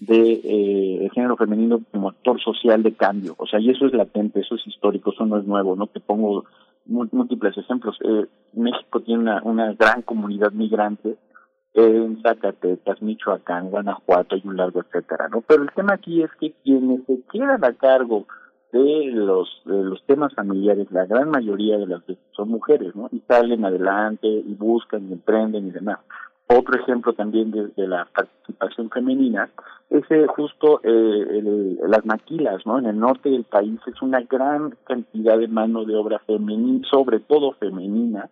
[0.00, 3.92] de eh, el género femenino como actor social de cambio, o sea, y eso es
[3.92, 5.86] latente, eso es histórico, eso no es nuevo, ¿no?
[5.86, 6.44] Te pongo
[6.86, 7.98] múltiples ejemplos.
[8.02, 11.16] Eh, México tiene una, una gran comunidad migrante
[11.74, 15.40] en Zacatecas, Michoacán, Guanajuato y un largo etcétera, ¿no?
[15.40, 18.26] Pero el tema aquí es que quienes se quedan a cargo
[18.72, 23.08] de los de los temas familiares, la gran mayoría de las veces son mujeres, ¿no?
[23.12, 25.98] Y salen adelante y buscan y emprenden y demás.
[26.48, 29.48] Otro ejemplo también de, la participación femenina
[29.90, 32.78] es eh, justo eh, las maquilas, ¿no?
[32.78, 37.20] En el norte del país es una gran cantidad de mano de obra femenina, sobre
[37.20, 38.28] todo femenina,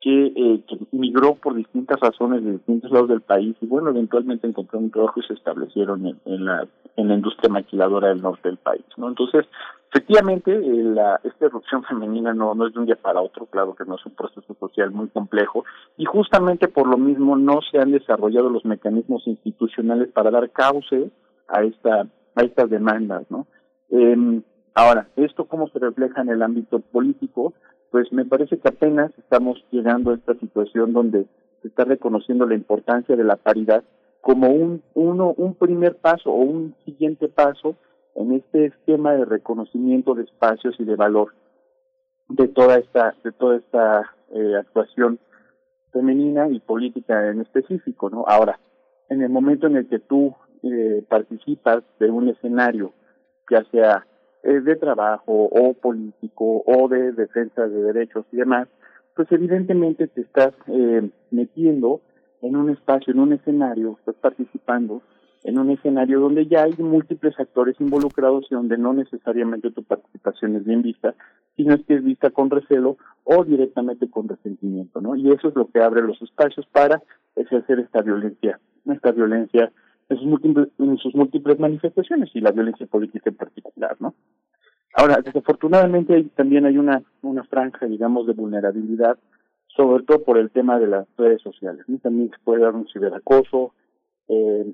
[0.00, 4.46] que, eh, que migró por distintas razones de distintos lados del país y bueno, eventualmente
[4.46, 6.66] encontraron un trabajo y se establecieron en, la
[6.96, 9.08] en la industria maquiladora del norte del país, ¿no?
[9.08, 9.46] Entonces,
[9.90, 13.74] efectivamente, eh, la, esta erupción femenina no, no es de un día para otro, claro
[13.74, 15.64] que no es un proceso social muy complejo
[15.98, 21.10] y justamente por lo mismo no se han desarrollado los mecanismos institucionales para dar cauce
[21.48, 22.06] a esta
[22.36, 23.46] a estas demandas, ¿no?
[23.90, 24.40] Eh,
[24.74, 27.52] ahora, esto cómo se refleja en el ámbito político,
[27.90, 31.26] pues me parece que apenas estamos llegando a esta situación donde
[31.62, 33.84] se está reconociendo la importancia de la paridad
[34.20, 37.76] como un uno un primer paso o un siguiente paso
[38.14, 41.34] en este esquema de reconocimiento de espacios y de valor
[42.28, 45.18] de toda esta de toda esta eh, actuación
[45.92, 48.60] femenina y política en específico no ahora
[49.08, 52.92] en el momento en el que tú eh, participas de un escenario
[53.50, 54.06] ya sea
[54.42, 58.68] eh, de trabajo o político o de defensa de derechos y demás,
[59.14, 62.00] pues evidentemente te estás eh, metiendo
[62.42, 65.02] en un espacio, en un escenario, estás participando
[65.44, 70.56] en un escenario donde ya hay múltiples actores involucrados y donde no necesariamente tu participación
[70.56, 71.14] es bien vista,
[71.56, 75.16] sino es que es vista con recelo o directamente con resentimiento, ¿no?
[75.16, 77.02] Y eso es lo que abre los espacios para
[77.36, 79.72] ejercer esta violencia, esta violencia
[80.10, 84.14] en sus múltiples, en sus múltiples manifestaciones y la violencia política en particular, ¿no?
[84.94, 89.18] Ahora, desafortunadamente también hay una, una franja, digamos, de vulnerabilidad,
[89.68, 91.86] sobre todo por el tema de las redes sociales.
[92.02, 93.72] También se puede dar un ciberacoso,
[94.28, 94.72] eh,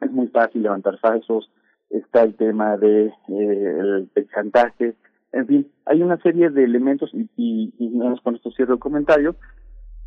[0.00, 1.50] es muy fácil levantar falsos,
[1.88, 4.96] está el tema de eh, el, chantaje,
[5.30, 9.36] en fin, hay una serie de elementos, y, y, y con esto cierro el comentario,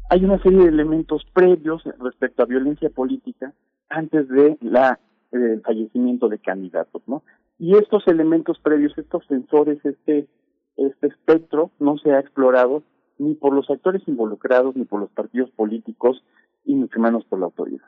[0.09, 3.53] hay una serie de elementos previos respecto a violencia política
[3.91, 4.99] antes de la
[5.31, 7.23] el fallecimiento de candidatos, ¿no?
[7.57, 10.27] Y estos elementos previos, estos sensores, este
[10.77, 12.83] este espectro no se ha explorado
[13.17, 16.23] ni por los actores involucrados, ni por los partidos políticos,
[16.65, 17.87] y mucho menos por la autoridad.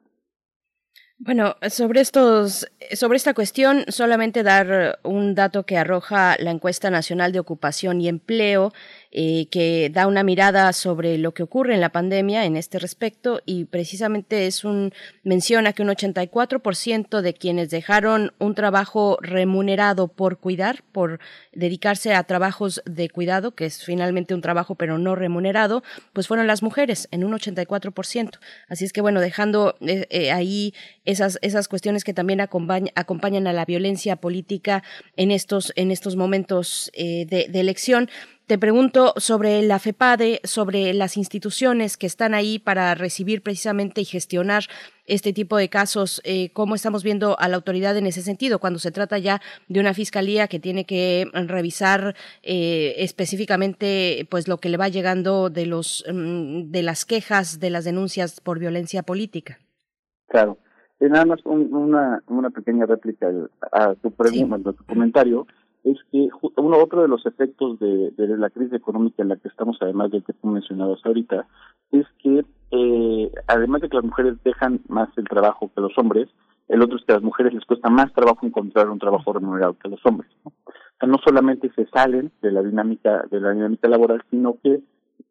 [1.17, 7.31] Bueno, sobre estos, sobre esta cuestión, solamente dar un dato que arroja la encuesta nacional
[7.31, 8.73] de ocupación y empleo
[9.15, 13.41] eh, que da una mirada sobre lo que ocurre en la pandemia en este respecto
[13.45, 14.91] y precisamente es un
[15.21, 21.19] menciona que un 84% de quienes dejaron un trabajo remunerado por cuidar, por
[21.51, 25.83] dedicarse a trabajos de cuidado, que es finalmente un trabajo pero no remunerado,
[26.13, 28.39] pues fueron las mujeres en un 84%.
[28.67, 30.73] Así es que bueno, dejando eh, eh, ahí
[31.05, 34.81] esas esas cuestiones que también acompañan a la violencia política
[35.17, 38.09] en estos en estos momentos de, de elección
[38.47, 44.05] te pregunto sobre la FEPADE, sobre las instituciones que están ahí para recibir precisamente y
[44.05, 44.63] gestionar
[45.05, 48.79] este tipo de casos, eh, cómo estamos viendo a la autoridad en ese sentido, cuando
[48.79, 54.69] se trata ya de una fiscalía que tiene que revisar eh, específicamente pues lo que
[54.69, 59.59] le va llegando de los mm, de las quejas, de las denuncias por violencia política.
[60.27, 60.57] Claro.
[60.99, 63.29] Eh, nada más una, una pequeña réplica
[63.71, 65.47] a tu pregunta, a tu comentario
[65.83, 69.49] es que uno otro de los efectos de, de, la crisis económica en la que
[69.49, 71.45] estamos, además del que tú mencionabas ahorita,
[71.91, 76.29] es que eh, además de que las mujeres dejan más el trabajo que los hombres,
[76.69, 79.73] el otro es que a las mujeres les cuesta más trabajo encontrar un trabajo remunerado
[79.73, 80.31] que a los hombres.
[80.45, 80.51] ¿no?
[80.65, 84.79] O sea, no solamente se salen de la dinámica de la dinámica laboral, sino que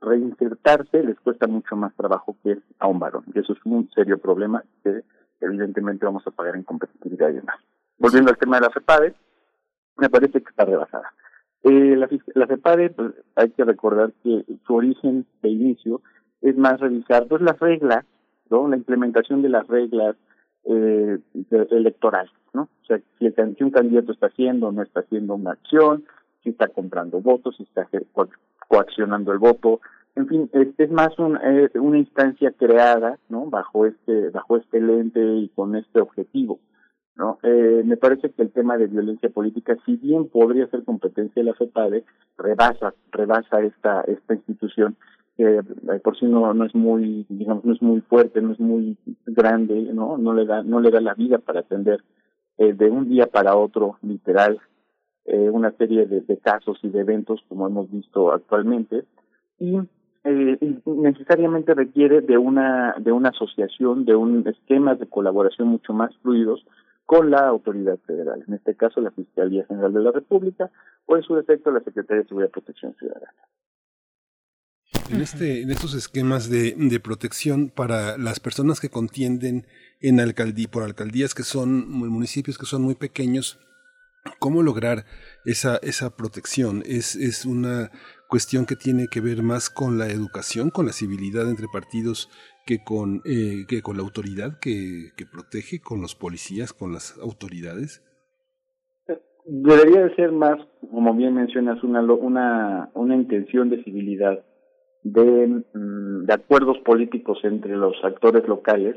[0.01, 3.25] reinsertarse les cuesta mucho más trabajo que a un varón.
[3.35, 5.03] Y eso es un serio problema que
[5.41, 7.57] evidentemente vamos a pagar en competitividad y demás.
[7.99, 9.15] Volviendo al tema de la FEPADE,
[9.97, 11.13] me parece que está rebasada.
[11.65, 16.01] Eh, la, la CEPADE, pues, hay que recordar que su origen de inicio
[16.41, 18.05] es más revisar pues las reglas,
[18.51, 18.69] ¿no?
[18.69, 20.17] La implementación de las reglas
[20.65, 21.19] eh,
[21.71, 22.63] electorales, ¿no?
[22.63, 26.05] O sea, si, el, si un candidato está haciendo o no está haciendo una acción,
[26.43, 28.29] si está comprando votos, si está co
[28.69, 29.81] coaccionando el voto,
[30.15, 33.47] en fin, es, más un, eh, una instancia creada, ¿no?
[33.47, 36.59] Bajo este, bajo este lente y con este objetivo.
[37.17, 37.39] ¿No?
[37.43, 41.51] Eh, me parece que el tema de violencia política, si bien podría ser competencia de
[41.51, 42.05] la FEPADE,
[42.39, 44.97] rebasa, rebasa esta, esta institución
[45.37, 48.61] que eh, por sí no, no es muy, digamos, no es muy fuerte, no es
[48.61, 50.19] muy grande, ¿no?
[50.19, 52.03] No le da, no le da la vida para atender
[52.59, 54.61] eh, de un día para otro, literal,
[55.25, 59.05] eh, una serie de, de casos y de eventos como hemos visto actualmente
[59.59, 59.79] y
[60.25, 66.15] eh, necesariamente requiere de una de una asociación, de un esquema de colaboración mucho más
[66.19, 66.67] fluidos
[67.13, 70.71] con la autoridad federal, en este caso la Fiscalía General de la República
[71.05, 73.35] o en su defecto la Secretaría de Seguridad y Protección Ciudadana.
[75.11, 79.67] En, este, en estos esquemas de, de protección para las personas que contienden
[80.01, 83.61] en alcaldía, por alcaldías que son municipios que son muy pequeños,
[84.39, 85.05] ¿cómo lograr
[85.45, 86.83] esa, esa protección?
[86.87, 87.91] Es, es una
[88.27, 92.31] cuestión que tiene que ver más con la educación, con la civilidad entre partidos
[92.67, 97.19] que con, eh, que con la autoridad que, que protege, con los policías, con las
[97.19, 98.03] autoridades?
[99.45, 100.59] Debería de ser más,
[100.91, 104.45] como bien mencionas, una, una, una intención de civilidad,
[105.03, 108.97] de, mm, de acuerdos políticos entre los actores locales,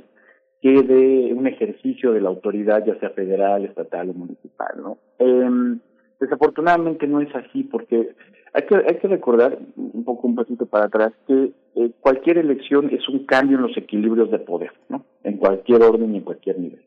[0.62, 4.98] que de un ejercicio de la autoridad, ya sea federal, estatal o municipal, ¿no?
[5.20, 5.80] Eh,
[6.26, 8.10] desafortunadamente no es así, porque
[8.54, 12.90] hay que, hay que recordar, un poco un pasito para atrás, que eh, cualquier elección
[12.92, 15.06] es un cambio en los equilibrios de poder, ¿no?
[15.24, 16.82] En cualquier orden y en cualquier nivel.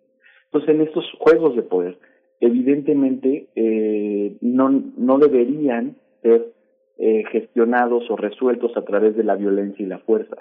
[0.46, 1.98] Entonces, en estos juegos de poder,
[2.40, 6.52] evidentemente, eh, no, no deberían ser
[6.98, 10.36] eh, gestionados o resueltos a través de la violencia y la fuerza.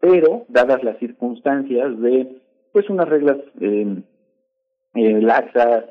[0.00, 2.40] Pero, dadas las circunstancias de,
[2.72, 4.02] pues, unas reglas eh,
[4.94, 5.84] eh, laxas,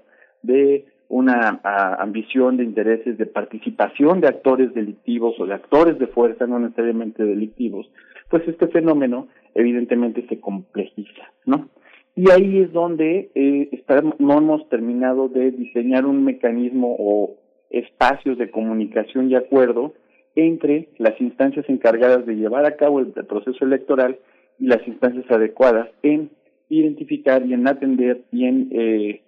[0.44, 1.60] de una
[2.00, 7.24] ambición de intereses de participación de actores delictivos o de actores de fuerza, no necesariamente
[7.24, 7.92] delictivos,
[8.30, 11.68] pues este fenómeno evidentemente se complejiza, ¿no?
[12.16, 13.84] Y ahí es donde eh,
[14.20, 17.36] no hemos terminado de diseñar un mecanismo o
[17.70, 19.94] espacios de comunicación y acuerdo
[20.36, 24.18] entre las instancias encargadas de llevar a cabo el proceso electoral
[24.60, 26.30] y las instancias adecuadas en
[26.70, 29.22] identificar y en atender y en eh,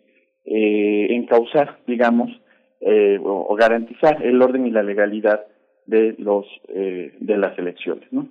[0.46, 2.30] eh, encauzar, digamos,
[2.82, 5.46] eh, o, garantizar el orden y la legalidad
[5.86, 8.28] de los eh, de las elecciones, ¿no?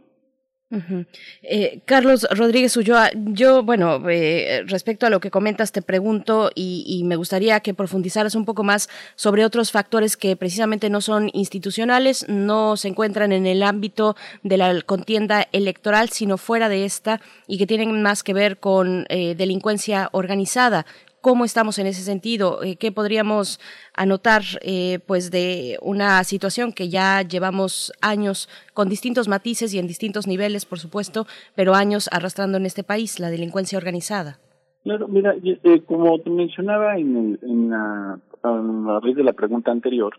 [1.42, 7.02] eh, Carlos Rodríguez Ulloa, yo, bueno, eh, respecto a lo que comentas, te pregunto y,
[7.04, 12.26] me gustaría que profundizaras un poco más sobre otros factores que precisamente no son institucionales,
[12.28, 17.58] no se encuentran en el ámbito de la contienda electoral, sino fuera de esta y
[17.58, 20.86] que tienen más que ver con eh, delincuencia organizada
[21.22, 23.58] cómo estamos en ese sentido, eh, qué podríamos
[23.94, 29.86] anotar eh, pues de una situación que ya llevamos años con distintos matices y en
[29.86, 34.38] distintos niveles, por supuesto, pero años arrastrando en este país, la delincuencia organizada.
[34.82, 40.18] Claro, mira, eh, como te mencionaba en, en la, a raíz de la pregunta anterior,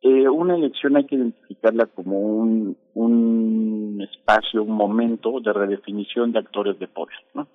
[0.00, 6.40] eh, una elección hay que identificarla como un, un espacio, un momento de redefinición de
[6.40, 7.48] actores de poder, ¿no?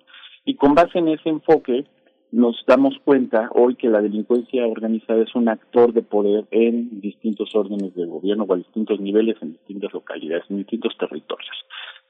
[0.44, 1.86] Y con base en ese enfoque,
[2.34, 7.54] nos damos cuenta hoy que la delincuencia organizada es un actor de poder en distintos
[7.54, 11.56] órdenes de gobierno o a distintos niveles, en distintas localidades, en distintos territorios.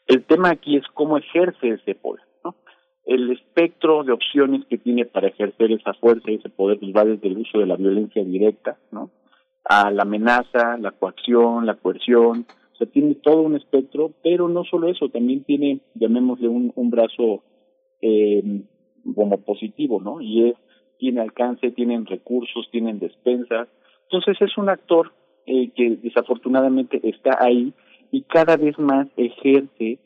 [0.07, 2.55] El tema aquí es cómo ejerce ese poder, ¿no?
[3.05, 7.05] El espectro de opciones que tiene para ejercer esa fuerza y ese poder pues va
[7.05, 9.11] desde el uso de la violencia directa, ¿no?
[9.67, 14.65] A la amenaza, la coacción, la coerción, o sea, tiene todo un espectro, pero no
[14.65, 17.43] solo eso, también tiene, llamémosle un, un brazo
[18.01, 18.43] eh,
[19.15, 20.21] como positivo, ¿no?
[20.21, 20.57] Y es,
[20.99, 23.69] tiene alcance, tienen recursos, tienen despensas.
[24.05, 25.13] Entonces es un actor
[25.47, 27.73] eh, que desafortunadamente está ahí
[28.11, 29.99] y cada vez más ejerce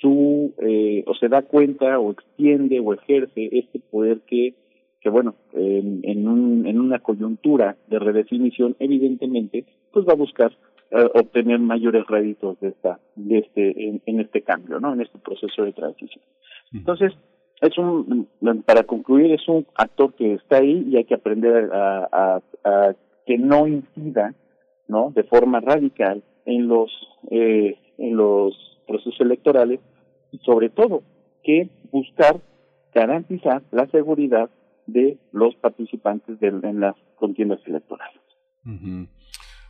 [0.00, 4.54] su, eh, o se da cuenta o extiende o ejerce este poder que,
[5.00, 10.52] que bueno, en, en, un, en una coyuntura de redefinición, evidentemente, pues va a buscar
[10.90, 14.92] eh, obtener mayores réditos de esta, de este, en, en este cambio, ¿no?
[14.92, 16.22] En este proceso de transición.
[16.72, 17.12] Entonces,
[17.60, 18.28] es un,
[18.64, 22.40] para concluir, es un actor que está ahí y hay que aprender a,
[23.26, 24.34] que no incida,
[24.86, 25.10] ¿no?
[25.14, 26.90] De forma radical en los,
[27.30, 28.54] eh, en los
[28.86, 29.80] procesos electorales
[30.30, 31.02] y sobre todo
[31.42, 32.40] que buscar
[32.94, 34.50] garantizar la seguridad
[34.86, 38.20] de los participantes de, en las contiendas electorales.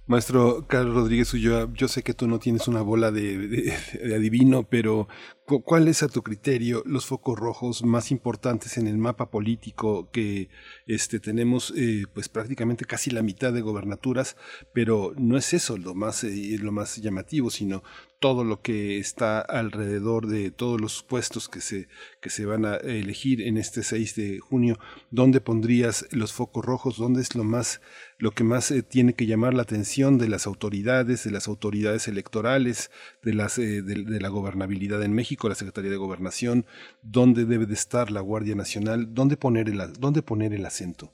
[0.06, 3.72] Maestro Carlos Rodríguez Ulloa, yo sé que tú no tienes una bola de,
[4.14, 5.08] adivino, pero
[5.44, 10.48] ¿cuál es a tu criterio los focos rojos más importantes en el mapa político que
[10.86, 14.36] este, tenemos eh, pues prácticamente casi la mitad de gobernaturas,
[14.72, 17.82] pero no es eso lo más, eh, lo más llamativo, sino
[18.24, 21.88] todo lo que está alrededor de todos los puestos que se,
[22.22, 24.78] que se van a elegir en este 6 de junio,
[25.10, 26.96] ¿dónde pondrías los focos rojos?
[26.96, 27.82] ¿Dónde es lo más,
[28.16, 32.08] lo que más eh, tiene que llamar la atención de las autoridades, de las autoridades
[32.08, 32.90] electorales,
[33.22, 36.64] de las, eh, de, la gobernabilidad en México, la Secretaría de Gobernación?
[37.02, 39.14] ¿Dónde debe de estar la Guardia Nacional?
[39.14, 41.10] ¿Dónde poner el, dónde poner el acento?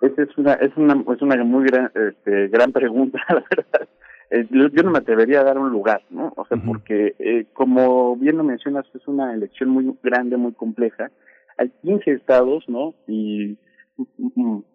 [0.00, 3.88] Esa es una, es una, es una muy gran, este, gran pregunta, la verdad
[4.30, 6.32] eh, yo no me atrevería a dar un lugar, ¿no?
[6.36, 6.66] O sea, uh -huh.
[6.66, 11.10] porque eh, como bien lo mencionas, es una elección muy grande, muy compleja.
[11.58, 12.94] Hay 15 estados, ¿no?
[13.08, 13.58] Y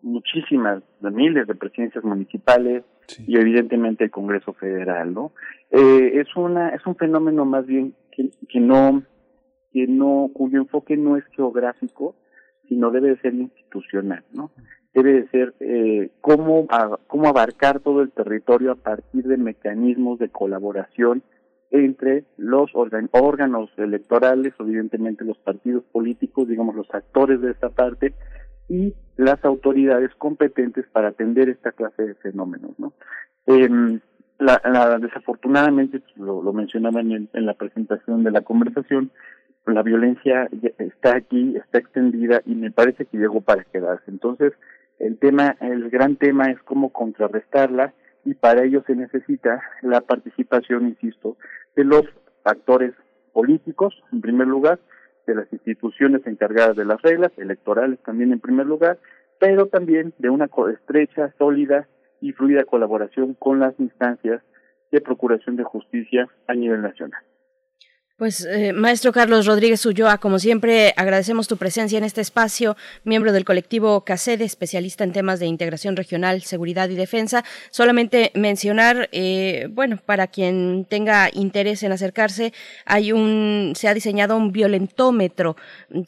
[0.01, 2.83] muchísimas, miles de presidencias municipales
[3.25, 5.31] y evidentemente el Congreso Federal, ¿no?
[5.71, 9.03] Eh, es una es un fenómeno más bien que, no
[9.71, 12.15] que no cuyo enfoque no es geográfico,
[12.67, 14.51] sino debe de ser institucional, ¿no?
[14.93, 16.67] Debe de ser eh, cómo,
[17.07, 21.21] cómo abarcar todo el territorio a partir de mecanismos de colaboración
[21.71, 28.13] entre los órganos electorales, evidentemente los partidos políticos, digamos los actores de esta parte,
[28.69, 32.71] y las autoridades competentes para atender esta clase de fenómenos.
[32.79, 32.93] ¿no?
[33.47, 33.99] Eh,
[34.39, 39.11] la, la, desafortunadamente, lo, lo mencionaban en, en la presentación de la conversación,
[39.65, 40.47] la violencia
[40.77, 44.11] está aquí, está extendida y me parece que llegó para quedarse.
[44.11, 44.53] Entonces,
[44.99, 47.93] el tema, el gran tema es cómo contrarrestarla
[48.23, 51.37] y para ello se necesita la participación, insisto,
[51.75, 52.03] de los
[52.43, 52.93] actores
[53.33, 54.79] políticos, en primer lugar,
[55.27, 58.99] de las instituciones encargadas de las reglas, electorales también en primer lugar,
[59.39, 61.87] pero también de una estrecha, sólida
[62.21, 64.41] y fluida colaboración con las instancias
[64.91, 67.21] de procuración de justicia a nivel nacional.
[68.17, 73.33] Pues, eh, maestro Carlos Rodríguez Ulloa, como siempre, agradecemos tu presencia en este espacio, miembro
[73.33, 77.43] del colectivo CACEDE, especialista en temas de integración regional, seguridad y defensa.
[77.71, 82.53] Solamente mencionar, eh, bueno, para quien tenga interés en acercarse,
[82.85, 85.57] hay un, se ha diseñado un violentómetro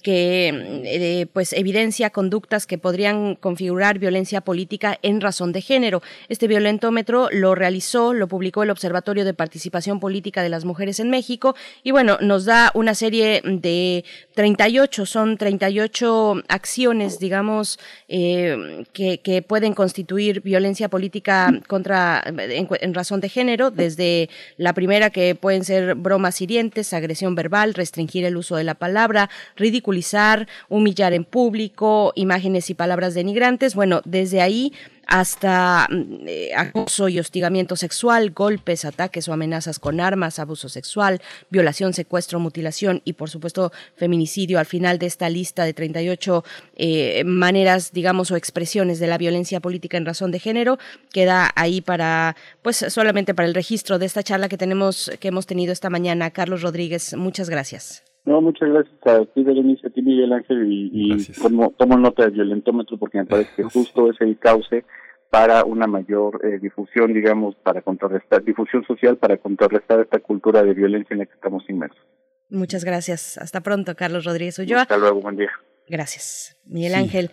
[0.01, 6.01] que, eh, pues, evidencia conductas que podrían configurar violencia política en razón de género.
[6.29, 11.09] Este violentómetro lo realizó, lo publicó el Observatorio de Participación Política de las Mujeres en
[11.09, 11.53] México
[11.83, 14.05] y bueno, nos da una serie de
[14.35, 23.19] 38, son 38 acciones, digamos, eh, que, pueden constituir violencia política contra, en, en, razón
[23.19, 28.57] de género, desde la primera que pueden ser bromas hirientes, agresión verbal, restringir el uso
[28.57, 33.73] de la palabra, ridiculizar, humillar en público, imágenes y palabras denigrantes.
[33.73, 34.71] Bueno, desde ahí
[35.07, 41.21] hasta mm, eh, acoso y hostigamiento sexual, golpes, ataques o amenazas con armas, abuso sexual,
[41.49, 44.59] violación, secuestro, mutilación y por supuesto feminicidio.
[44.59, 46.43] Al final de esta lista de 38
[46.75, 50.77] eh, maneras, digamos, o expresiones de la violencia política en razón de género,
[51.11, 55.47] queda ahí para, pues solamente para el registro de esta charla que tenemos, que hemos
[55.47, 56.31] tenido esta mañana.
[56.31, 58.06] Carlos Rodríguez, muchas gracias.
[58.27, 62.23] No, muchas gracias a ti, Berenice, a ti, Miguel Ángel, y, y tomo, tomo, nota
[62.23, 64.83] del violentómetro porque me parece que justo es el cauce
[65.29, 70.73] para una mayor eh, difusión, digamos, para contrarrestar, difusión social para contrarrestar esta cultura de
[70.73, 72.03] violencia en la que estamos inmersos.
[72.49, 73.37] Muchas gracias.
[73.37, 74.81] Hasta pronto, Carlos Rodríguez Ulloa.
[74.81, 75.51] Hasta luego, buen día.
[75.87, 76.57] Gracias.
[76.65, 76.97] Miguel sí.
[76.97, 77.31] Ángel.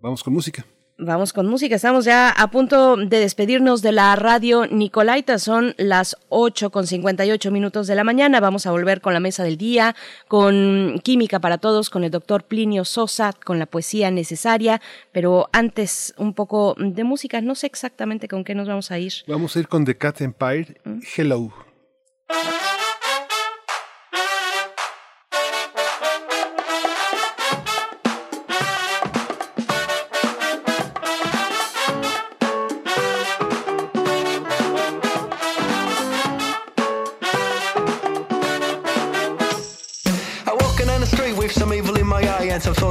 [0.00, 0.64] Vamos con música.
[1.02, 1.76] Vamos con música.
[1.76, 5.38] Estamos ya a punto de despedirnos de la radio Nicolaita.
[5.38, 8.38] Son las 8 con 58 minutos de la mañana.
[8.38, 9.96] Vamos a volver con la mesa del día,
[10.28, 14.82] con Química para Todos, con el doctor Plinio Sosa, con la poesía necesaria.
[15.10, 17.40] Pero antes, un poco de música.
[17.40, 19.14] No sé exactamente con qué nos vamos a ir.
[19.26, 20.82] Vamos a ir con The Cat Empire.
[20.84, 21.00] ¿Mm?
[21.16, 21.50] Hello.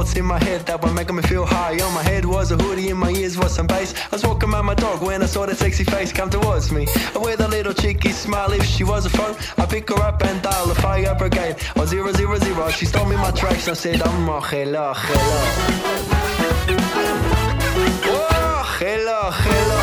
[0.00, 1.78] Thoughts in my head that were making me feel high.
[1.78, 3.92] On my head was a hoodie, in my ears was some bass.
[4.10, 6.86] I was walking by my dog when I saw that sexy face come towards me.
[7.14, 10.40] With a little cheeky smile, if she was a phone, I pick her up and
[10.40, 11.56] dial the fire brigade.
[11.76, 12.70] Oh, zero, zero, zero.
[12.70, 15.40] She stole me my tracks and said, I'm oh, hello, hello.
[18.16, 19.79] Oh, hello, hello.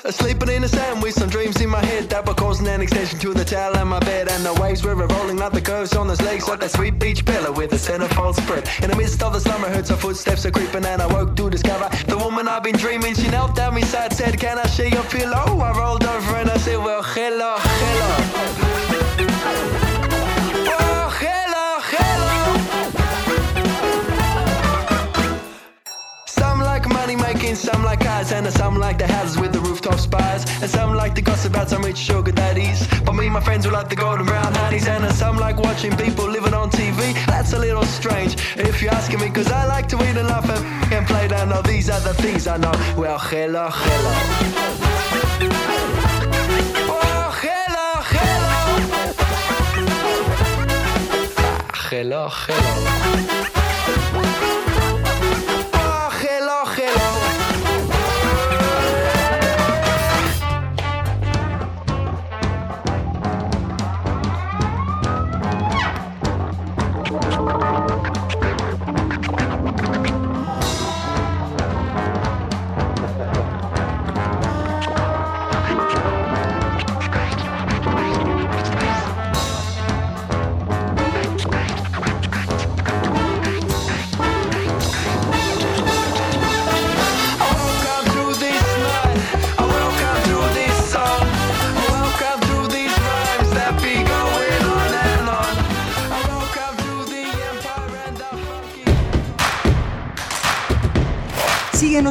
[0.00, 2.80] Was sleeping in the sand with some dreams in my head that were causing an
[2.80, 4.30] extension to the tail of my bed.
[4.30, 7.24] And the waves were rolling like the curves on those legs, like that sweet beach
[7.24, 8.68] pillow with a centerfold spread.
[8.82, 11.50] In the midst of the slumber, heard some footsteps are creeping, and I woke to
[11.50, 13.14] discover the woman I've been dreaming.
[13.14, 15.60] She knelt down beside, said, Can I share your pillow?
[15.60, 18.08] I rolled over and I said, Well, hello, hello.
[21.24, 22.38] Hello, hello.
[26.26, 30.00] Some like money making, some like cars, and some like the houses with the rooftop
[30.00, 30.44] spires.
[30.62, 32.86] And some like to gossip about some rich sugar daddies.
[33.04, 34.86] But me and my friends will like the golden brown honeys.
[34.86, 37.14] And some like watching people living on TV.
[37.26, 40.48] That's a little strange if you're asking me, cause I like to eat and laugh
[40.48, 41.48] and, and play down.
[41.48, 42.72] Know these are the things I know.
[42.96, 44.12] Well, hello, hello.
[46.88, 48.02] Oh, hello,
[51.90, 52.30] hello.
[53.54, 53.61] Ah,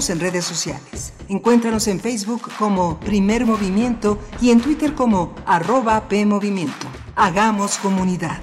[0.09, 1.13] En redes sociales.
[1.29, 6.87] Encuéntranos en Facebook como Primer Movimiento y en Twitter como arroba PMovimiento.
[7.15, 8.39] Hagamos comunidad.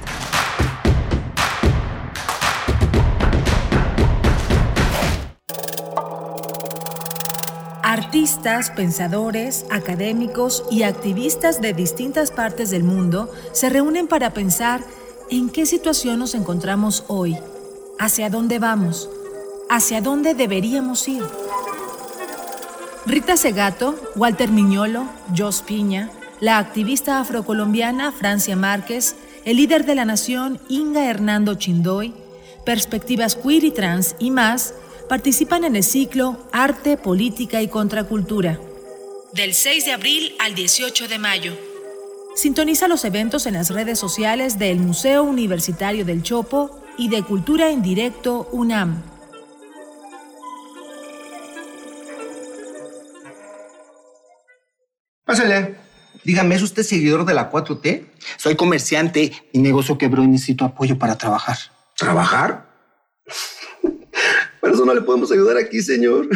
[7.82, 14.80] Artistas, pensadores, académicos y activistas de distintas partes del mundo se reúnen para pensar
[15.28, 17.36] en qué situación nos encontramos hoy,
[17.98, 19.10] hacia dónde vamos,
[19.68, 21.24] hacia dónde deberíamos ir.
[23.08, 26.10] Rita Segato, Walter Miñolo, Jos Piña,
[26.40, 29.16] la activista afrocolombiana Francia Márquez,
[29.46, 32.12] el líder de la nación Inga Hernando Chindoy,
[32.66, 34.74] perspectivas queer y trans y más
[35.08, 38.60] participan en el ciclo Arte, Política y Contracultura,
[39.32, 41.56] del 6 de abril al 18 de mayo.
[42.36, 47.70] Sintoniza los eventos en las redes sociales del Museo Universitario del Chopo y de Cultura
[47.70, 49.02] en Directo UNAM.
[55.28, 55.76] Pásale.
[56.24, 58.06] Dígame, ¿es usted seguidor de la 4T?
[58.38, 59.30] Soy comerciante.
[59.52, 61.58] Mi negocio quebró y necesito apoyo para trabajar.
[61.98, 62.66] ¿Trabajar?
[64.62, 66.30] Por eso no le podemos ayudar aquí, señor.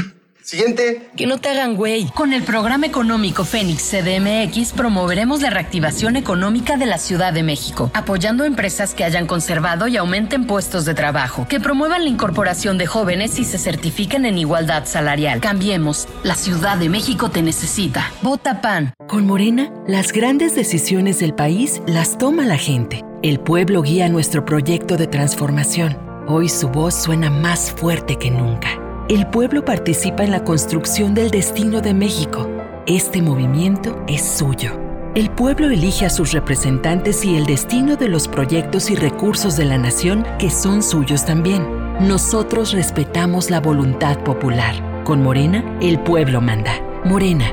[0.44, 1.10] Siguiente.
[1.16, 2.06] Que no te hagan güey.
[2.06, 7.90] Con el programa económico Fénix CDMX promoveremos la reactivación económica de la Ciudad de México,
[7.94, 12.86] apoyando empresas que hayan conservado y aumenten puestos de trabajo, que promuevan la incorporación de
[12.86, 15.40] jóvenes y se certifiquen en igualdad salarial.
[15.40, 16.09] Cambiemos.
[16.23, 18.10] La Ciudad de México te necesita.
[18.23, 18.93] Vota PAN.
[19.09, 23.02] Con Morena, las grandes decisiones del país las toma la gente.
[23.23, 25.97] El pueblo guía nuestro proyecto de transformación.
[26.27, 28.81] Hoy su voz suena más fuerte que nunca.
[29.08, 32.48] El pueblo participa en la construcción del destino de México.
[32.86, 34.78] Este movimiento es suyo.
[35.16, 39.64] El pueblo elige a sus representantes y el destino de los proyectos y recursos de
[39.64, 41.66] la nación que son suyos también.
[42.00, 45.02] Nosotros respetamos la voluntad popular.
[45.02, 46.72] Con Morena, el pueblo manda.
[47.04, 47.52] Morena,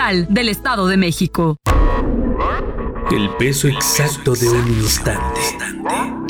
[0.01, 1.57] del Estado de México.
[3.11, 5.41] El peso exacto de un instante.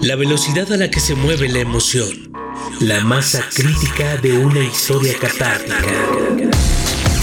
[0.02, 2.34] La velocidad a la que se mueve la emoción.
[2.82, 5.88] La masa crítica de una historia catártica.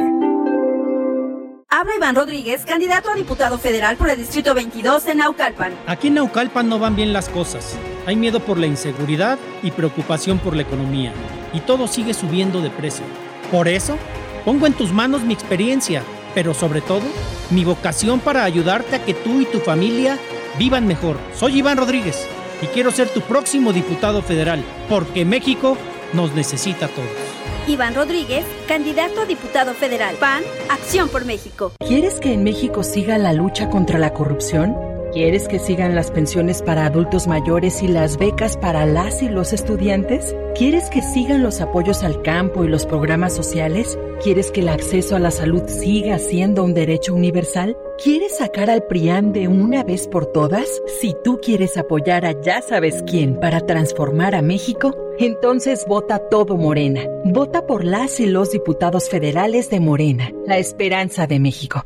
[1.79, 5.75] Habla Iván Rodríguez, candidato a diputado federal por el Distrito 22 de Naucalpan.
[5.85, 7.77] Aquí en Naucalpan no van bien las cosas.
[8.07, 11.13] Hay miedo por la inseguridad y preocupación por la economía.
[11.53, 13.05] Y todo sigue subiendo de precio.
[13.51, 13.95] Por eso,
[14.43, 16.01] pongo en tus manos mi experiencia,
[16.33, 17.03] pero sobre todo,
[17.51, 20.17] mi vocación para ayudarte a que tú y tu familia
[20.57, 21.19] vivan mejor.
[21.35, 22.27] Soy Iván Rodríguez
[22.59, 25.77] y quiero ser tu próximo diputado federal, porque México
[26.13, 27.26] nos necesita a todos.
[27.67, 30.15] Iván Rodríguez, candidato a diputado federal.
[30.19, 31.73] PAN, Acción por México.
[31.85, 34.96] ¿Quieres que en México siga la lucha contra la corrupción?
[35.13, 39.53] ¿Quieres que sigan las pensiones para adultos mayores y las becas para las y los
[39.53, 40.35] estudiantes?
[40.53, 43.97] ¿Quieres que sigan los apoyos al campo y los programas sociales?
[44.21, 47.77] ¿Quieres que el acceso a la salud siga siendo un derecho universal?
[48.03, 50.81] ¿Quieres sacar al PRIAN de una vez por todas?
[50.99, 56.57] Si tú quieres apoyar a ya sabes quién para transformar a México, entonces vota todo
[56.57, 57.01] Morena.
[57.23, 61.85] Vota por las y los diputados federales de Morena, la esperanza de México.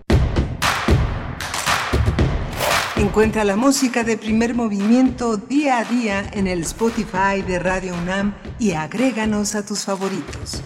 [3.02, 8.36] Encuentra la música de primer movimiento día a día en el Spotify de Radio UNAM
[8.60, 10.62] y agréganos a tus favoritos.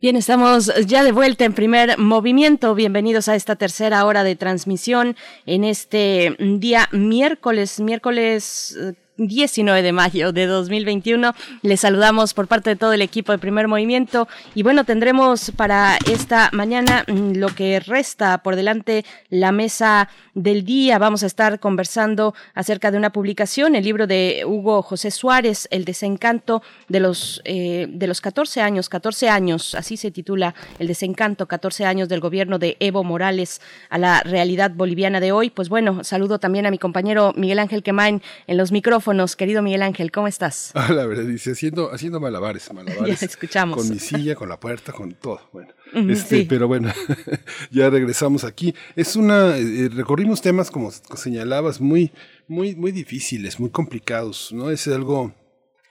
[0.00, 2.74] Bien, estamos ya de vuelta en primer movimiento.
[2.74, 8.74] Bienvenidos a esta tercera hora de transmisión en este día miércoles, miércoles
[9.16, 11.34] 19 de mayo de 2021.
[11.62, 15.98] Les saludamos por parte de todo el equipo de Primer Movimiento y bueno, tendremos para
[16.10, 20.98] esta mañana mm, lo que resta por delante la mesa del día.
[20.98, 25.84] Vamos a estar conversando acerca de una publicación, el libro de Hugo José Suárez, El
[25.84, 31.46] desencanto de los eh, de los 14 años, 14 años, así se titula El desencanto,
[31.46, 33.60] 14 años del gobierno de Evo Morales
[33.90, 35.50] a la realidad boliviana de hoy.
[35.50, 39.03] Pues bueno, saludo también a mi compañero Miguel Ángel Quemain en los micrófonos
[39.36, 40.72] Querido Miguel Ángel, ¿cómo estás?
[40.84, 43.20] Ah, la verdad, dice, haciendo, haciendo malabares, malabares.
[43.20, 43.76] ya escuchamos.
[43.76, 45.40] Con mi silla, con la puerta, con todo.
[45.52, 46.92] Bueno, este, pero bueno,
[47.70, 48.74] ya regresamos aquí.
[48.96, 52.12] Es una, eh, recorrimos temas, como señalabas, muy,
[52.48, 54.70] muy, muy difíciles, muy complicados, ¿no?
[54.70, 55.34] Es algo,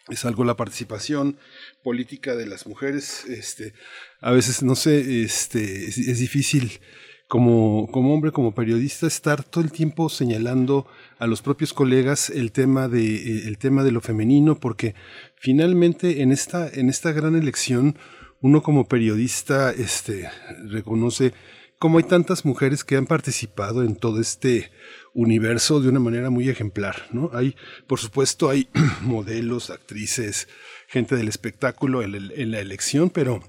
[0.10, 1.38] es algo la participación
[1.84, 3.74] política de las mujeres, este,
[4.22, 6.80] a veces, no sé, este, es difícil
[7.28, 10.86] como, como hombre, como periodista, estar todo el tiempo señalando
[11.18, 14.94] a los propios colegas el tema de, eh, el tema de lo femenino, porque
[15.36, 17.98] finalmente en esta, en esta gran elección,
[18.42, 20.30] uno como periodista este,
[20.66, 21.34] reconoce
[21.80, 24.72] cómo hay tantas mujeres que han participado en todo este
[25.14, 27.30] universo de una manera muy ejemplar, ¿no?
[27.34, 27.56] Hay,
[27.88, 28.70] por supuesto, hay
[29.02, 30.48] modelos, actrices,
[30.88, 33.42] gente del espectáculo en, en la elección, pero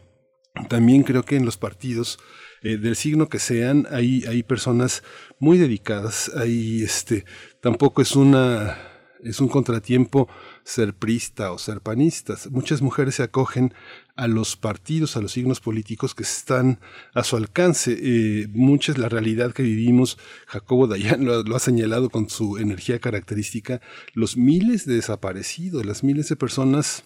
[0.69, 2.19] también creo que en los partidos
[2.65, 5.03] eh, del signo que sean, hay, hay personas
[5.39, 7.27] muy dedicadas, hay este,
[7.61, 8.79] tampoco es una,
[9.23, 10.29] es un contratiempo
[10.65, 12.51] ser prista o ser panistas.
[12.51, 13.75] Muchas mujeres se acogen
[14.17, 16.81] a los partidos, a los signos políticos que están
[17.13, 17.99] a su alcance.
[18.01, 20.17] Eh, mucha es la realidad que vivimos.
[20.47, 23.83] Jacobo Dayan lo, lo, ha señalado con su energía característica.
[24.15, 27.05] Los miles de desaparecidos, las miles de personas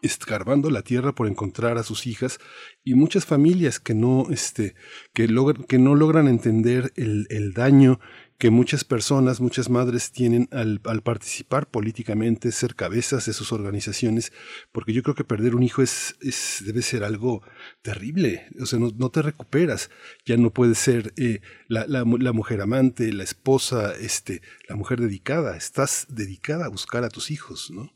[0.00, 2.38] escarbando la tierra por encontrar a sus hijas
[2.82, 4.74] y muchas familias que no, este,
[5.12, 5.28] que,
[5.68, 8.00] que no logran entender el, el, daño
[8.38, 14.32] que muchas personas, muchas madres tienen al, al, participar políticamente, ser cabezas de sus organizaciones,
[14.72, 17.42] porque yo creo que perder un hijo es, es debe ser algo
[17.82, 19.90] terrible, o sea, no, no te recuperas,
[20.24, 25.00] ya no puedes ser eh, la, la, la, mujer amante, la esposa, este, la mujer
[25.00, 27.92] dedicada, estás dedicada a buscar a tus hijos, ¿no?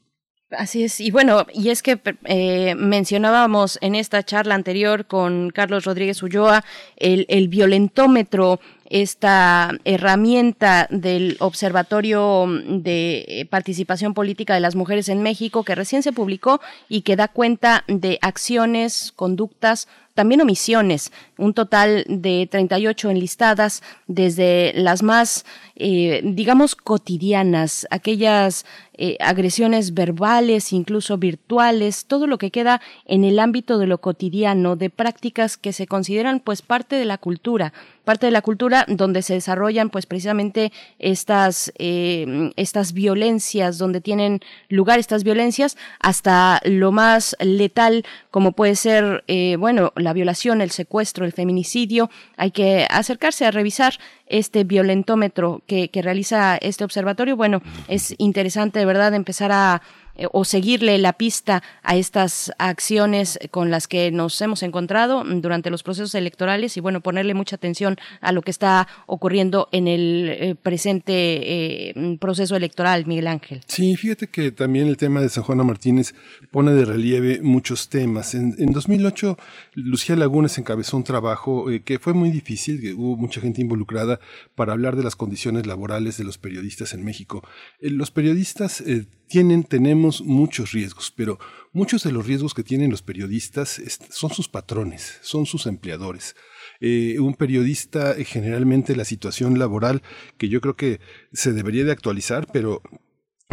[0.51, 5.85] Así es, y bueno, y es que eh, mencionábamos en esta charla anterior con Carlos
[5.85, 6.65] Rodríguez Ulloa
[6.97, 8.61] el, el violentómetro
[8.91, 16.13] esta herramienta del Observatorio de Participación Política de las Mujeres en México, que recién se
[16.13, 23.83] publicó y que da cuenta de acciones, conductas, también omisiones, un total de 38 enlistadas,
[24.07, 25.45] desde las más,
[25.75, 28.65] eh, digamos, cotidianas, aquellas
[28.99, 34.77] eh, agresiones verbales, incluso virtuales, todo lo que queda en el ámbito de lo cotidiano,
[34.77, 37.73] de prácticas que se consideran pues parte de la cultura,
[38.05, 44.41] parte de la cultura donde se desarrollan pues precisamente estas, eh, estas violencias, donde tienen
[44.69, 50.71] lugar estas violencias, hasta lo más letal como puede ser, eh, bueno, la violación, el
[50.71, 52.11] secuestro, el feminicidio.
[52.37, 53.95] Hay que acercarse a revisar
[54.27, 57.37] este violentómetro que, que realiza este observatorio.
[57.37, 59.83] Bueno, es interesante verdad empezar a
[60.17, 65.71] eh, o seguirle la pista a estas acciones con las que nos hemos encontrado durante
[65.71, 70.29] los procesos electorales y bueno, ponerle mucha atención a lo que está ocurriendo en el
[70.29, 73.61] eh, presente eh, proceso electoral, Miguel Ángel.
[73.67, 76.15] Sí, fíjate que también el tema de San Juana Martínez
[76.51, 78.35] pone de relieve muchos temas.
[78.35, 79.37] En, en 2008,
[79.75, 84.21] Lucía Lagunes encabezó un trabajo que fue muy difícil, que hubo mucha gente involucrada
[84.55, 87.43] para hablar de las condiciones laborales de los periodistas en México.
[87.81, 88.83] los periodistas
[89.29, 91.39] tienen, tenemos muchos riesgos, pero
[91.73, 93.81] muchos de los riesgos que tienen los periodistas
[94.11, 96.37] son sus patrones, son sus empleadores.
[96.81, 100.03] Eh, un periodista, eh, generalmente la situación laboral,
[100.39, 101.01] que yo creo que
[101.33, 102.83] se debería de actualizar, pero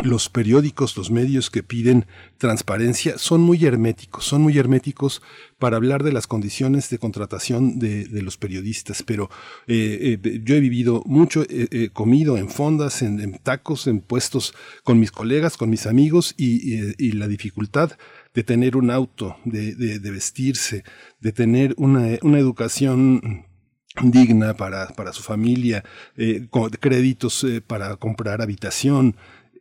[0.02, 2.06] los periódicos, los medios que piden
[2.38, 5.22] transparencia son muy herméticos, son muy herméticos
[5.60, 9.30] para hablar de las condiciones de contratación de, los periodistas, pero
[9.68, 14.53] eh, eh, yo he vivido mucho, he comido en fondas, en, tacos, en puestos
[14.84, 17.91] con mis colegas, con mis amigos y, la dificultad
[18.34, 20.84] de tener un auto, de, vestirse,
[21.20, 23.45] de tener una, educación
[24.02, 25.84] digna para, para su familia,
[26.18, 26.48] eh,
[26.80, 29.15] créditos para comprar habitación,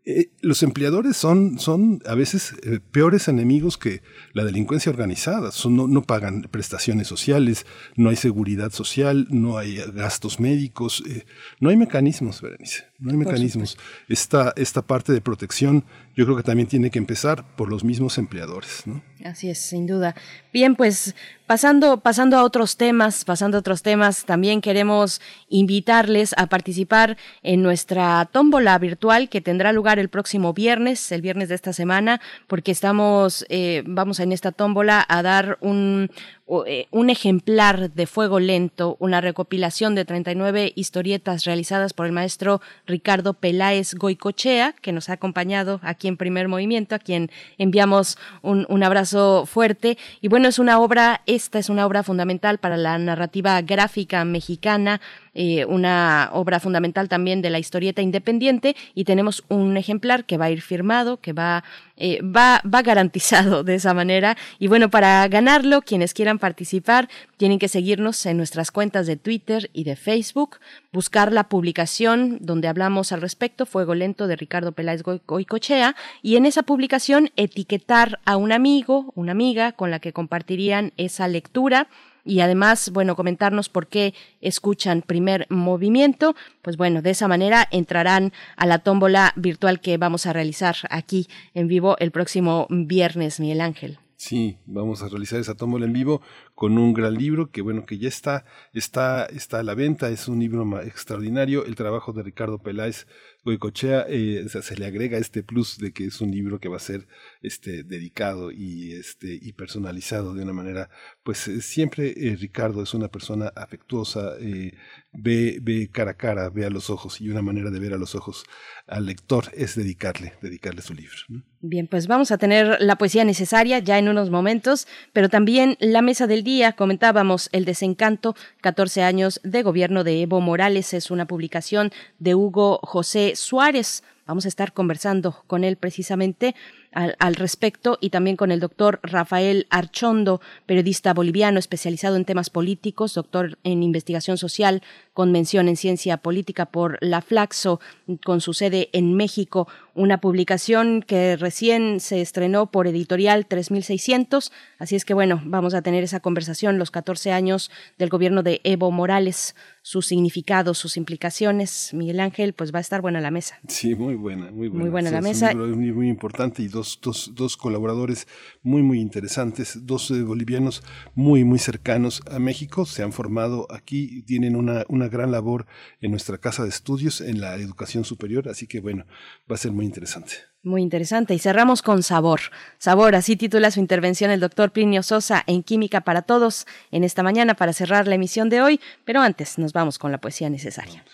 [0.05, 4.03] eh, los empleadores son, son a veces eh, peores enemigos que
[4.33, 5.53] la delincuencia organizada.
[5.53, 11.25] Son, no, no, pagan prestaciones sociales, no hay seguridad social, no hay gastos médicos, eh,
[11.61, 13.77] no hay mecanismos, Berenice, no hay mecanismos.
[14.09, 15.85] Esta, esta parte de protección
[16.15, 18.83] yo creo que también tiene que empezar por los mismos empleadores.
[18.87, 19.03] ¿no?
[19.25, 20.15] Así es, sin duda.
[20.53, 21.15] Bien, pues
[21.47, 27.63] pasando, pasando a otros temas, pasando a otros temas, también queremos invitarles a participar en
[27.63, 32.73] nuestra tómbola virtual que tendrá lugar el próximo viernes, el viernes de esta semana, porque
[32.73, 36.11] estamos, eh, vamos en esta tómbola a dar un,
[36.47, 43.35] un ejemplar de Fuego Lento, una recopilación de 39 historietas realizadas por el maestro Ricardo
[43.35, 48.83] Peláez Goicochea, que nos ha acompañado aquí en Primer Movimiento, a quien enviamos un, un
[48.83, 49.97] abrazo fuerte.
[50.21, 55.01] Y bueno, es una obra, esta es una obra fundamental para la narrativa gráfica mexicana,
[55.35, 60.47] eh, una obra fundamental también de la historieta independiente y tenemos un ejemplar que va
[60.47, 61.65] a ir firmado, que va,
[61.97, 64.37] eh, va, va garantizado de esa manera.
[64.59, 69.71] Y bueno, para ganarlo, quienes quieran participar tienen que seguirnos en nuestras cuentas de Twitter
[69.73, 70.59] y de Facebook,
[70.93, 76.45] buscar la publicación donde hablamos al respecto, Fuego Lento de Ricardo Peláez Goicochea, y en
[76.45, 81.89] esa publicación etiquetar a un amigo, una amiga con la que compartirían esa lectura
[82.25, 86.35] y además, bueno, comentarnos por qué escuchan primer movimiento.
[86.63, 91.29] Pues bueno, de esa manera entrarán a la tómbola virtual que vamos a realizar aquí
[91.55, 93.99] en vivo el próximo viernes, Miguel Ángel.
[94.17, 96.23] Sí, vamos a realizar esa tómbola en vivo
[96.63, 100.29] con un gran libro que bueno que ya está está está a la venta, es
[100.29, 103.09] un libro extraordinario, el trabajo de Ricardo Peláez
[103.45, 106.79] Goicochea eh, se le agrega este plus de que es un libro que va a
[106.79, 107.09] ser
[107.41, 110.89] este dedicado y este y personalizado de una manera
[111.25, 114.75] pues eh, siempre eh, Ricardo es una persona afectuosa eh,
[115.13, 117.99] ve ve cara a cara ve a los ojos y una manera de ver a
[117.99, 118.45] los ojos
[118.87, 121.17] al lector es dedicarle dedicarle su libro
[121.61, 126.03] bien pues vamos a tener la poesía necesaria ya en unos momentos pero también la
[126.03, 131.27] mesa del día comentábamos el desencanto 14 años de gobierno de Evo Morales es una
[131.27, 134.03] publicación de Hugo José Suárez.
[134.33, 136.55] Vamos a estar conversando con él precisamente
[136.91, 143.13] al, respecto y también con el doctor Rafael Archondo, periodista boliviano especializado en temas políticos,
[143.13, 144.83] doctor en investigación social
[145.13, 147.79] con mención en ciencia política por la Flaxo,
[148.25, 154.51] con su sede en México, una publicación que recién se estrenó por editorial 3600.
[154.79, 158.63] Así es que bueno, vamos a tener esa conversación, los 14 años del gobierno de
[158.65, 161.91] Evo Morales, sus significados, sus implicaciones.
[161.93, 163.59] Miguel Ángel, pues va a estar buena la mesa.
[163.69, 164.83] Sí, muy buena, muy buena.
[164.83, 165.55] Muy buena la mesa.
[165.55, 168.27] muy, muy importante y dos dos, colaboradores
[168.63, 170.83] muy, muy interesantes, dos eh, bolivianos
[171.15, 175.67] muy, muy cercanos a México, se han formado aquí, tienen una, una gran labor
[176.01, 179.05] en nuestra casa de estudios, en la educación superior, así que bueno,
[179.51, 180.52] va a ser muy interesante.
[180.63, 181.35] Muy interesante.
[181.35, 182.41] Y cerramos con Sabor.
[182.79, 187.23] Sabor, así titula su intervención el doctor Plinio Sosa en Química para Todos en esta
[187.23, 188.81] mañana para cerrar la emisión de hoy.
[189.05, 191.05] Pero antes nos vamos con la poesía necesaria.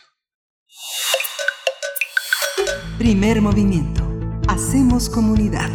[2.98, 4.02] Primer movimiento.
[4.48, 5.70] Hacemos comunidad.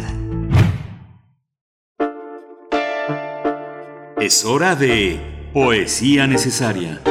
[4.20, 7.02] Es hora de Poesía Necesaria.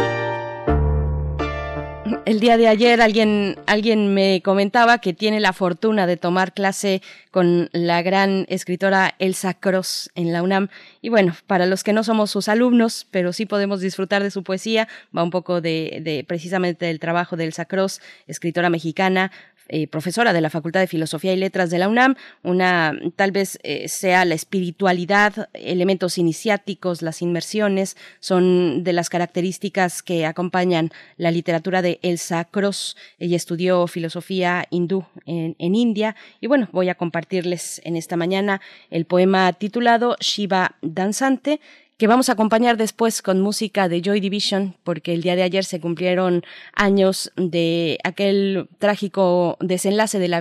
[2.26, 7.02] El día de ayer alguien, alguien me comentaba que tiene la fortuna de tomar clase
[7.32, 10.70] con la gran escritora Elsa Cross en la UNAM.
[11.02, 14.42] Y bueno, para los que no somos sus alumnos, pero sí podemos disfrutar de su
[14.42, 19.30] poesía, va un poco de, de precisamente del trabajo de Elsa Cross, escritora mexicana,
[19.70, 23.60] eh, profesora de la Facultad de Filosofía y Letras de la UNAM, una tal vez
[23.64, 31.32] eh, sea la espiritualidad, elementos iniciáticos, las inmersiones, son de las características que acompañan la
[31.32, 32.98] literatura de Elsa Cross.
[33.20, 38.62] Ella estudió filosofía hindú en, en India y bueno, voy a compartirles en esta mañana
[38.90, 41.60] el poema titulado Shiva Danzante,
[41.98, 45.64] que vamos a acompañar después con música de Joy Division, porque el día de ayer
[45.64, 46.44] se cumplieron
[46.74, 50.40] años de aquel trágico desenlace de la,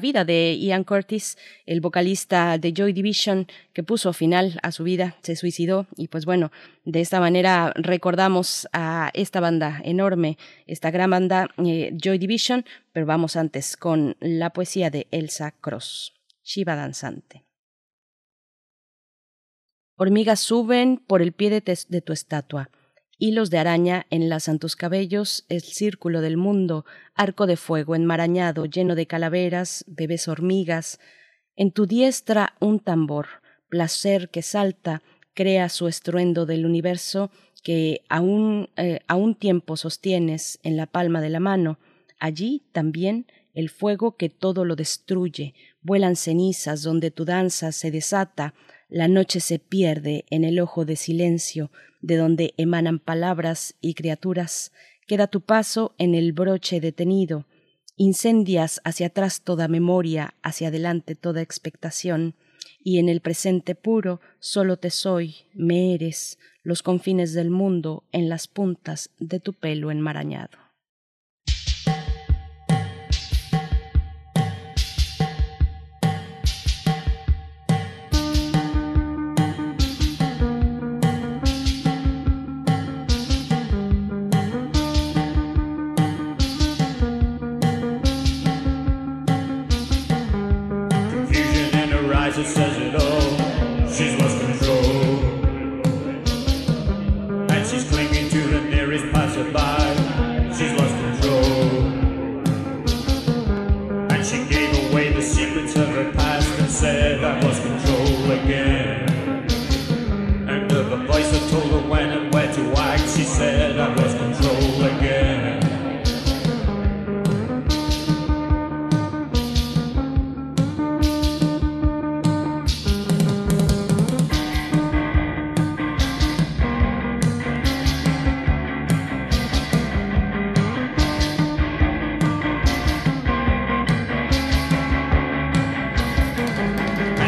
[0.00, 5.16] vida de Ian Curtis, el vocalista de Joy Division, que puso final a su vida,
[5.22, 6.52] se suicidó y pues bueno,
[6.84, 10.36] de esta manera recordamos a esta banda enorme,
[10.66, 16.12] esta gran banda eh, Joy Division, pero vamos antes con la poesía de Elsa Cross,
[16.42, 17.49] Shiva Danzante.
[20.02, 22.70] Hormigas suben por el pie de, tu estatua.
[23.18, 28.94] Hilos de araña enlazan tus cabellos, el círculo del mundo, arco de fuego enmarañado, lleno
[28.94, 31.00] de calaveras, bebés hormigas.
[31.54, 33.26] En tu diestra un tambor,
[33.68, 35.02] placer que salta,
[35.34, 37.30] crea su estruendo del universo
[37.62, 41.78] que a a un tiempo sostienes en la palma de la mano.
[42.18, 45.52] Allí también el fuego que todo lo destruye,
[45.82, 48.54] vuelan cenizas donde tu danza se desata,
[48.90, 51.70] la noche se pierde en el ojo de silencio,
[52.02, 54.72] de donde emanan palabras y criaturas,
[55.06, 57.46] queda tu paso en el broche detenido,
[57.96, 62.34] incendias hacia atrás toda memoria, hacia adelante toda expectación,
[62.82, 68.28] y en el presente puro solo te soy, me eres, los confines del mundo en
[68.28, 70.69] las puntas de tu pelo enmarañado.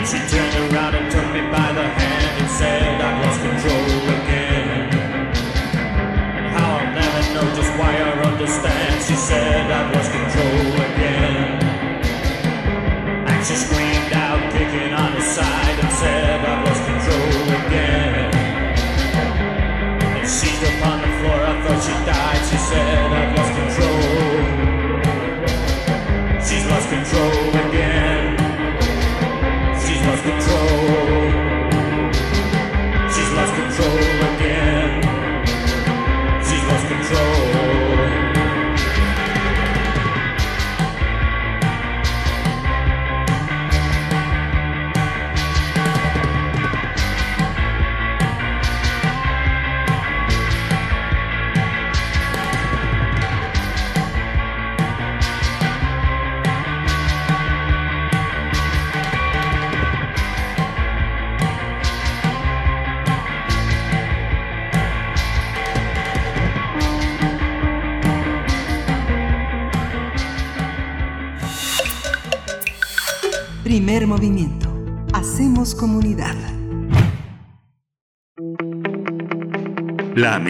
[0.03, 0.52] Movimiento.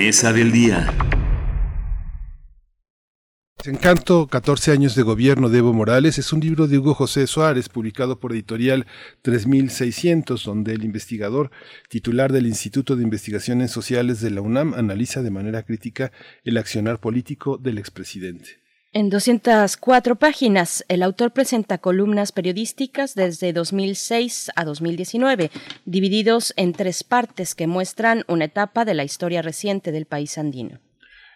[0.04, 0.92] Mesa del día.
[3.64, 7.68] Encanto, 14 años de gobierno de Evo Morales es un libro de Hugo José Suárez,
[7.68, 8.88] publicado por editorial
[9.22, 11.52] 3600, donde el investigador
[11.88, 16.10] titular del Instituto de Investigaciones Sociales de la UNAM analiza de manera crítica
[16.42, 18.61] el accionar político del expresidente.
[18.94, 25.50] En 204 páginas, el autor presenta columnas periodísticas desde 2006 a 2019,
[25.86, 30.78] divididos en tres partes que muestran una etapa de la historia reciente del país andino.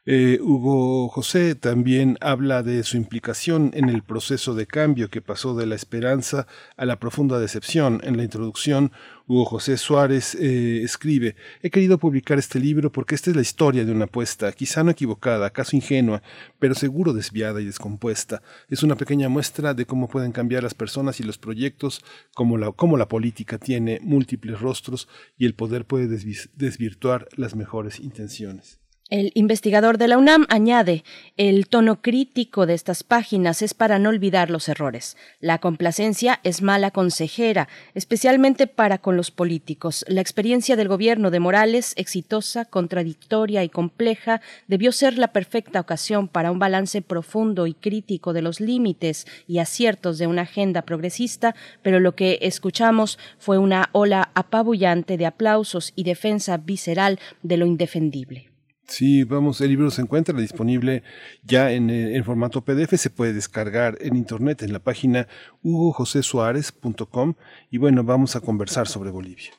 [0.08, 5.56] Eh, Hugo José también habla de su implicación en el proceso de cambio que pasó
[5.56, 6.46] de la esperanza
[6.76, 8.00] a la profunda decepción.
[8.04, 8.92] En la introducción,
[9.26, 13.84] Hugo José Suárez eh, escribe, he querido publicar este libro porque esta es la historia
[13.84, 16.22] de una apuesta, quizá no equivocada, acaso ingenua,
[16.60, 18.42] pero seguro desviada y descompuesta.
[18.68, 22.70] Es una pequeña muestra de cómo pueden cambiar las personas y los proyectos, cómo la,
[22.70, 28.85] cómo la política tiene múltiples rostros y el poder puede desvirtuar las mejores intenciones.
[29.08, 31.04] El investigador de la UNAM añade,
[31.36, 35.16] el tono crítico de estas páginas es para no olvidar los errores.
[35.38, 40.04] La complacencia es mala consejera, especialmente para con los políticos.
[40.08, 46.26] La experiencia del gobierno de Morales, exitosa, contradictoria y compleja, debió ser la perfecta ocasión
[46.26, 51.54] para un balance profundo y crítico de los límites y aciertos de una agenda progresista,
[51.80, 57.66] pero lo que escuchamos fue una ola apabullante de aplausos y defensa visceral de lo
[57.66, 58.55] indefendible.
[58.88, 61.02] Sí, vamos, el libro se encuentra disponible
[61.42, 65.26] ya en, en, formato PDF, se puede descargar en internet en la página
[65.62, 67.34] hugojosesuárez.com
[67.70, 69.50] y bueno, vamos a conversar sobre Bolivia.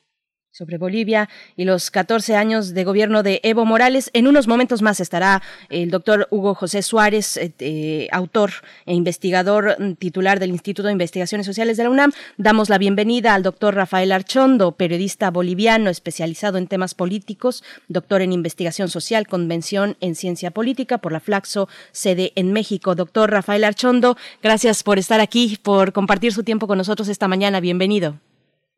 [0.58, 4.10] Sobre Bolivia y los 14 años de gobierno de Evo Morales.
[4.14, 8.52] En unos momentos más estará el doctor Hugo José Suárez, eh, eh, autor
[8.88, 12.12] e investigador mm, titular del Instituto de Investigaciones Sociales de la UNAM.
[12.38, 18.34] Damos la bienvenida al doctor Rafael Archondo, periodista boliviano especializado en temas políticos, doctor en
[18.34, 22.96] investigación social, convención en ciencia política por la Flaxo, sede en México.
[22.96, 27.60] Doctor Rafael Archondo, gracias por estar aquí, por compartir su tiempo con nosotros esta mañana.
[27.60, 28.27] Bienvenido.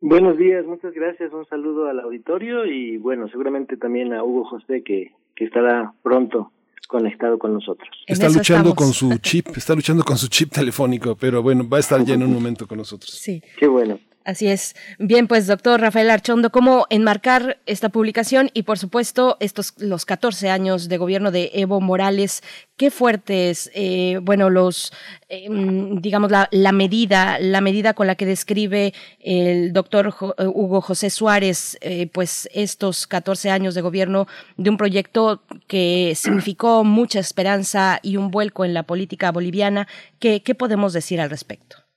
[0.01, 1.33] Buenos días, muchas gracias.
[1.33, 6.51] Un saludo al auditorio y bueno, seguramente también a Hugo José que, que estará pronto
[6.87, 7.89] conectado con nosotros.
[8.07, 11.79] Está luchando con su chip, está luchando con su chip telefónico, pero bueno, va a
[11.81, 13.11] estar ya en un momento con nosotros.
[13.11, 13.43] Sí.
[13.57, 13.99] Qué bueno.
[14.29, 14.75] Así es.
[14.99, 20.51] Bien, pues doctor Rafael Archondo, ¿cómo enmarcar esta publicación y por supuesto estos los 14
[20.51, 22.43] años de gobierno de Evo Morales?
[22.77, 24.93] Qué fuertes, eh, bueno, los,
[25.29, 30.81] eh, digamos, la, la, medida, la medida con la que describe el doctor eh, Hugo
[30.81, 31.79] José Suárez,
[32.13, 34.27] pues estos 14 años de gobierno
[34.57, 39.87] de un proyecto que significó mucha esperanza y un vuelco en la política boliviana.
[40.19, 41.88] ¿Qué, qué podemos decir al respecto?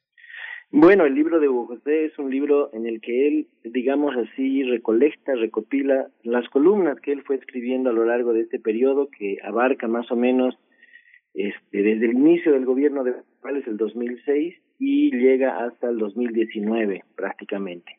[0.74, 4.62] Bueno, el libro de Hugo José es un libro en el que él, digamos así,
[4.62, 9.36] recolecta, recopila las columnas que él fue escribiendo a lo largo de este periodo que
[9.44, 10.58] abarca más o menos
[11.34, 17.04] este, desde el inicio del gobierno de Morales, el 2006, y llega hasta el 2019
[17.16, 17.98] prácticamente.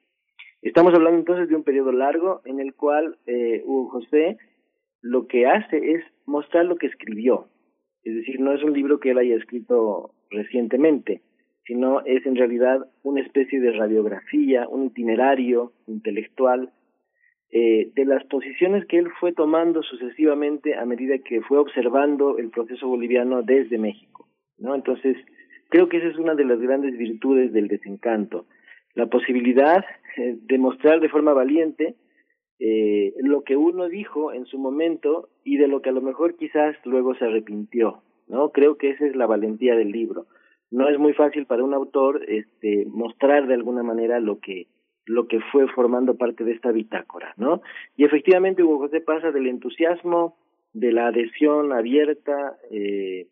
[0.64, 4.38] Estamos hablando entonces de un periodo largo en el cual eh, Hugo José
[5.00, 7.50] lo que hace es mostrar lo que escribió.
[8.03, 11.22] Es decir, no es un libro que él haya escrito recientemente,
[11.66, 16.72] sino es en realidad una especie de radiografía, un itinerario intelectual
[17.51, 22.50] eh, de las posiciones que él fue tomando sucesivamente a medida que fue observando el
[22.50, 24.27] proceso boliviano desde México.
[24.58, 24.75] ¿no?
[24.75, 25.17] Entonces,
[25.69, 28.48] creo que esa es una de las grandes virtudes del desencanto,
[28.95, 29.85] la posibilidad
[30.17, 31.95] eh, de mostrar de forma valiente
[32.59, 36.35] eh, lo que uno dijo en su momento y de lo que a lo mejor
[36.35, 38.03] quizás luego se arrepintió.
[38.27, 38.51] ¿no?
[38.51, 40.27] Creo que esa es la valentía del libro
[40.74, 44.66] no es muy fácil para un autor este mostrar de alguna manera lo que
[45.06, 47.61] lo que fue formando parte de esta bitácora, ¿no?
[47.95, 50.38] Y efectivamente Hugo José pasa del entusiasmo,
[50.72, 53.27] de la adhesión abierta, eh,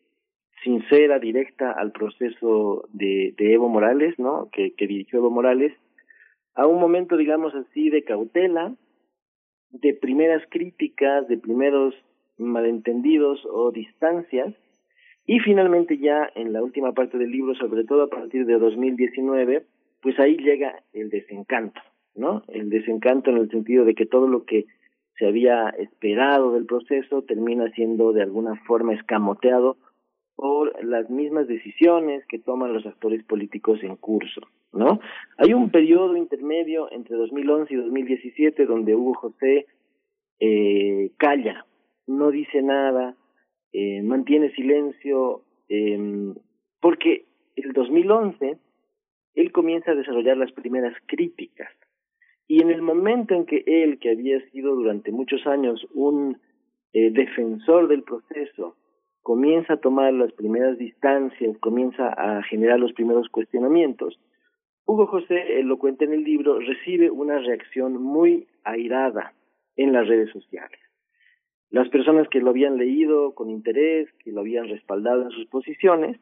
[0.63, 4.49] sincera, directa al proceso de, de Evo Morales, ¿no?
[4.51, 5.73] Que, que dirigió Evo Morales,
[6.53, 8.75] a un momento, digamos así, de cautela,
[9.71, 11.95] de primeras críticas, de primeros
[12.37, 14.53] malentendidos o distancias,
[15.25, 19.65] y finalmente ya en la última parte del libro, sobre todo a partir de 2019,
[20.01, 21.79] pues ahí llega el desencanto,
[22.15, 22.43] ¿no?
[22.47, 24.65] El desencanto en el sentido de que todo lo que
[25.17, 29.77] se había esperado del proceso termina siendo de alguna forma escamoteado
[30.35, 34.41] por las mismas decisiones que toman los actores políticos en curso,
[34.73, 34.99] ¿no?
[35.37, 39.67] Hay un periodo intermedio entre 2011 y 2017 donde Hugo José
[40.39, 41.67] eh, calla,
[42.07, 43.15] no dice nada,
[43.73, 46.33] eh, mantiene silencio, eh,
[46.79, 47.25] porque
[47.55, 48.57] el 2011
[49.35, 51.69] él comienza a desarrollar las primeras críticas.
[52.47, 56.37] Y en el momento en que él, que había sido durante muchos años un
[56.91, 58.75] eh, defensor del proceso,
[59.21, 64.19] comienza a tomar las primeras distancias, comienza a generar los primeros cuestionamientos,
[64.91, 69.33] Hugo José, él lo cuenta en el libro, recibe una reacción muy airada
[69.77, 70.80] en las redes sociales.
[71.71, 76.19] Las personas que lo habían leído con interés, que lo habían respaldado en sus posiciones,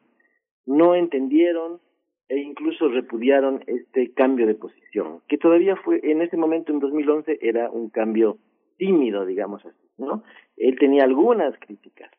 [0.64, 1.80] no entendieron
[2.28, 7.38] e incluso repudiaron este cambio de posición, que todavía fue en ese momento en 2011
[7.42, 8.38] era un cambio
[8.78, 10.22] tímido, digamos así, ¿no?
[10.56, 12.10] Él tenía algunas críticas.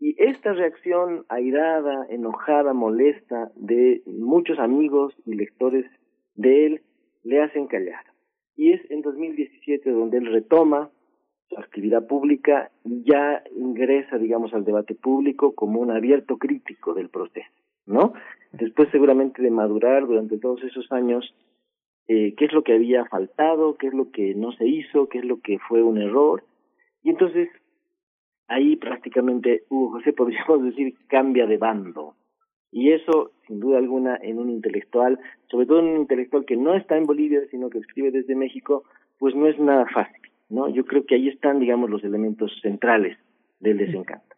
[0.00, 5.84] Y esta reacción airada, enojada, molesta de muchos amigos y lectores
[6.34, 6.82] de él
[7.22, 8.04] le hacen callar.
[8.56, 10.90] Y es en 2017 donde él retoma
[11.56, 17.50] actividad pública ya ingresa, digamos, al debate público como un abierto crítico del proceso,
[17.86, 18.14] ¿no?
[18.52, 21.34] Después seguramente de madurar durante todos esos años
[22.08, 25.18] eh, qué es lo que había faltado, qué es lo que no se hizo, qué
[25.18, 26.44] es lo que fue un error.
[27.02, 27.48] Y entonces
[28.48, 32.14] ahí prácticamente José, podríamos decir, cambia de bando.
[32.70, 35.18] Y eso, sin duda alguna, en un intelectual,
[35.50, 38.84] sobre todo en un intelectual que no está en Bolivia, sino que escribe desde México,
[39.18, 40.31] pues no es nada fácil.
[40.52, 40.68] ¿No?
[40.68, 43.16] Yo creo que ahí están, digamos, los elementos centrales
[43.60, 44.36] del desencanto.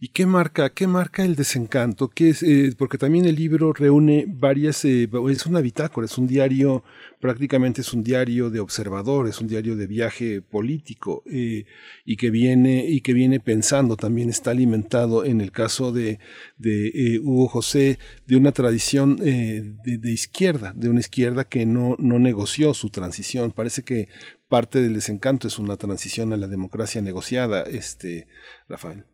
[0.00, 2.08] ¿Y qué marca, qué marca el desencanto?
[2.08, 6.26] ¿Qué es, eh, porque también el libro reúne varias, eh, es una bitácora, es un
[6.26, 6.82] diario,
[7.20, 11.64] prácticamente es un diario de observador, es un diario de viaje político eh,
[12.04, 16.18] y que viene y que viene pensando, también está alimentado en el caso de,
[16.58, 22.18] de Hugo José de una tradición de, de, izquierda, de una izquierda que no no
[22.18, 23.52] negoció su transición.
[23.52, 24.08] Parece que
[24.48, 28.26] parte del desencanto es una transición a la democracia negociada, este
[28.68, 29.04] Rafael.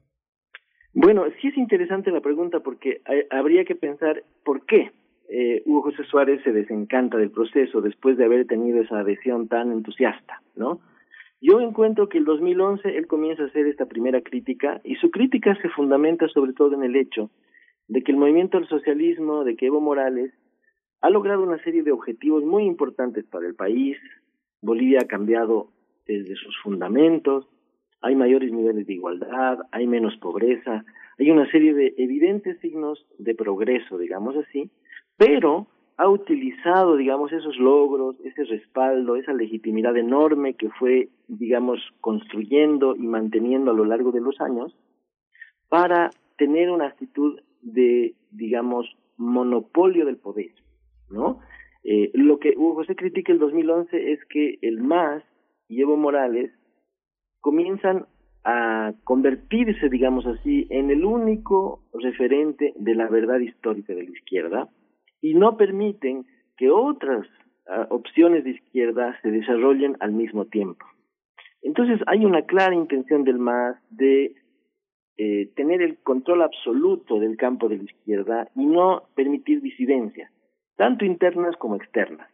[0.92, 4.90] Bueno, sí es interesante la pregunta porque habría que pensar por qué
[5.28, 9.70] eh, Hugo José Suárez se desencanta del proceso después de haber tenido esa adhesión tan
[9.70, 10.80] entusiasta, ¿no?
[11.40, 15.56] Yo encuentro que el 2011 él comienza a hacer esta primera crítica y su crítica
[15.62, 17.30] se fundamenta sobre todo en el hecho
[17.86, 20.32] de que el movimiento al socialismo, de que Evo Morales
[21.00, 23.96] ha logrado una serie de objetivos muy importantes para el país,
[24.62, 25.68] Bolivia ha cambiado
[26.06, 27.46] desde sus fundamentos,
[28.02, 30.84] hay mayores niveles de igualdad, hay menos pobreza,
[31.18, 34.70] hay una serie de evidentes signos de progreso, digamos así,
[35.16, 35.66] pero
[36.00, 43.06] ha utilizado, digamos, esos logros, ese respaldo, esa legitimidad enorme que fue, digamos, construyendo y
[43.06, 44.74] manteniendo a lo largo de los años
[45.68, 48.86] para tener una actitud de, digamos,
[49.18, 50.52] monopolio del poder,
[51.10, 51.40] ¿no?
[51.82, 55.22] Eh, lo que Hugo José critica el 2011 es que el MAS
[55.68, 56.50] y Evo Morales
[57.40, 58.06] comienzan
[58.44, 64.68] a convertirse, digamos así, en el único referente de la verdad histórica de la izquierda
[65.20, 66.24] y no permiten
[66.56, 67.26] que otras
[67.68, 70.86] ah, opciones de izquierda se desarrollen al mismo tiempo.
[71.62, 74.34] Entonces hay una clara intención del MAS de
[75.18, 80.32] eh, tener el control absoluto del campo de la izquierda y no permitir disidencias,
[80.80, 82.26] tanto internas como externas.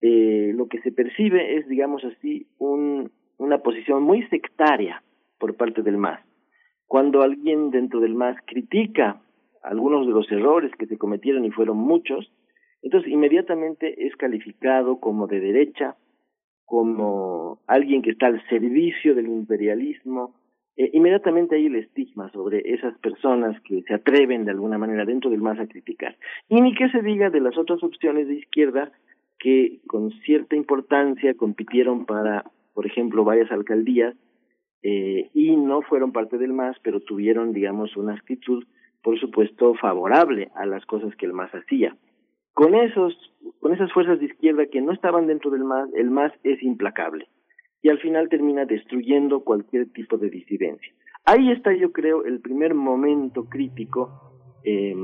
[0.00, 5.02] Eh, lo que se percibe es, digamos así, un, una posición muy sectaria
[5.40, 6.20] por parte del MAS.
[6.86, 9.20] Cuando alguien dentro del MAS critica
[9.64, 12.30] algunos de los errores que se cometieron y fueron muchos,
[12.82, 15.96] entonces inmediatamente es calificado como de derecha,
[16.64, 20.36] como alguien que está al servicio del imperialismo.
[20.76, 25.30] Eh, inmediatamente hay el estigma sobre esas personas que se atreven de alguna manera dentro
[25.30, 26.16] del MAS a criticar.
[26.48, 28.92] Y ni que se diga de las otras opciones de izquierda
[29.38, 32.44] que con cierta importancia compitieron para
[32.74, 34.14] por ejemplo, varias alcaldías
[34.82, 38.64] eh, y no fueron parte del MAS, pero tuvieron, digamos, una actitud,
[39.02, 41.96] por supuesto, favorable a las cosas que el MAS hacía.
[42.54, 43.16] Con esos,
[43.60, 47.28] con esas fuerzas de izquierda que no estaban dentro del MAS, el MAS es implacable
[47.82, 50.92] y al final termina destruyendo cualquier tipo de disidencia.
[51.24, 54.32] Ahí está, yo creo, el primer momento crítico
[54.64, 54.94] eh,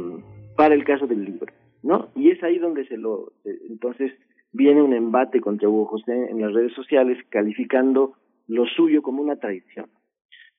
[0.57, 2.09] para el caso del libro, ¿no?
[2.15, 4.13] Y es ahí donde se lo, eh, entonces,
[4.53, 8.15] viene un embate contra Hugo José en las redes sociales calificando
[8.47, 9.87] lo suyo como una traición.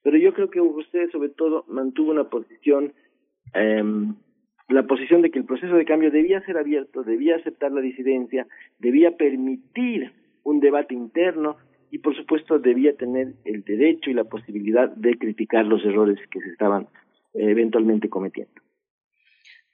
[0.03, 2.93] Pero yo creo que Hugo José sobre todo mantuvo una posición,
[3.53, 3.83] eh,
[4.69, 8.47] la posición de que el proceso de cambio debía ser abierto, debía aceptar la disidencia,
[8.77, 11.57] debía permitir un debate interno
[11.91, 16.39] y por supuesto debía tener el derecho y la posibilidad de criticar los errores que
[16.39, 16.83] se estaban
[17.33, 18.53] eh, eventualmente cometiendo.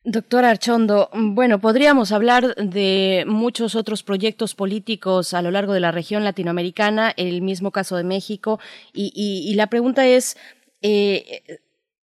[0.07, 5.91] Doctor Archondo, bueno, podríamos hablar de muchos otros proyectos políticos a lo largo de la
[5.91, 8.59] región latinoamericana, el mismo caso de México,
[8.93, 10.37] y, la pregunta es,
[10.83, 11.41] eh,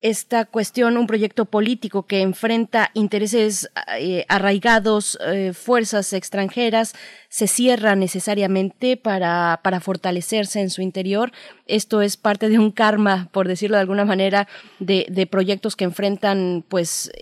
[0.02, 6.94] esta cuestión, un proyecto político que enfrenta intereses eh, arraigados, eh, fuerzas extranjeras,
[7.28, 11.32] se cierra necesariamente para, para fortalecerse en su interior.
[11.66, 14.48] Esto es parte de un karma, por decirlo de alguna manera,
[14.78, 17.12] de, de proyectos que enfrentan, pues,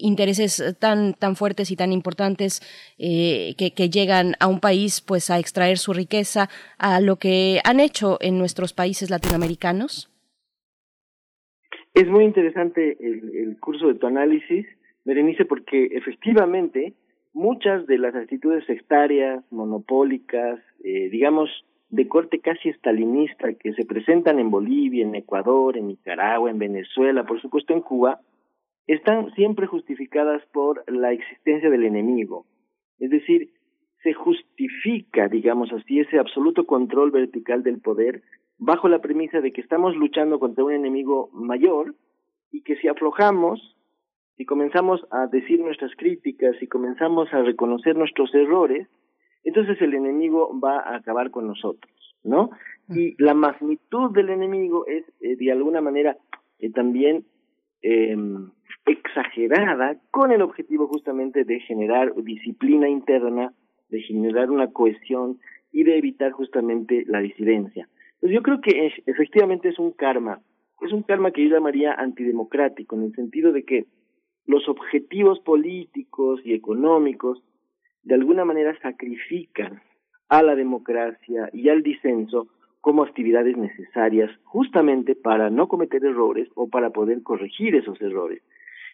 [0.00, 2.62] intereses tan, tan fuertes y tan importantes
[2.98, 7.60] eh, que, que llegan a un país, pues, a extraer su riqueza, a lo que
[7.64, 10.08] han hecho en nuestros países latinoamericanos.
[11.98, 14.64] Es muy interesante el, el curso de tu análisis,
[15.04, 16.94] Berenice, porque efectivamente
[17.32, 21.50] muchas de las actitudes sectarias, monopólicas, eh, digamos,
[21.90, 27.26] de corte casi estalinista que se presentan en Bolivia, en Ecuador, en Nicaragua, en Venezuela,
[27.26, 28.20] por supuesto en Cuba,
[28.86, 32.46] están siempre justificadas por la existencia del enemigo.
[33.00, 33.50] Es decir,
[34.04, 38.22] se justifica, digamos así, ese absoluto control vertical del poder
[38.58, 41.94] bajo la premisa de que estamos luchando contra un enemigo mayor
[42.50, 43.76] y que si aflojamos,
[44.36, 48.88] si comenzamos a decir nuestras críticas, si comenzamos a reconocer nuestros errores,
[49.44, 52.50] entonces el enemigo va a acabar con nosotros, ¿no?
[52.88, 52.98] Mm.
[52.98, 56.16] Y la magnitud del enemigo es, eh, de alguna manera,
[56.58, 57.24] eh, también
[57.82, 58.16] eh,
[58.86, 63.52] exagerada con el objetivo justamente de generar disciplina interna,
[63.88, 65.38] de generar una cohesión
[65.72, 67.88] y de evitar justamente la disidencia.
[68.20, 70.40] Pues yo creo que efectivamente es un karma,
[70.80, 73.86] es un karma que yo llamaría antidemocrático, en el sentido de que
[74.46, 77.42] los objetivos políticos y económicos
[78.02, 79.82] de alguna manera sacrifican
[80.28, 82.48] a la democracia y al disenso
[82.80, 88.42] como actividades necesarias justamente para no cometer errores o para poder corregir esos errores.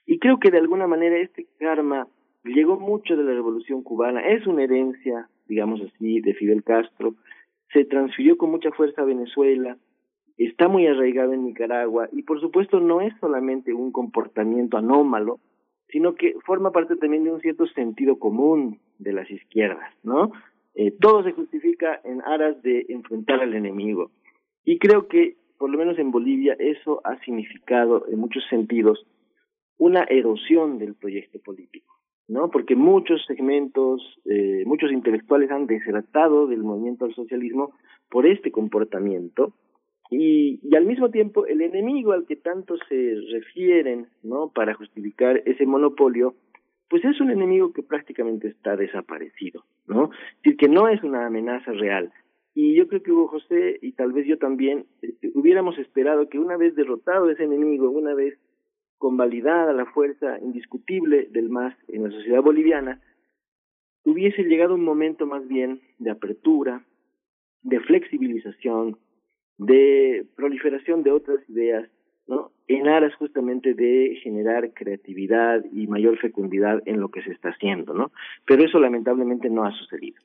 [0.07, 2.09] Y creo que de alguna manera este karma
[2.44, 7.15] llegó mucho de la revolución cubana, es una herencia, digamos así, de Fidel Castro,
[7.75, 9.77] se transfirió con mucha fuerza a Venezuela,
[10.39, 15.41] está muy arraigado en Nicaragua y por supuesto no es solamente un comportamiento anómalo,
[15.89, 20.33] sino que forma parte también de un cierto sentido común de las izquierdas, ¿no?
[20.75, 24.11] Eh, todo se justifica en aras de enfrentar al enemigo.
[24.65, 29.07] Y creo que, por lo menos en Bolivia, eso ha significado en muchos sentidos
[29.78, 31.93] una erosión del proyecto político,
[32.28, 32.51] ¿no?
[32.51, 37.73] Porque muchos segmentos, eh, muchos intelectuales han desertado del movimiento al socialismo
[38.11, 39.53] por este comportamiento
[40.11, 44.51] y, y al mismo tiempo el enemigo al que tanto se refieren, ¿no?
[44.55, 46.35] Para justificar ese monopolio,
[46.89, 50.11] pues es un enemigo que prácticamente está desaparecido, ¿no?
[50.12, 52.12] Es decir, que no es una amenaza real.
[52.55, 56.39] Y yo creo que Hugo José, y tal vez yo también, este, hubiéramos esperado que
[56.39, 58.39] una vez derrotado ese enemigo, una vez
[59.05, 63.02] convalidada la fuerza indiscutible del MAS en la sociedad boliviana,
[64.02, 66.83] hubiese llegado un momento más bien de apertura,
[67.60, 68.97] de flexibilización,
[69.58, 71.86] de proliferación de otras ideas,
[72.26, 72.50] ¿no?
[72.66, 77.92] En aras justamente de generar creatividad y mayor fecundidad en lo que se está haciendo,
[77.92, 78.10] ¿no?
[78.47, 80.16] Pero eso lamentablemente no ha sucedido.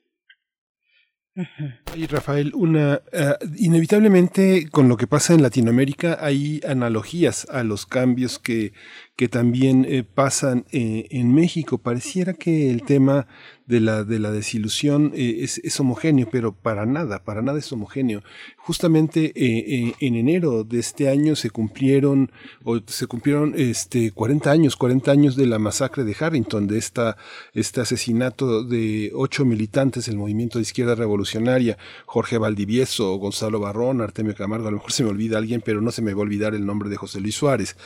[1.95, 7.85] Y Rafael, una uh, inevitablemente con lo que pasa en Latinoamérica hay analogías a los
[7.85, 8.73] cambios que,
[9.15, 11.77] que también eh, pasan eh, en México.
[11.77, 13.27] Pareciera que el tema
[13.69, 17.71] de la, de la desilusión eh, es, es, homogéneo, pero para nada, para nada es
[17.71, 18.23] homogéneo.
[18.57, 22.31] Justamente eh, en enero de este año se cumplieron,
[22.63, 27.15] o se cumplieron este, 40 años, 40 años de la masacre de Harrington, de esta,
[27.53, 34.33] este asesinato de ocho militantes del movimiento de izquierda revolucionaria, Jorge Valdivieso, Gonzalo Barrón, Artemio
[34.33, 36.55] Camargo, a lo mejor se me olvida alguien, pero no se me va a olvidar
[36.55, 37.77] el nombre de José Luis Suárez,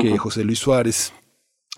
[0.00, 0.18] que uh -huh.
[0.18, 1.12] José Luis Suárez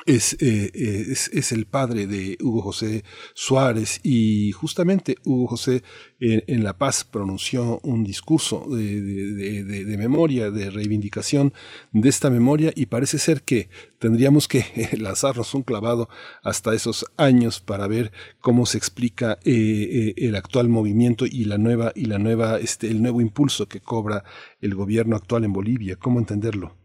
[0.06, 3.04] es, eh, es, es, el padre de Hugo José
[3.34, 5.82] Suárez y justamente Hugo José
[6.20, 11.52] en, en La Paz pronunció un discurso de, de, de, de, memoria, de reivindicación
[11.92, 14.64] de esta memoria y parece ser que tendríamos que
[14.98, 16.08] lanzarnos un clavado
[16.42, 21.58] hasta esos años para ver cómo se explica eh, eh, el actual movimiento y la
[21.58, 24.24] nueva y la nueva este el nuevo impulso que cobra
[24.60, 26.79] el gobierno actual en Bolivia, cómo entenderlo.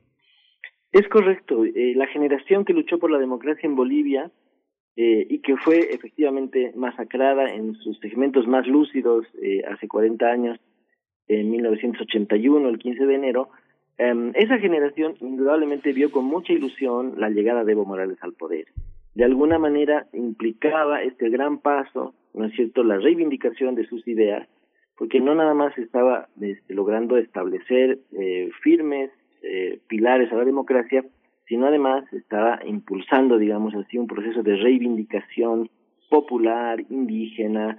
[0.95, 1.65] Es correcto.
[1.65, 4.31] Eh, la generación que luchó por la democracia en Bolivia
[4.95, 10.57] eh, y que fue efectivamente masacrada en sus segmentos más lúcidos eh, hace 40 años,
[11.27, 13.49] en 1981, el 15 de enero,
[13.97, 18.67] eh, esa generación indudablemente vio con mucha ilusión la llegada de Evo Morales al poder.
[19.15, 24.47] De alguna manera implicaba este gran paso, ¿no es cierto?, la reivindicación de sus ideas,
[24.97, 29.11] porque no nada más estaba este, logrando establecer eh, firmes
[29.47, 31.05] eh, pilares a la democracia,
[31.47, 35.69] sino además estaba impulsando, digamos así, un proceso de reivindicación
[36.09, 37.77] popular, indígena,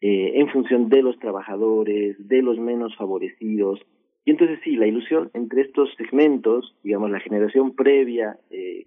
[0.00, 3.80] eh, en función de los trabajadores, de los menos favorecidos.
[4.24, 8.86] Y entonces sí, la ilusión entre estos segmentos, digamos, la generación previa, eh,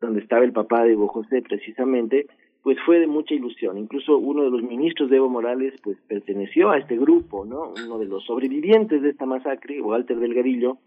[0.00, 2.26] donde estaba el papá de Evo José precisamente,
[2.62, 3.76] pues fue de mucha ilusión.
[3.78, 7.74] Incluso uno de los ministros de Evo Morales, pues perteneció a este grupo, ¿no?
[7.84, 10.78] Uno de los sobrevivientes de esta masacre, Walter Delgadillo,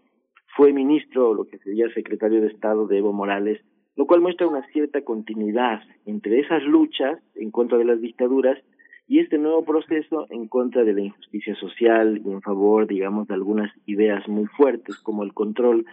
[0.56, 3.60] fue ministro lo que sería secretario de Estado de Evo Morales,
[3.96, 8.58] lo cual muestra una cierta continuidad entre esas luchas en contra de las dictaduras
[9.06, 13.34] y este nuevo proceso en contra de la injusticia social y en favor, digamos, de
[13.34, 15.84] algunas ideas muy fuertes como el control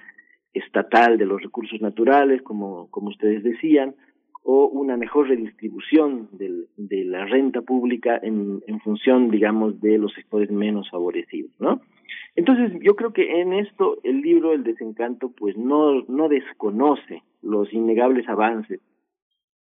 [0.54, 3.96] estatal de los recursos naturales, como, como ustedes decían,
[4.44, 10.14] o una mejor redistribución del, de la renta pública en, en función, digamos, de los
[10.14, 11.82] sectores menos favorecidos, ¿no?
[12.38, 17.74] Entonces, yo creo que en esto el libro El desencanto pues no no desconoce los
[17.74, 18.80] innegables avances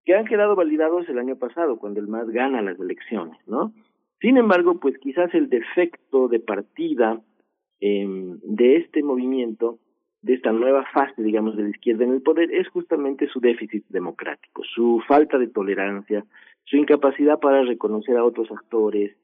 [0.05, 3.73] que han quedado validados el año pasado cuando el MAS gana las elecciones, ¿no?
[4.21, 7.21] Sin embargo, pues quizás el defecto de partida
[7.81, 8.07] eh,
[8.45, 9.79] de este movimiento,
[10.23, 13.85] de esta nueva fase, digamos, de la izquierda en el poder, es justamente su déficit
[13.89, 16.25] democrático, su falta de tolerancia,
[16.65, 19.17] su incapacidad para reconocer a otros actores,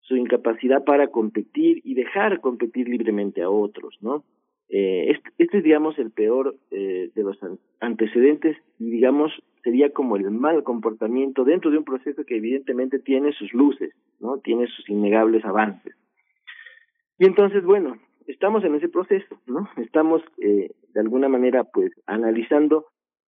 [0.00, 4.24] su incapacidad para competir y dejar competir libremente a otros, ¿no?
[4.70, 7.38] Eh, este, es, digamos, el peor eh, de los
[7.80, 13.32] antecedentes y, digamos, sería como el mal comportamiento dentro de un proceso que evidentemente tiene
[13.32, 14.38] sus luces, ¿no?
[14.38, 15.94] Tiene sus innegables avances.
[17.18, 17.96] Y entonces, bueno,
[18.26, 19.68] estamos en ese proceso, ¿no?
[19.78, 22.86] Estamos, eh, de alguna manera, pues, analizando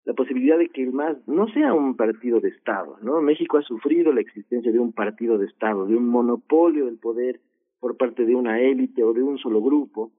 [0.06, 3.20] la posibilidad de que el MAS no sea un partido de Estado, ¿no?
[3.20, 7.40] México ha sufrido la existencia de un partido de Estado, de un monopolio del poder
[7.80, 10.12] por parte de una élite o de un solo grupo,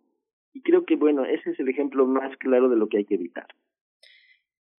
[0.53, 3.15] y creo que, bueno, ese es el ejemplo más claro de lo que hay que
[3.15, 3.47] evitar.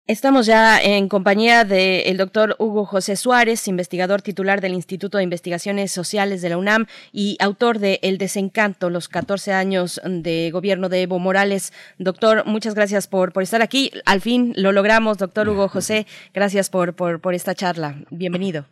[0.09, 5.93] Estamos ya en compañía del doctor Hugo José Suárez, investigador titular del Instituto de Investigaciones
[5.93, 11.03] Sociales de la UNAM y autor de El desencanto, los 14 años de gobierno de
[11.03, 11.75] Evo Morales.
[11.99, 13.91] Doctor, muchas gracias por, por estar aquí.
[14.07, 16.07] Al fin lo logramos, doctor Hugo José.
[16.33, 17.97] Gracias por, por, por esta charla.
[18.09, 18.65] Bienvenido.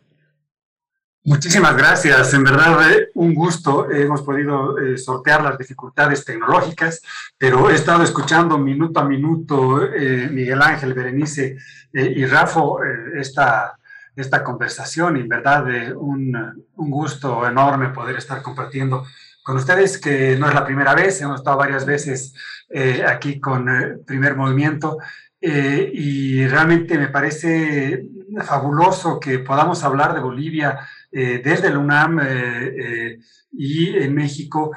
[1.27, 3.91] Muchísimas gracias, en verdad eh, un gusto.
[3.91, 7.01] Hemos podido eh, sortear las dificultades tecnológicas,
[7.37, 11.57] pero he estado escuchando minuto a minuto eh, Miguel Ángel, Berenice
[11.91, 12.61] y Rafa
[13.15, 13.77] esta,
[14.15, 15.17] esta conversación.
[15.17, 15.65] Y en verdad
[15.97, 19.03] un, un gusto enorme poder estar compartiendo
[19.43, 22.33] con ustedes, que no es la primera vez, hemos estado varias veces
[23.05, 23.67] aquí con
[24.05, 24.97] Primer Movimiento.
[25.41, 28.07] Y realmente me parece
[28.43, 33.19] fabuloso que podamos hablar de Bolivia eh, desde la UNAM eh, eh,
[33.53, 34.71] y en México,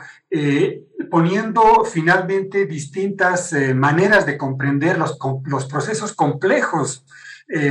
[1.11, 7.05] poniendo finalmente distintas maneras de comprender los, los procesos complejos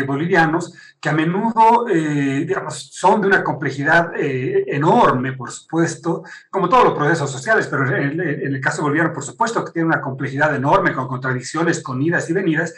[0.06, 6.94] bolivianos, que a menudo, digamos, son de una complejidad enorme, por supuesto, como todos los
[6.94, 10.94] procesos sociales, pero en, en, el caso boliviano, por supuesto, que tiene una complejidad enorme,
[10.94, 12.76] con contradicciones, con idas y venidas,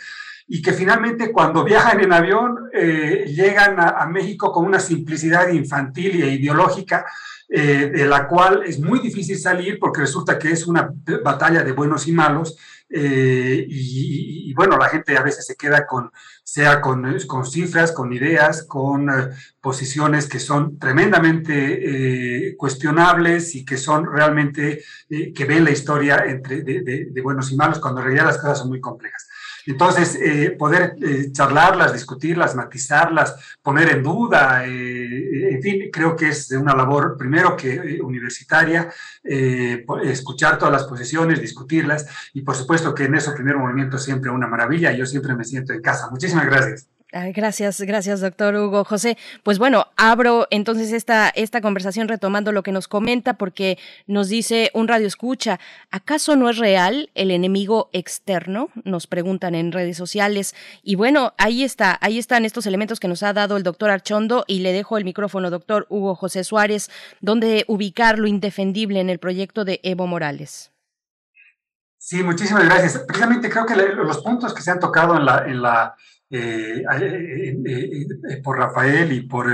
[0.48, 6.22] y que finalmente cuando viajan en avión eh, llegan a, México con una simplicidad infantil
[6.22, 7.06] e ideológica
[7.48, 10.92] eh, de la cual es muy difícil salir porque resulta que es una
[11.24, 12.58] batalla de buenos y malos
[12.90, 16.12] eh, y, bueno, la gente a veces se queda con,
[16.44, 19.08] sea con, con cifras, con ideas, con
[19.62, 27.22] posiciones que son tremendamente cuestionables y que son realmente, que ven la historia entre, de,
[27.24, 29.30] buenos y malos cuando en realidad las cosas son muy complejas.
[29.66, 36.30] Entonces, eh, poder eh, charlarlas, discutirlas, matizarlas, poner en duda, eh, en fin, creo que
[36.30, 38.92] es una labor primero que universitaria,
[40.04, 44.48] escuchar todas las posiciones, discutirlas y por supuesto que en eso primer movimiento siempre una
[44.48, 46.10] maravilla, yo siempre me siento en casa.
[46.10, 46.91] Muchísimas gracias.
[47.12, 49.18] Gracias, gracias, doctor Hugo José.
[49.44, 54.72] Pues bueno, abro entonces esta, esta conversación retomando lo que nos comenta, porque nos dice
[54.74, 55.60] un radio escucha,
[55.92, 58.70] ¿acaso no es real el enemigo externo?
[58.86, 60.56] Nos preguntan en redes sociales.
[60.84, 64.46] Y bueno, ahí está, ahí están estos elementos que nos ha dado el doctor Archondo,
[64.48, 69.20] y le dejo el micrófono, doctor Hugo José Suárez, donde ubicar lo indefendible en el
[69.20, 70.72] proyecto de Evo Morales.
[71.98, 72.98] Sí, muchísimas gracias.
[73.00, 75.96] Precisamente creo que los puntos que se han tocado en la, en la
[76.34, 79.52] eh, eh, eh, por Rafael y por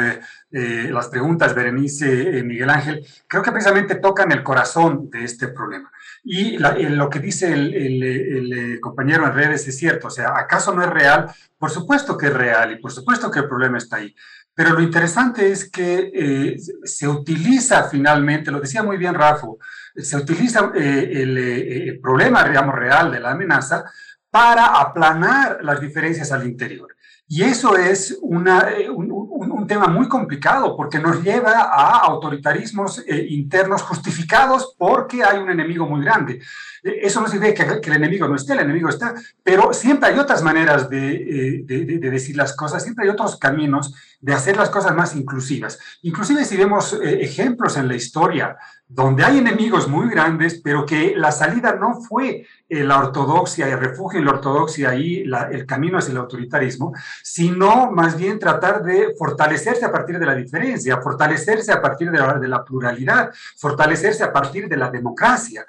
[0.51, 5.91] las preguntas, Berenice, Miguel Ángel, creo que precisamente tocan el corazón de este problema.
[6.23, 7.73] Y lo que dice el,
[8.03, 11.31] el, compañero en redes es cierto, o sea, ¿acaso no es real?
[11.57, 14.13] Por supuesto que es real y por supuesto que el problema está ahí.
[14.53, 19.47] Pero lo interesante es que se utiliza finalmente, lo decía muy bien Rafa,
[19.95, 23.85] se utiliza el, problema, digamos, real de la amenaza
[24.29, 26.97] para aplanar las diferencias al interior.
[27.29, 33.81] Y eso es eh, un, tema muy complicado porque nos lleva a autoritarismos eh, internos
[33.81, 36.41] justificados porque hay un enemigo muy grande.
[36.87, 40.19] Eh, eso no significa que, el enemigo no esté, el enemigo está, pero siempre hay
[40.19, 44.95] otras maneras de, de, decir las cosas, siempre hay otros caminos de hacer las cosas
[44.95, 45.79] más inclusivas.
[46.01, 48.57] Inclusive si vemos ejemplos en la historia
[48.89, 53.79] donde hay enemigos muy grandes, pero que la salida no fue eh, la ortodoxia, el
[53.79, 59.13] refugio en la ortodoxia y el camino hacia el autoritarismo, sino más bien tratar de
[59.17, 64.69] fortalecerse a partir de la diferencia, fortalecerse a partir de la pluralidad, fortalecerse a partir
[64.69, 65.65] de la democracia.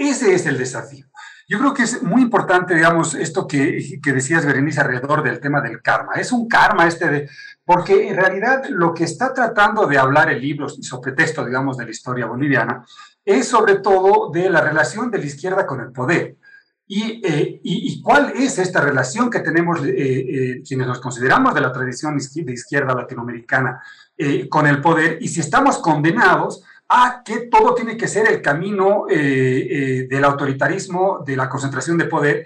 [0.00, 1.04] Ese es el desafío.
[1.46, 5.60] Yo creo que es muy importante, digamos, esto que, que, decías, Berenice, alrededor del tema
[5.60, 6.14] del karma.
[6.14, 7.28] Es un karma este de,
[7.66, 11.84] porque en realidad lo que está tratando de hablar el libro, sobre texto, digamos, de
[11.84, 12.82] la historia boliviana,
[13.22, 16.38] es sobre todo de la relación de la izquierda con el poder.
[16.86, 21.60] Y, eh, y, cuál es esta relación que tenemos eh, eh, quienes nos consideramos de
[21.60, 23.82] la tradición de izquierda latinoamericana
[24.50, 26.62] con el poder y si estamos condenados
[26.92, 32.44] a que todo tiene que ser el camino del autoritarismo, de la concentración de poder,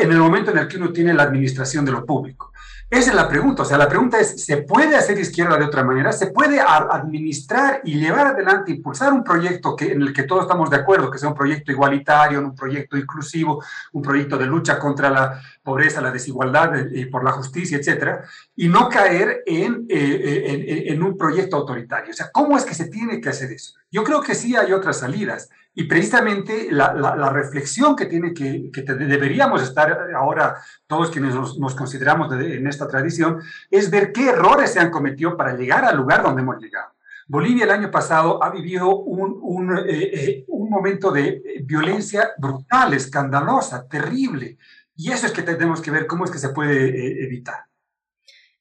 [0.00, 2.52] en el momento en el que uno tiene la administración de lo público.
[2.90, 3.62] Esa es la pregunta.
[3.62, 6.10] O sea, la pregunta es, ¿se puede hacer izquierda de otra manera?
[6.10, 10.70] ¿Se puede administrar y llevar adelante, impulsar un proyecto que, en el que todos estamos
[10.70, 15.10] de acuerdo, que sea un proyecto igualitario, un proyecto inclusivo, un proyecto de lucha contra
[15.10, 18.14] la pobreza, la desigualdad y por la justicia, etcétera,
[18.56, 22.10] y no caer en, eh, en, en un proyecto autoritario?
[22.10, 23.74] O sea, ¿cómo es que se tiene que hacer eso?
[23.90, 28.70] Yo creo que sí hay otras salidas Y precisamente la, la, reflexión que, tiene que,
[28.72, 30.56] que deberíamos estar ahora,
[30.88, 33.40] todos quienes nos, consideramos en esta tradición,
[33.70, 36.90] es ver qué errores se han cometido para llegar al lugar donde hemos llegado.
[37.28, 42.94] Bolivia el año pasado ha vivido un, un, eh, eh, un momento de violencia brutal,
[42.94, 44.56] escandalosa, terrible.
[44.98, 47.54] Y eso es que tenemos que ver cómo es que se puede eh, evitar.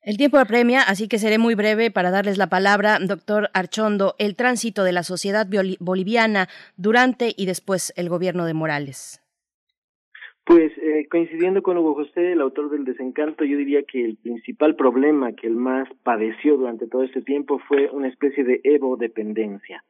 [0.04, 4.36] El tiempo apremia, así que seré muy breve para darles la palabra, doctor Archondo, el
[4.36, 5.48] tránsito de la sociedad
[5.80, 9.20] boliviana durante y después el gobierno de Morales.
[10.46, 14.76] Pues eh, coincidiendo con Hugo José, el autor del desencanto, yo diría que el principal
[14.76, 19.84] problema que él más padeció durante todo este tiempo fue una especie de evo-dependencia.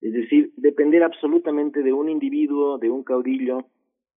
[0.00, 3.66] Es decir, depender absolutamente de un individuo, de un caudillo,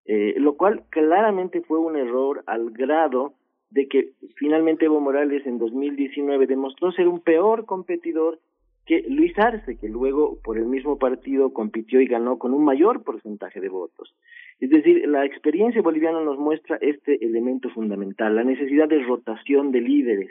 [0.07, 3.34] eh, lo cual claramente fue un error al grado
[3.70, 8.39] de que finalmente Evo Morales en 2019 demostró ser un peor competidor
[8.86, 13.02] que Luis Arce, que luego por el mismo partido compitió y ganó con un mayor
[13.02, 14.15] porcentaje de votos.
[14.60, 19.81] Es decir, la experiencia boliviana nos muestra este elemento fundamental, la necesidad de rotación de
[19.81, 20.31] líderes,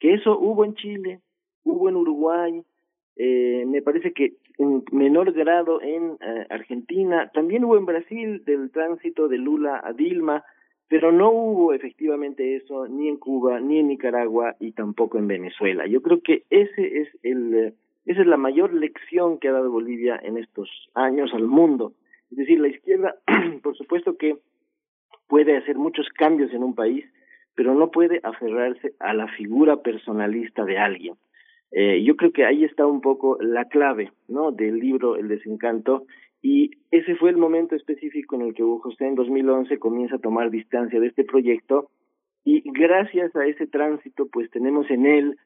[0.00, 1.20] que eso hubo en Chile,
[1.62, 2.62] hubo en Uruguay,
[3.16, 8.70] eh, me parece que en menor grado en eh, Argentina, también hubo en Brasil del
[8.70, 10.44] tránsito de Lula a Dilma,
[10.88, 15.86] pero no hubo efectivamente eso ni en Cuba, ni en Nicaragua y tampoco en Venezuela.
[15.86, 17.74] Yo creo que ese es el, eh,
[18.06, 21.92] esa es la mayor lección que ha dado Bolivia en estos años al mundo.
[22.30, 23.16] Es decir, la izquierda,
[23.62, 24.36] por supuesto que
[25.26, 27.04] puede hacer muchos cambios en un país,
[27.54, 31.14] pero no puede aferrarse a la figura personalista de alguien.
[31.76, 34.52] Eh, yo creo que ahí está un poco la clave, ¿no?
[34.52, 36.06] Del libro El desencanto
[36.40, 40.20] y ese fue el momento específico en el que Hugo José en 2011 comienza a
[40.20, 41.90] tomar distancia de este proyecto
[42.44, 45.36] y gracias a ese tránsito pues tenemos en él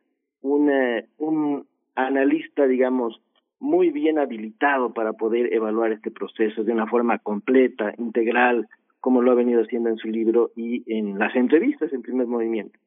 [0.42, 3.22] un analista digamos
[3.58, 8.68] muy bien habilitado para poder evaluar este proceso de una forma completa, integral,
[9.00, 12.78] como lo ha venido haciendo en su libro y en las entrevistas en primer movimiento.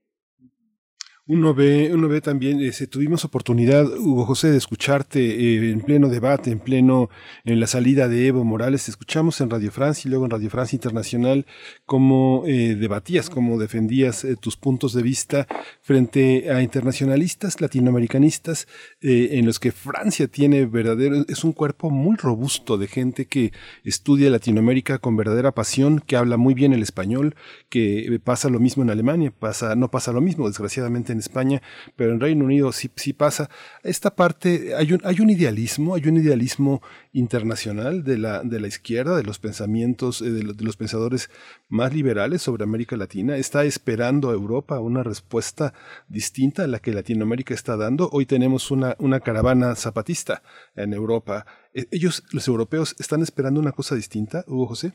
[1.27, 6.09] Uno ve, uno ve también, este, tuvimos oportunidad, Hugo José, de escucharte eh, en pleno
[6.09, 7.11] debate, en pleno,
[7.45, 8.90] en la salida de Evo Morales.
[8.90, 11.45] Escuchamos en Radio Francia y luego en Radio Francia Internacional
[11.85, 15.48] cómo eh, debatías, cómo defendías eh, tus puntos de vista
[15.82, 18.67] frente a internacionalistas, latinoamericanistas,
[19.01, 23.51] en los que Francia tiene verdadero, es un cuerpo muy robusto de gente que
[23.83, 27.35] estudia Latinoamérica con verdadera pasión, que habla muy bien el español,
[27.69, 31.61] que pasa lo mismo en Alemania, pasa, no pasa lo mismo, desgraciadamente en España,
[31.95, 33.49] pero en Reino Unido sí, sí pasa.
[33.83, 36.81] Esta parte, hay un, hay un idealismo, hay un idealismo
[37.14, 41.30] internacional de la, de la izquierda, de los pensamientos, eh, de, los pensadores
[41.69, 43.38] más liberales sobre América Latina.
[43.38, 45.73] Está esperando a Europa una respuesta
[46.07, 48.09] distinta a la que Latinoamérica está dando.
[48.11, 50.43] Hoy tenemos una, una caravana zapatista
[50.75, 51.45] en Europa.
[51.73, 54.93] Eh, ellos, los europeos, están esperando una cosa distinta, Hugo José.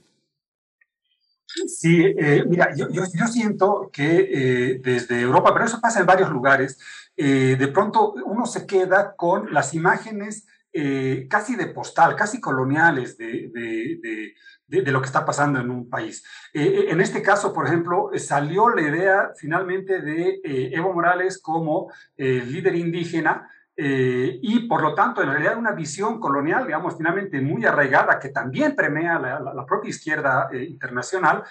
[1.47, 6.31] Sí, eh, mira, yo, yo, siento que eh, desde Europa, pero eso pasa en varios
[6.31, 6.79] lugares,
[7.17, 10.47] eh, de pronto uno se queda con las imágenes
[11.31, 13.99] casi de postal, casi coloniales de, de,
[14.69, 16.23] de, de, lo que está pasando en un país.
[16.53, 23.49] en este caso, por ejemplo, salió la idea finalmente de Evo Morales como líder indígena,
[23.77, 28.31] eh, y por lo tanto, en realidad, una visión colonial, digamos, finalmente muy arraigada, que
[28.31, 31.43] también premia la, propia izquierda eh, internacional,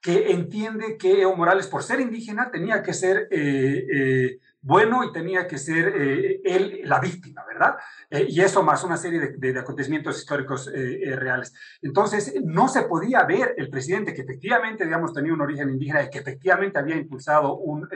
[0.00, 5.46] que entiende que Evo Morales, por ser indígena, tenía que ser eh, bueno y tenía
[5.46, 7.74] que ser eh, él la víctima, ¿verdad?
[8.08, 11.52] Eh, y eso más una serie de, acontecimientos históricos eh, reales.
[11.82, 16.10] Entonces, no se podía ver el presidente que efectivamente, digamos, tenía un origen indígena y
[16.10, 17.88] que efectivamente había impulsado un,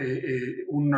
[0.68, 0.96] un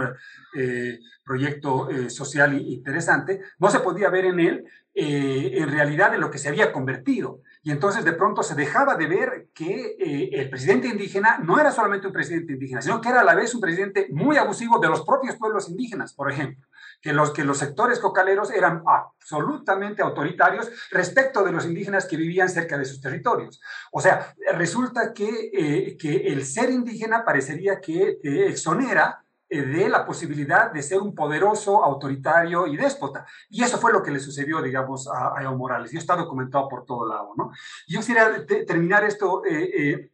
[1.24, 4.64] proyecto social interesante, no se podía ver en él
[4.94, 7.42] en realidad en lo que se había convertido.
[7.62, 11.70] Y entonces de pronto se dejaba de ver que eh, el presidente indígena no era
[11.72, 14.88] solamente un presidente indígena, sino que era a la vez un presidente muy abusivo de
[14.88, 16.66] los propios pueblos indígenas, por ejemplo.
[17.00, 22.48] Que los, que los sectores cocaleros eran absolutamente autoritarios respecto de los indígenas que vivían
[22.48, 23.60] cerca de sus territorios.
[23.92, 30.04] O sea, resulta que, eh, que el ser indígena parecería que exonera eh, de la
[30.04, 33.26] posibilidad de ser un poderoso, autoritario y déspota.
[33.48, 35.92] Y eso fue lo que le sucedió, digamos, a, Evo Morales.
[35.94, 37.50] Y está documentado por todo lado, ¿no?
[37.86, 40.10] Yo quisiera terminar esto eh,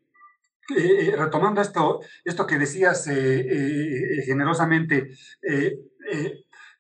[0.76, 3.04] eh, retomando esto, esto que decías
[4.24, 5.10] generosamente,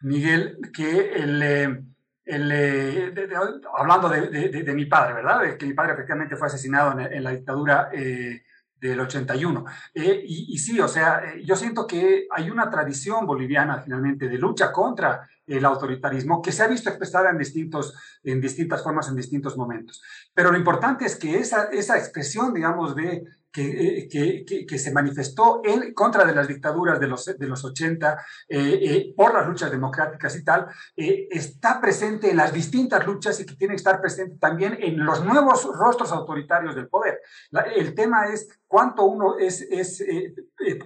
[0.00, 1.84] Miguel, que el...
[3.76, 5.56] hablando de, mi padre, ¿verdad?
[5.56, 7.90] Que mi padre efectivamente fue asesinado en, la dictadura
[8.88, 9.64] del 81.
[9.94, 14.38] Eh, y, sí, o sea, eh, yo siento que hay una tradición boliviana finalmente de
[14.38, 19.16] lucha contra el autoritarismo que se ha visto expresada en, distintos, en distintas formas, en
[19.16, 20.02] distintos momentos.
[20.34, 23.24] Pero lo importante es que esa, esa expresión, digamos, de
[23.54, 28.58] que, que, se manifestó en contra de las dictaduras de los, de los 80 eh,
[28.82, 30.66] eh, por las luchas democráticas y tal,
[30.96, 35.04] eh, está presente en las distintas luchas y que tiene que estar presente también en
[35.04, 37.20] los nuevos rostros autoritarios del poder.
[37.76, 39.64] el tema es cuánto uno, es,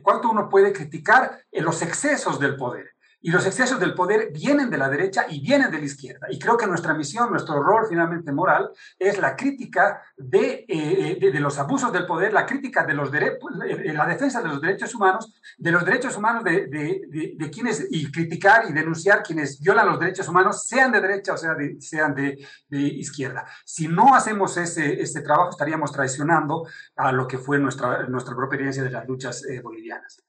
[0.02, 2.97] cuánto uno puede criticar los excesos del poder.
[3.20, 6.26] Y los excesos del poder vienen de la derecha y vienen de la izquierda.
[6.30, 11.40] Y creo que nuestra misión, nuestro rol finalmente moral, es la crítica de, eh, de,
[11.40, 14.94] los abusos del poder, la crítica de los derechos, eh, la defensa de los derechos
[14.94, 19.98] humanos, de los derechos humanos de, de, quienes, y criticar y denunciar quienes violan los
[19.98, 22.38] derechos humanos, sean de derecha o sea sean de,
[22.70, 23.46] izquierda.
[23.64, 26.66] Si no hacemos ese, ese trabajo, estaríamos traicionando
[26.96, 30.27] a lo que fue nuestra, nuestra propia experiencia de las luchas eh, bolivianas.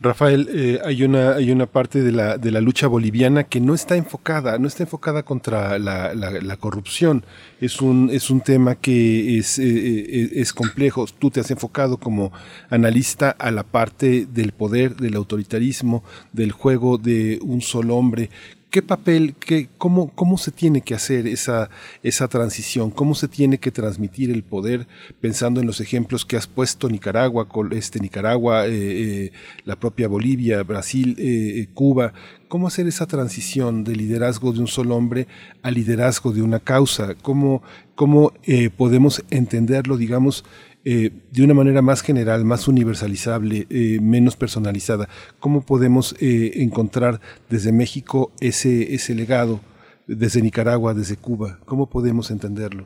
[0.00, 3.74] Rafael, eh, hay, una, hay una parte de la, de la lucha boliviana que no
[3.74, 7.24] está enfocada, no está enfocada contra la, la, corrupción.
[7.60, 11.06] Es un, es un tema que es, eh, eh, es complejo.
[11.18, 12.32] Tú te has enfocado como
[12.70, 16.02] analista a la parte del poder, del autoritarismo,
[16.32, 18.30] del juego de un solo hombre.
[18.74, 21.70] ¿Qué papel, qué, cómo, cómo se tiene que hacer esa,
[22.02, 22.90] esa transición?
[22.90, 24.88] ¿Cómo se tiene que transmitir el poder
[25.20, 29.32] pensando en los ejemplos que has puesto Nicaragua, este, Nicaragua, eh, eh,
[29.64, 32.14] la propia Bolivia, Brasil, eh, Cuba?
[32.48, 35.28] ¿Cómo hacer esa transición de liderazgo de un solo hombre
[35.62, 37.14] a liderazgo de una causa?
[37.14, 37.62] ¿Cómo,
[37.94, 38.32] cómo
[38.76, 40.44] podemos entenderlo, digamos,
[40.86, 45.08] eh, de una manera más general, más universalizable, eh, menos personalizada?
[45.40, 49.60] ¿Cómo podemos eh, encontrar desde México ese, ese legado,
[50.06, 51.58] desde Nicaragua, desde Cuba?
[51.64, 52.84] ¿Cómo podemos entenderlo?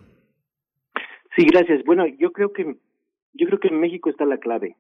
[1.37, 1.85] Sí, gracias.
[1.85, 2.77] Bueno, yo creo que
[3.35, 4.77] yo creo que en México está la clave.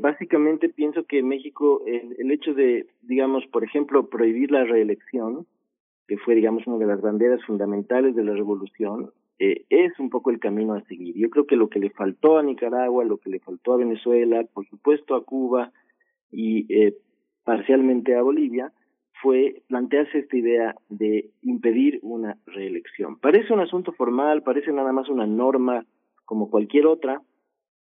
[0.00, 5.46] básicamente pienso que en México el, el hecho de, digamos, por ejemplo, prohibir la reelección,
[6.08, 10.30] que fue, digamos, una de las banderas fundamentales de la revolución, eh, es un poco
[10.30, 11.16] el camino a seguir.
[11.16, 14.44] Yo creo que lo que le faltó a Nicaragua, lo que le faltó a Venezuela,
[14.52, 15.72] por supuesto a Cuba
[16.30, 16.96] y eh,
[17.44, 18.72] parcialmente a Bolivia,
[19.20, 23.18] fue plantearse esta idea de impedir una reelección.
[23.18, 25.86] Parece un asunto formal, parece nada más una norma
[26.24, 27.20] como cualquier otra,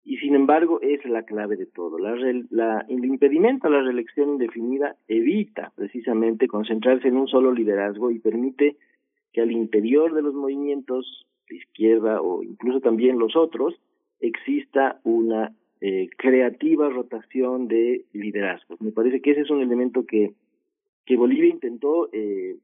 [0.04, 2.00] y sin embargo es la clave de todo.
[2.00, 2.16] La,
[2.50, 8.20] la, el impedimento a la reelección indefinida evita precisamente concentrarse en un solo liderazgo y
[8.20, 8.78] permite
[9.32, 13.80] que al interior de los movimientos izquierda o incluso también los otros,
[14.20, 18.80] exista una eh, creativa rotación de liderazgos.
[18.82, 20.34] Me parece que ese es un elemento que,
[21.06, 22.58] que Bolivia intentó, eh,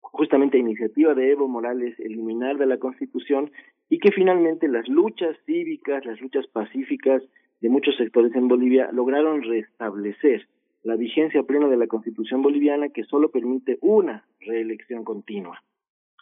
[0.00, 3.50] justamente a iniciativa de Evo Morales, eliminar de la Constitución
[3.88, 7.22] y que finalmente las luchas cívicas, las luchas pacíficas
[7.60, 10.46] de muchos sectores en Bolivia lograron restablecer
[10.82, 15.60] la vigencia plena de la Constitución boliviana que solo permite una reelección continua.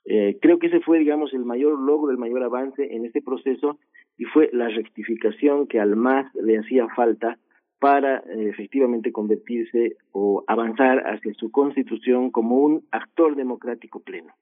[0.07, 3.79] Eh, creo que ese fue, digamos, el mayor logro, el mayor avance en este proceso
[4.19, 7.39] y fue la rectificación que al MAS le hacía falta
[7.79, 14.35] para eh, efectivamente convertirse o avanzar hacia su constitución como un actor democrático pleno.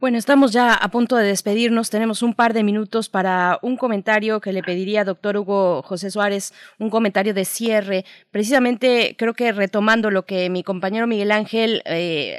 [0.00, 1.90] Bueno, estamos ya a punto de despedirnos.
[1.90, 6.54] Tenemos un par de minutos para un comentario que le pediría, doctor Hugo José Suárez,
[6.78, 8.04] un comentario de cierre.
[8.30, 12.38] Precisamente creo que retomando lo que mi compañero Miguel Ángel eh,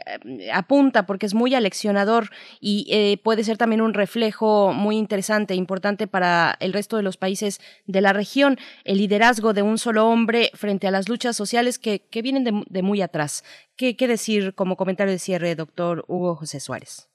[0.54, 2.30] apunta, porque es muy aleccionador
[2.62, 7.18] y eh, puede ser también un reflejo muy interesante, importante para el resto de los
[7.18, 11.78] países de la región, el liderazgo de un solo hombre frente a las luchas sociales
[11.78, 13.44] que, vienen de, de muy atrás.
[13.76, 17.09] ¿Qué, ¿Qué decir como comentario de cierre, doctor Hugo José Suárez?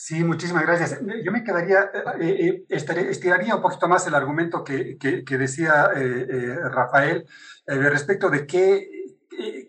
[0.00, 1.00] Sí, muchísimas gracias.
[1.24, 5.90] Yo me quedaría, eh, eh, eh estiraría un poquito más el argumento que, que, decía
[5.96, 7.26] eh, Rafael
[7.66, 8.88] respecto de qué,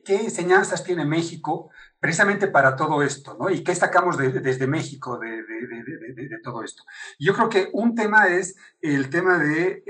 [0.06, 3.50] qué enseñanzas tiene México precisamente para todo esto, ¿no?
[3.50, 5.59] ¿Y qué sacamos desde México de, de,
[6.38, 6.84] todo esto?
[7.18, 9.84] Yo creo que un tema es el tema de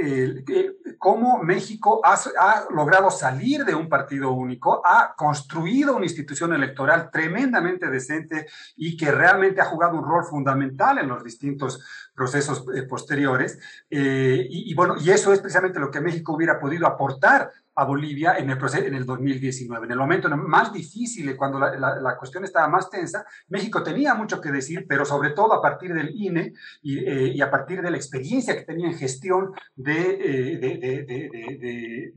[0.98, 7.90] cómo México ha, logrado salir de un partido único, ha construido una institución electoral tremendamente
[7.90, 13.60] decente y que realmente ha jugado un rol fundamental en los distintos procesos eh, posteriores.
[13.90, 18.38] Eh, y, bueno, y eso es precisamente lo que México hubiera podido aportar a Bolivia
[18.38, 19.86] en el, proceso, en el 2019.
[19.86, 24.40] En el momento más difícil, cuando la, la, cuestión estaba más tensa, México tenía mucho
[24.40, 27.98] que decir, pero sobre todo a partir del INE tiene y, a partir de la
[27.98, 30.18] experiencia que tenía en gestión de,
[30.60, 32.14] de,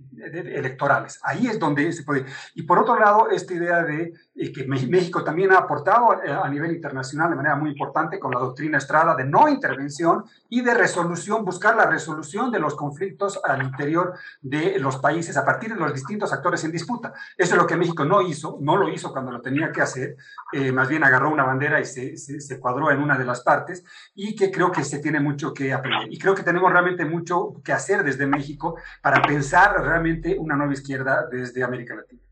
[0.57, 1.19] electorales.
[1.23, 2.25] Ahí es donde se puede.
[2.55, 4.13] Y por otro lado, esta idea de
[4.53, 8.79] que México también ha aportado a nivel internacional de manera muy importante con la doctrina
[8.79, 14.15] Estrada de no intervención y de resolución, buscar la resolución de los conflictos al interior
[14.41, 17.13] de los países a partir de los distintos actores en disputa.
[17.37, 20.17] Eso es lo que México no hizo, no lo hizo cuando lo tenía que hacer,
[20.53, 23.85] eh, más bien agarró una bandera y se, se, cuadró en una de las partes
[24.15, 26.13] y que creo que se tiene mucho que aprender.
[26.13, 30.73] Y creo que tenemos realmente mucho que hacer desde México para pensar realmente una nueva
[30.73, 32.23] izquierda desde América Latina.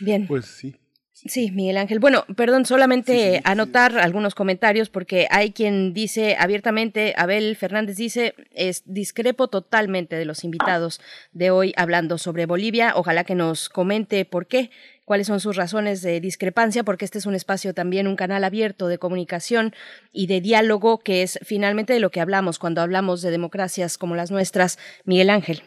[0.00, 0.26] Bien.
[0.26, 0.83] Pues sí.
[1.26, 2.00] Sí, Miguel Ángel.
[2.00, 8.82] Bueno, perdón, solamente anotar algunos comentarios porque hay quien dice abiertamente, Abel Fernández dice, es
[8.84, 11.00] discrepo totalmente de los invitados
[11.32, 12.92] de hoy hablando sobre Bolivia.
[12.94, 14.70] Ojalá que nos comente por qué,
[15.06, 18.86] cuáles son sus razones de discrepancia, porque este es un espacio también, un canal abierto
[18.88, 19.74] de comunicación
[20.12, 24.14] y de diálogo, que es finalmente de lo que hablamos cuando hablamos de democracias como
[24.14, 24.78] las nuestras.
[25.06, 25.62] Miguel Ángel.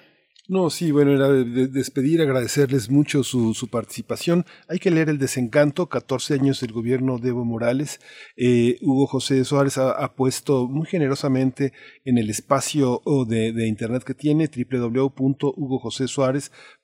[0.49, 4.45] No, sí, bueno, era de despedir, agradecerles mucho su, participación.
[4.69, 7.99] Hay que leer El Desencanto, 14 años del gobierno de Evo Morales.
[8.37, 11.73] Eh, Hugo José Suárez ha, puesto muy generosamente
[12.05, 16.76] en el espacio oh, de, de internet que tiene, www.hugojosesuárez.com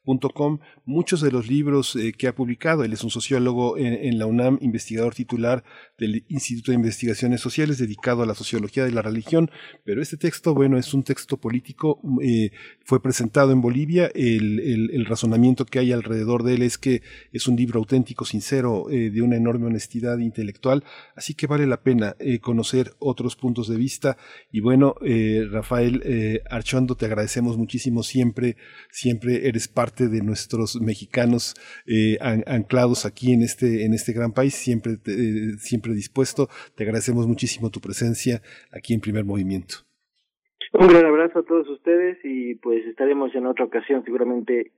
[0.86, 2.84] muchos de los libros eh, que ha publicado.
[2.84, 5.64] Él es un sociólogo en, la UNAM, investigador titular
[5.98, 9.50] del Instituto de Investigaciones Sociales dedicado a la sociología de la religión.
[9.84, 12.52] Pero este texto, bueno, es un texto político, eh,
[12.86, 14.12] fue presentado en Bolivia.
[14.14, 17.02] El, razonamiento que hay alrededor de él es que
[17.32, 20.84] es un libro auténtico, sincero, eh, de una enorme honestidad intelectual.
[21.16, 24.18] Así que vale la pena conocer otros puntos de vista.
[24.52, 24.96] Y bueno,
[25.52, 28.56] Rafael Archondo, te agradecemos muchísimo siempre,
[28.90, 31.54] siempre eres parte de nuestros mexicanos
[31.86, 36.48] eh, anclados aquí en este, en este gran país, siempre, eh, siempre dispuesto.
[36.76, 38.42] Te agradecemos muchísimo tu presencia
[38.72, 39.76] aquí en Primer Movimiento.
[40.74, 44.72] Un gran abrazo a todos ustedes y pues estaremos en otra ocasión seguramente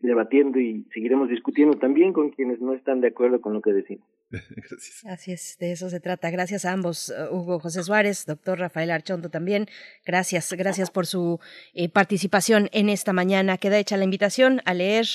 [0.00, 4.04] debatiendo y seguiremos discutiendo también con quienes no están de acuerdo con lo que decimos.
[4.30, 5.04] Gracias.
[5.04, 6.30] Así es, de eso se trata.
[6.30, 9.66] Gracias a ambos, uh, Hugo José Suárez, doctor Rafael Archondo también.
[10.06, 11.38] Gracias, gracias por su
[11.74, 13.58] eh, participación en esta mañana.
[13.58, 15.06] Queda hecha la invitación a leer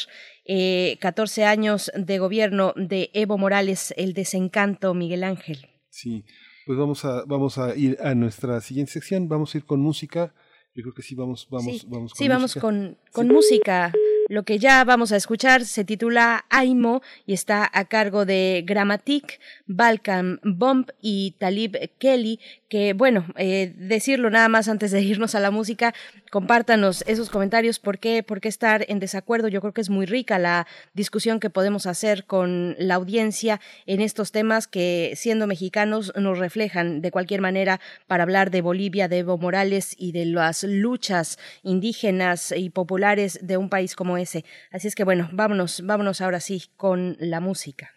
[0.46, 5.66] eh, 14 años de gobierno de Evo Morales, El desencanto, Miguel Ángel.
[5.90, 6.26] Sí,
[6.68, 10.36] pues vamos a, vamos a ir a nuestra siguiente sección, vamos a ir con música.
[10.76, 13.92] Yo creo que sí, vamos, vamos, sí, vamos con Sí, vamos con, con música.
[14.28, 19.40] Lo que ya vamos a escuchar se titula Aimo y está a cargo de Grammatic,
[19.68, 25.40] Balkan Bomb y Talib Kelly, que bueno, eh, decirlo nada más antes de irnos a
[25.40, 25.94] la música,
[26.32, 29.48] compártanos esos comentarios, ¿por qué, por qué estar en desacuerdo?
[29.48, 34.02] Yo creo que es muy rica la discusión que podemos hacer con la audiencia en
[34.02, 39.20] estos temas que siendo mexicanos nos reflejan de cualquier manera para hablar de Bolivia, de
[39.20, 44.46] Evo Morales y de las luchas indígenas y populares de un país como ese.
[44.72, 47.97] Así es que bueno, vámonos, vámonos ahora sí con la música.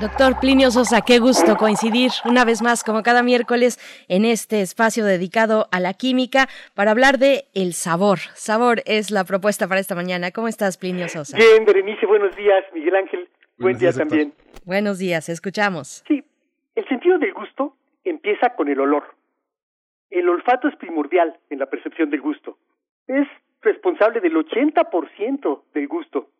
[0.00, 5.04] Doctor Plinio Sosa, qué gusto coincidir una vez más, como cada miércoles, en este espacio
[5.04, 8.18] dedicado a la química para hablar de el sabor.
[8.32, 10.30] Sabor es la propuesta para esta mañana.
[10.30, 11.36] ¿Cómo estás, Plinio Sosa?
[11.36, 12.64] Bien, Berenice, buenos días.
[12.72, 14.32] Miguel Ángel, buen día también.
[14.64, 16.02] Buenos días, escuchamos.
[16.08, 16.24] Sí,
[16.76, 19.14] el sentido del gusto empieza con el olor.
[20.08, 22.56] El olfato es primordial en la percepción del gusto.
[23.06, 23.28] Es
[23.60, 26.30] responsable del 80% del gusto.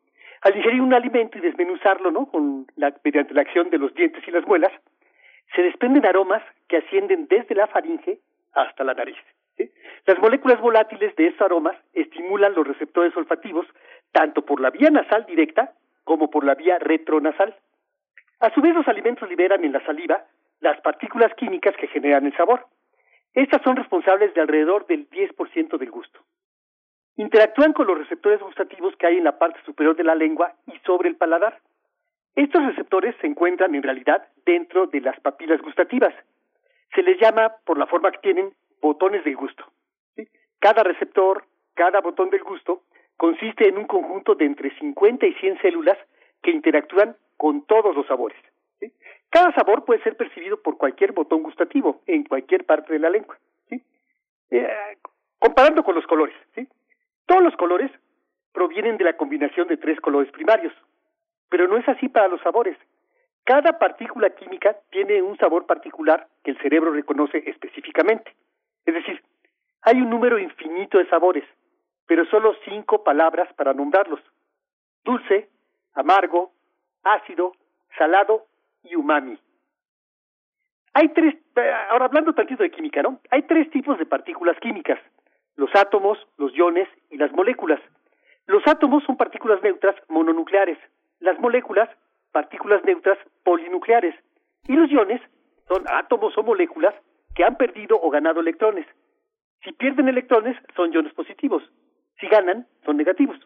[0.42, 2.26] Al digerir un alimento y desmenuzarlo, ¿no?
[2.26, 4.72] Con la, mediante la acción de los dientes y las muelas,
[5.54, 8.20] se desprenden aromas que ascienden desde la faringe
[8.52, 9.18] hasta la nariz.
[10.06, 13.66] Las moléculas volátiles de estos aromas estimulan los receptores olfativos
[14.12, 17.54] tanto por la vía nasal directa como por la vía retronasal.
[18.40, 20.24] A su vez, los alimentos liberan en la saliva
[20.60, 22.66] las partículas químicas que generan el sabor.
[23.34, 26.20] Estas son responsables de alrededor del 10% del gusto.
[27.20, 30.78] Interactúan con los receptores gustativos que hay en la parte superior de la lengua y
[30.86, 31.60] sobre el paladar.
[32.34, 36.14] Estos receptores se encuentran en realidad dentro de las papilas gustativas.
[36.94, 39.66] Se les llama, por la forma que tienen, botones del gusto.
[40.60, 42.84] Cada receptor, cada botón del gusto,
[43.18, 45.98] consiste en un conjunto de entre 50 y 100 células
[46.42, 48.38] que interactúan con todos los sabores.
[49.28, 53.36] Cada sabor puede ser percibido por cualquier botón gustativo en cualquier parte de la lengua.
[54.50, 54.96] Eh,
[55.38, 56.34] comparando con los colores,
[57.30, 57.92] todos los colores
[58.52, 60.72] provienen de la combinación de tres colores primarios,
[61.48, 62.76] pero no es así para los sabores.
[63.44, 68.34] Cada partícula química tiene un sabor particular que el cerebro reconoce específicamente.
[68.84, 69.22] Es decir,
[69.82, 71.44] hay un número infinito de sabores,
[72.04, 74.20] pero solo cinco palabras para nombrarlos.
[75.04, 75.48] Dulce,
[75.94, 76.50] amargo,
[77.04, 77.52] ácido,
[77.96, 78.46] salado
[78.82, 79.38] y umami.
[80.94, 83.20] Hay tres, eh, ahora hablando tantito de química, ¿no?
[83.30, 84.98] Hay tres tipos de partículas químicas,
[85.60, 87.80] los átomos, los iones y las moléculas.
[88.46, 90.78] Los átomos son partículas neutras mononucleares,
[91.18, 91.90] las moléculas,
[92.32, 94.14] partículas neutras polinucleares,
[94.66, 95.20] y los iones
[95.68, 96.94] son átomos o moléculas
[97.34, 98.86] que han perdido o ganado electrones.
[99.62, 101.62] Si pierden electrones, son iones positivos.
[102.18, 103.36] Si ganan, son negativos.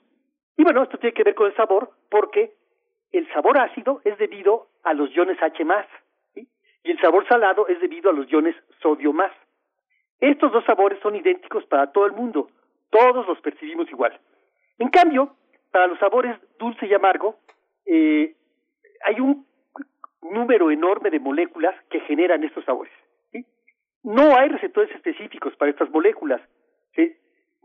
[0.56, 2.54] Y bueno, esto tiene que ver con el sabor, porque
[3.10, 5.64] el sabor ácido es debido a los iones H
[6.36, 9.32] y el sabor salado es debido a los iones sodio más.
[10.24, 12.48] Estos dos sabores son idénticos para todo el mundo,
[12.88, 14.18] todos los percibimos igual.
[14.78, 15.36] En cambio,
[15.70, 17.36] para los sabores dulce y amargo,
[17.84, 18.34] eh,
[19.04, 19.46] hay un
[20.22, 22.92] número enorme de moléculas que generan estos sabores.
[24.02, 26.40] No hay receptores específicos para estas moléculas.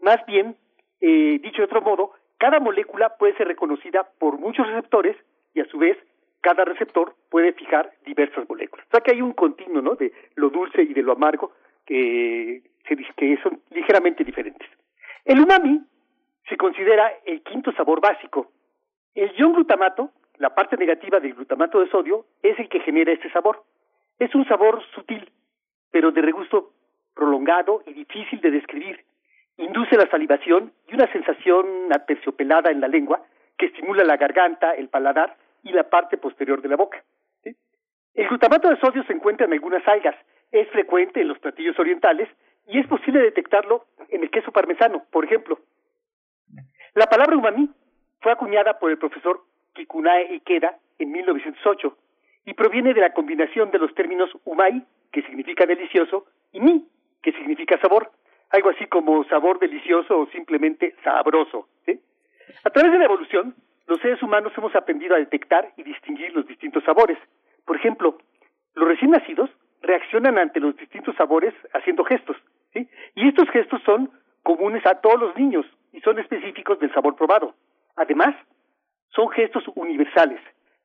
[0.01, 0.57] Más bien,
[0.99, 5.15] eh, dicho de otro modo, cada molécula puede ser reconocida por muchos receptores
[5.53, 5.97] y a su vez
[6.41, 8.85] cada receptor puede fijar diversas moléculas.
[8.87, 9.95] O sea que hay un continuo ¿no?
[9.95, 11.53] de lo dulce y de lo amargo
[11.89, 14.67] que, son ligeramente diferentes.
[15.25, 15.81] El umami
[16.47, 18.51] se considera el quinto sabor básico.
[19.15, 23.31] El ion glutamato, la parte negativa del glutamato de sodio, es el que genera este
[23.31, 23.63] sabor.
[24.17, 25.29] Es un sabor sutil,
[25.91, 26.73] pero de regusto
[27.13, 29.03] prolongado y difícil de describir.
[29.57, 33.21] Induce la salivación y una sensación aterciopelada en la lengua
[33.57, 37.03] que estimula la garganta, el paladar y la parte posterior de la boca.
[37.43, 40.15] El glutamato de sodio se encuentra en algunas algas,
[40.51, 42.29] es frecuente en los platillos orientales
[42.67, 45.59] y es posible detectarlo en el queso parmesano, por ejemplo.
[46.93, 47.69] La palabra umami
[48.21, 51.97] fue acuñada por el profesor Kikunae Ikeda en 1908
[52.45, 56.87] y proviene de la combinación de los términos umai, que significa delicioso, y mi,
[57.21, 58.11] que significa sabor,
[58.49, 61.67] algo así como sabor delicioso o simplemente sabroso.
[62.63, 63.55] A través de la evolución,
[63.87, 67.17] los seres humanos hemos aprendido a detectar y distinguir los distintos sabores.
[67.65, 68.17] Por ejemplo,
[68.75, 69.49] los recién nacidos
[69.81, 72.37] reaccionan ante los distintos sabores haciendo gestos.
[72.73, 74.11] Y estos gestos son
[74.43, 77.55] comunes a todos los niños y son específicos del sabor probado.
[77.95, 78.35] Además,
[79.09, 80.39] son gestos universales.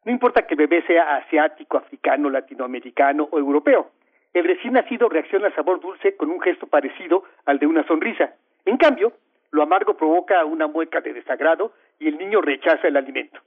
[0.05, 3.90] No importa que el bebé sea asiático, africano, latinoamericano o europeo.
[4.32, 8.34] El recién nacido reacciona al sabor dulce con un gesto parecido al de una sonrisa.
[8.64, 9.12] En cambio,
[9.50, 13.40] lo amargo provoca una mueca de desagrado y el niño rechaza el alimento.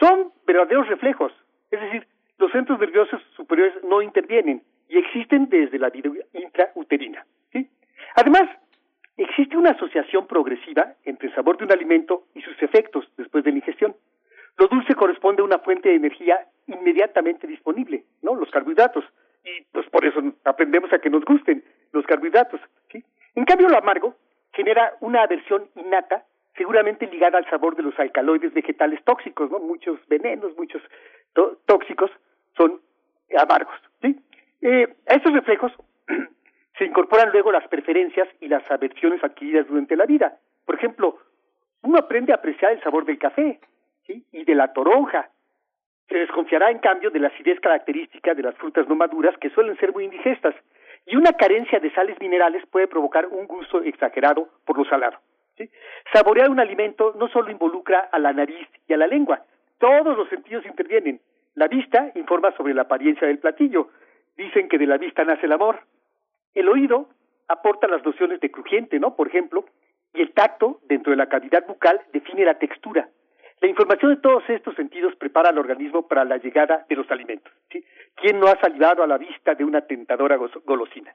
[0.00, 1.32] Son verdaderos reflejos,
[1.70, 2.06] es decir,
[2.38, 7.24] los centros nerviosos superiores no intervienen y existen desde la vida intrauterina.
[8.16, 8.48] Además,
[9.16, 13.50] existe una asociación progresiva entre el sabor de un alimento y sus efectos después de
[13.50, 13.96] la ingestión.
[14.56, 18.34] Lo dulce corresponde a una fuente de energía inmediatamente disponible, ¿no?
[18.36, 19.04] Los carbohidratos.
[19.44, 22.60] Y pues por eso aprendemos a que nos gusten los carbohidratos.
[23.34, 24.14] En cambio, lo amargo
[24.52, 26.24] genera una aversión innata,
[26.56, 29.58] seguramente ligada al sabor de los alcaloides vegetales tóxicos, ¿no?
[29.58, 30.82] Muchos venenos, muchos
[31.66, 32.10] tóxicos
[32.56, 32.80] son
[33.36, 34.18] amargos, ¿sí?
[35.08, 35.72] A estos reflejos
[36.78, 40.38] se incorporan luego las preferencias y las aversiones adquiridas durante la vida.
[40.64, 41.18] Por ejemplo,
[41.82, 43.60] uno aprende a apreciar el sabor del café.
[44.06, 45.30] Y de la toronja.
[46.08, 49.78] Se desconfiará, en cambio, de la acidez característica de las frutas no maduras que suelen
[49.78, 50.54] ser muy indigestas
[51.06, 55.18] y una carencia de sales minerales puede provocar un gusto exagerado por lo salado.
[56.12, 59.44] Saborear un alimento no solo involucra a la nariz y a la lengua,
[59.84, 61.20] todos los sentidos intervienen.
[61.56, 63.90] La vista informa sobre la apariencia del platillo.
[64.34, 65.80] Dicen que de la vista nace el amor.
[66.54, 67.10] El oído
[67.48, 69.14] aporta las nociones de crujiente, ¿no?
[69.14, 69.66] Por ejemplo,
[70.14, 73.10] y el tacto, dentro de la cavidad bucal, define la textura.
[73.60, 77.52] La información de todos estos sentidos prepara al organismo para la llegada de los alimentos.
[78.14, 81.14] ¿Quién no ha salivado a la vista de una tentadora golosina?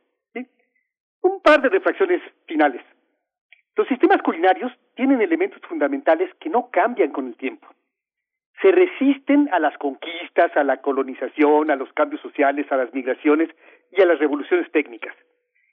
[1.23, 2.83] Un par de reflexiones finales.
[3.75, 7.67] Los sistemas culinarios tienen elementos fundamentales que no cambian con el tiempo.
[8.61, 13.49] Se resisten a las conquistas, a la colonización, a los cambios sociales, a las migraciones
[13.91, 15.15] y a las revoluciones técnicas.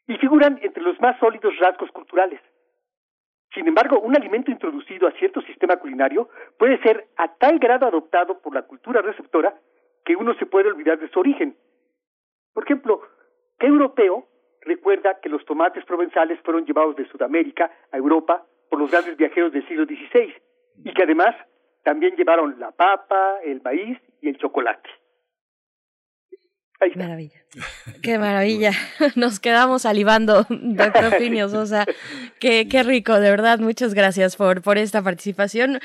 [0.09, 2.41] y figuran entre los más sólidos rasgos culturales.
[3.53, 8.39] Sin embargo, un alimento introducido a cierto sistema culinario puede ser a tal grado adoptado
[8.41, 9.59] por la cultura receptora
[10.05, 11.57] que uno se puede olvidar de su origen.
[12.55, 13.03] Por ejemplo,
[13.59, 14.29] ¿qué europeo
[14.61, 19.53] recuerda que los tomates provenzales fueron llevados de Sudamérica a Europa por los grandes viajeros
[19.53, 20.35] del siglo XVI
[20.85, 21.35] y que además
[21.87, 24.91] también llevaron la papa, el maíz y el chocolate?
[26.95, 27.41] Maravilla.
[28.03, 28.73] Qué maravilla.
[29.17, 31.85] Nos quedamos salivando, doctor Plinio Sosa.
[32.39, 33.59] Qué, qué rico, de verdad.
[33.59, 35.81] Muchas gracias por, por esta participación.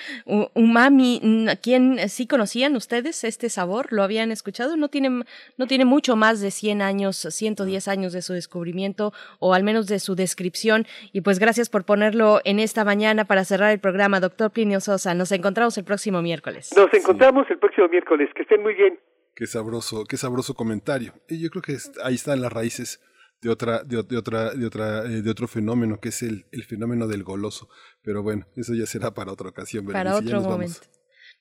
[0.54, 3.88] umami, ¿quién sí conocían ustedes este sabor?
[3.92, 4.78] ¿Lo habían escuchado?
[4.78, 5.24] No tiene,
[5.58, 9.88] no tiene mucho más de 100 años, 110 años de su descubrimiento o al menos
[9.88, 10.86] de su descripción.
[11.14, 15.14] Y pues gracias por ponerlo en esta mañana para cerrar el programa, doctor Plinio Sosa.
[15.14, 16.72] Nos encontramos el próximo miércoles.
[16.76, 18.30] Nos encontramos el próximo miércoles.
[18.36, 19.00] Que estén muy bien.
[19.42, 21.16] Qué sabroso, qué sabroso comentario.
[21.28, 23.00] Y yo creo que ahí están las raíces
[23.42, 27.08] de otra, de, otra, de otra, eh, de otro fenómeno que es el, el, fenómeno
[27.08, 27.68] del goloso.
[28.04, 29.88] Pero bueno, eso ya será para otra ocasión.
[29.88, 30.82] Para otro momento.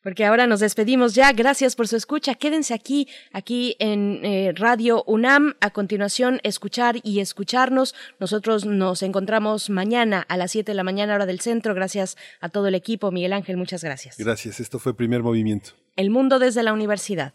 [0.02, 1.30] Porque ahora nos despedimos ya.
[1.32, 2.36] Gracias por su escucha.
[2.36, 5.56] Quédense aquí, aquí en eh, Radio UNAM.
[5.60, 7.94] A continuación, escuchar y escucharnos.
[8.18, 11.74] Nosotros nos encontramos mañana a las 7 de la mañana, hora del centro.
[11.74, 13.12] Gracias a todo el equipo.
[13.12, 14.16] Miguel Ángel, muchas gracias.
[14.16, 14.58] Gracias.
[14.58, 15.72] Esto fue Primer Movimiento.
[15.96, 17.34] El mundo desde la universidad.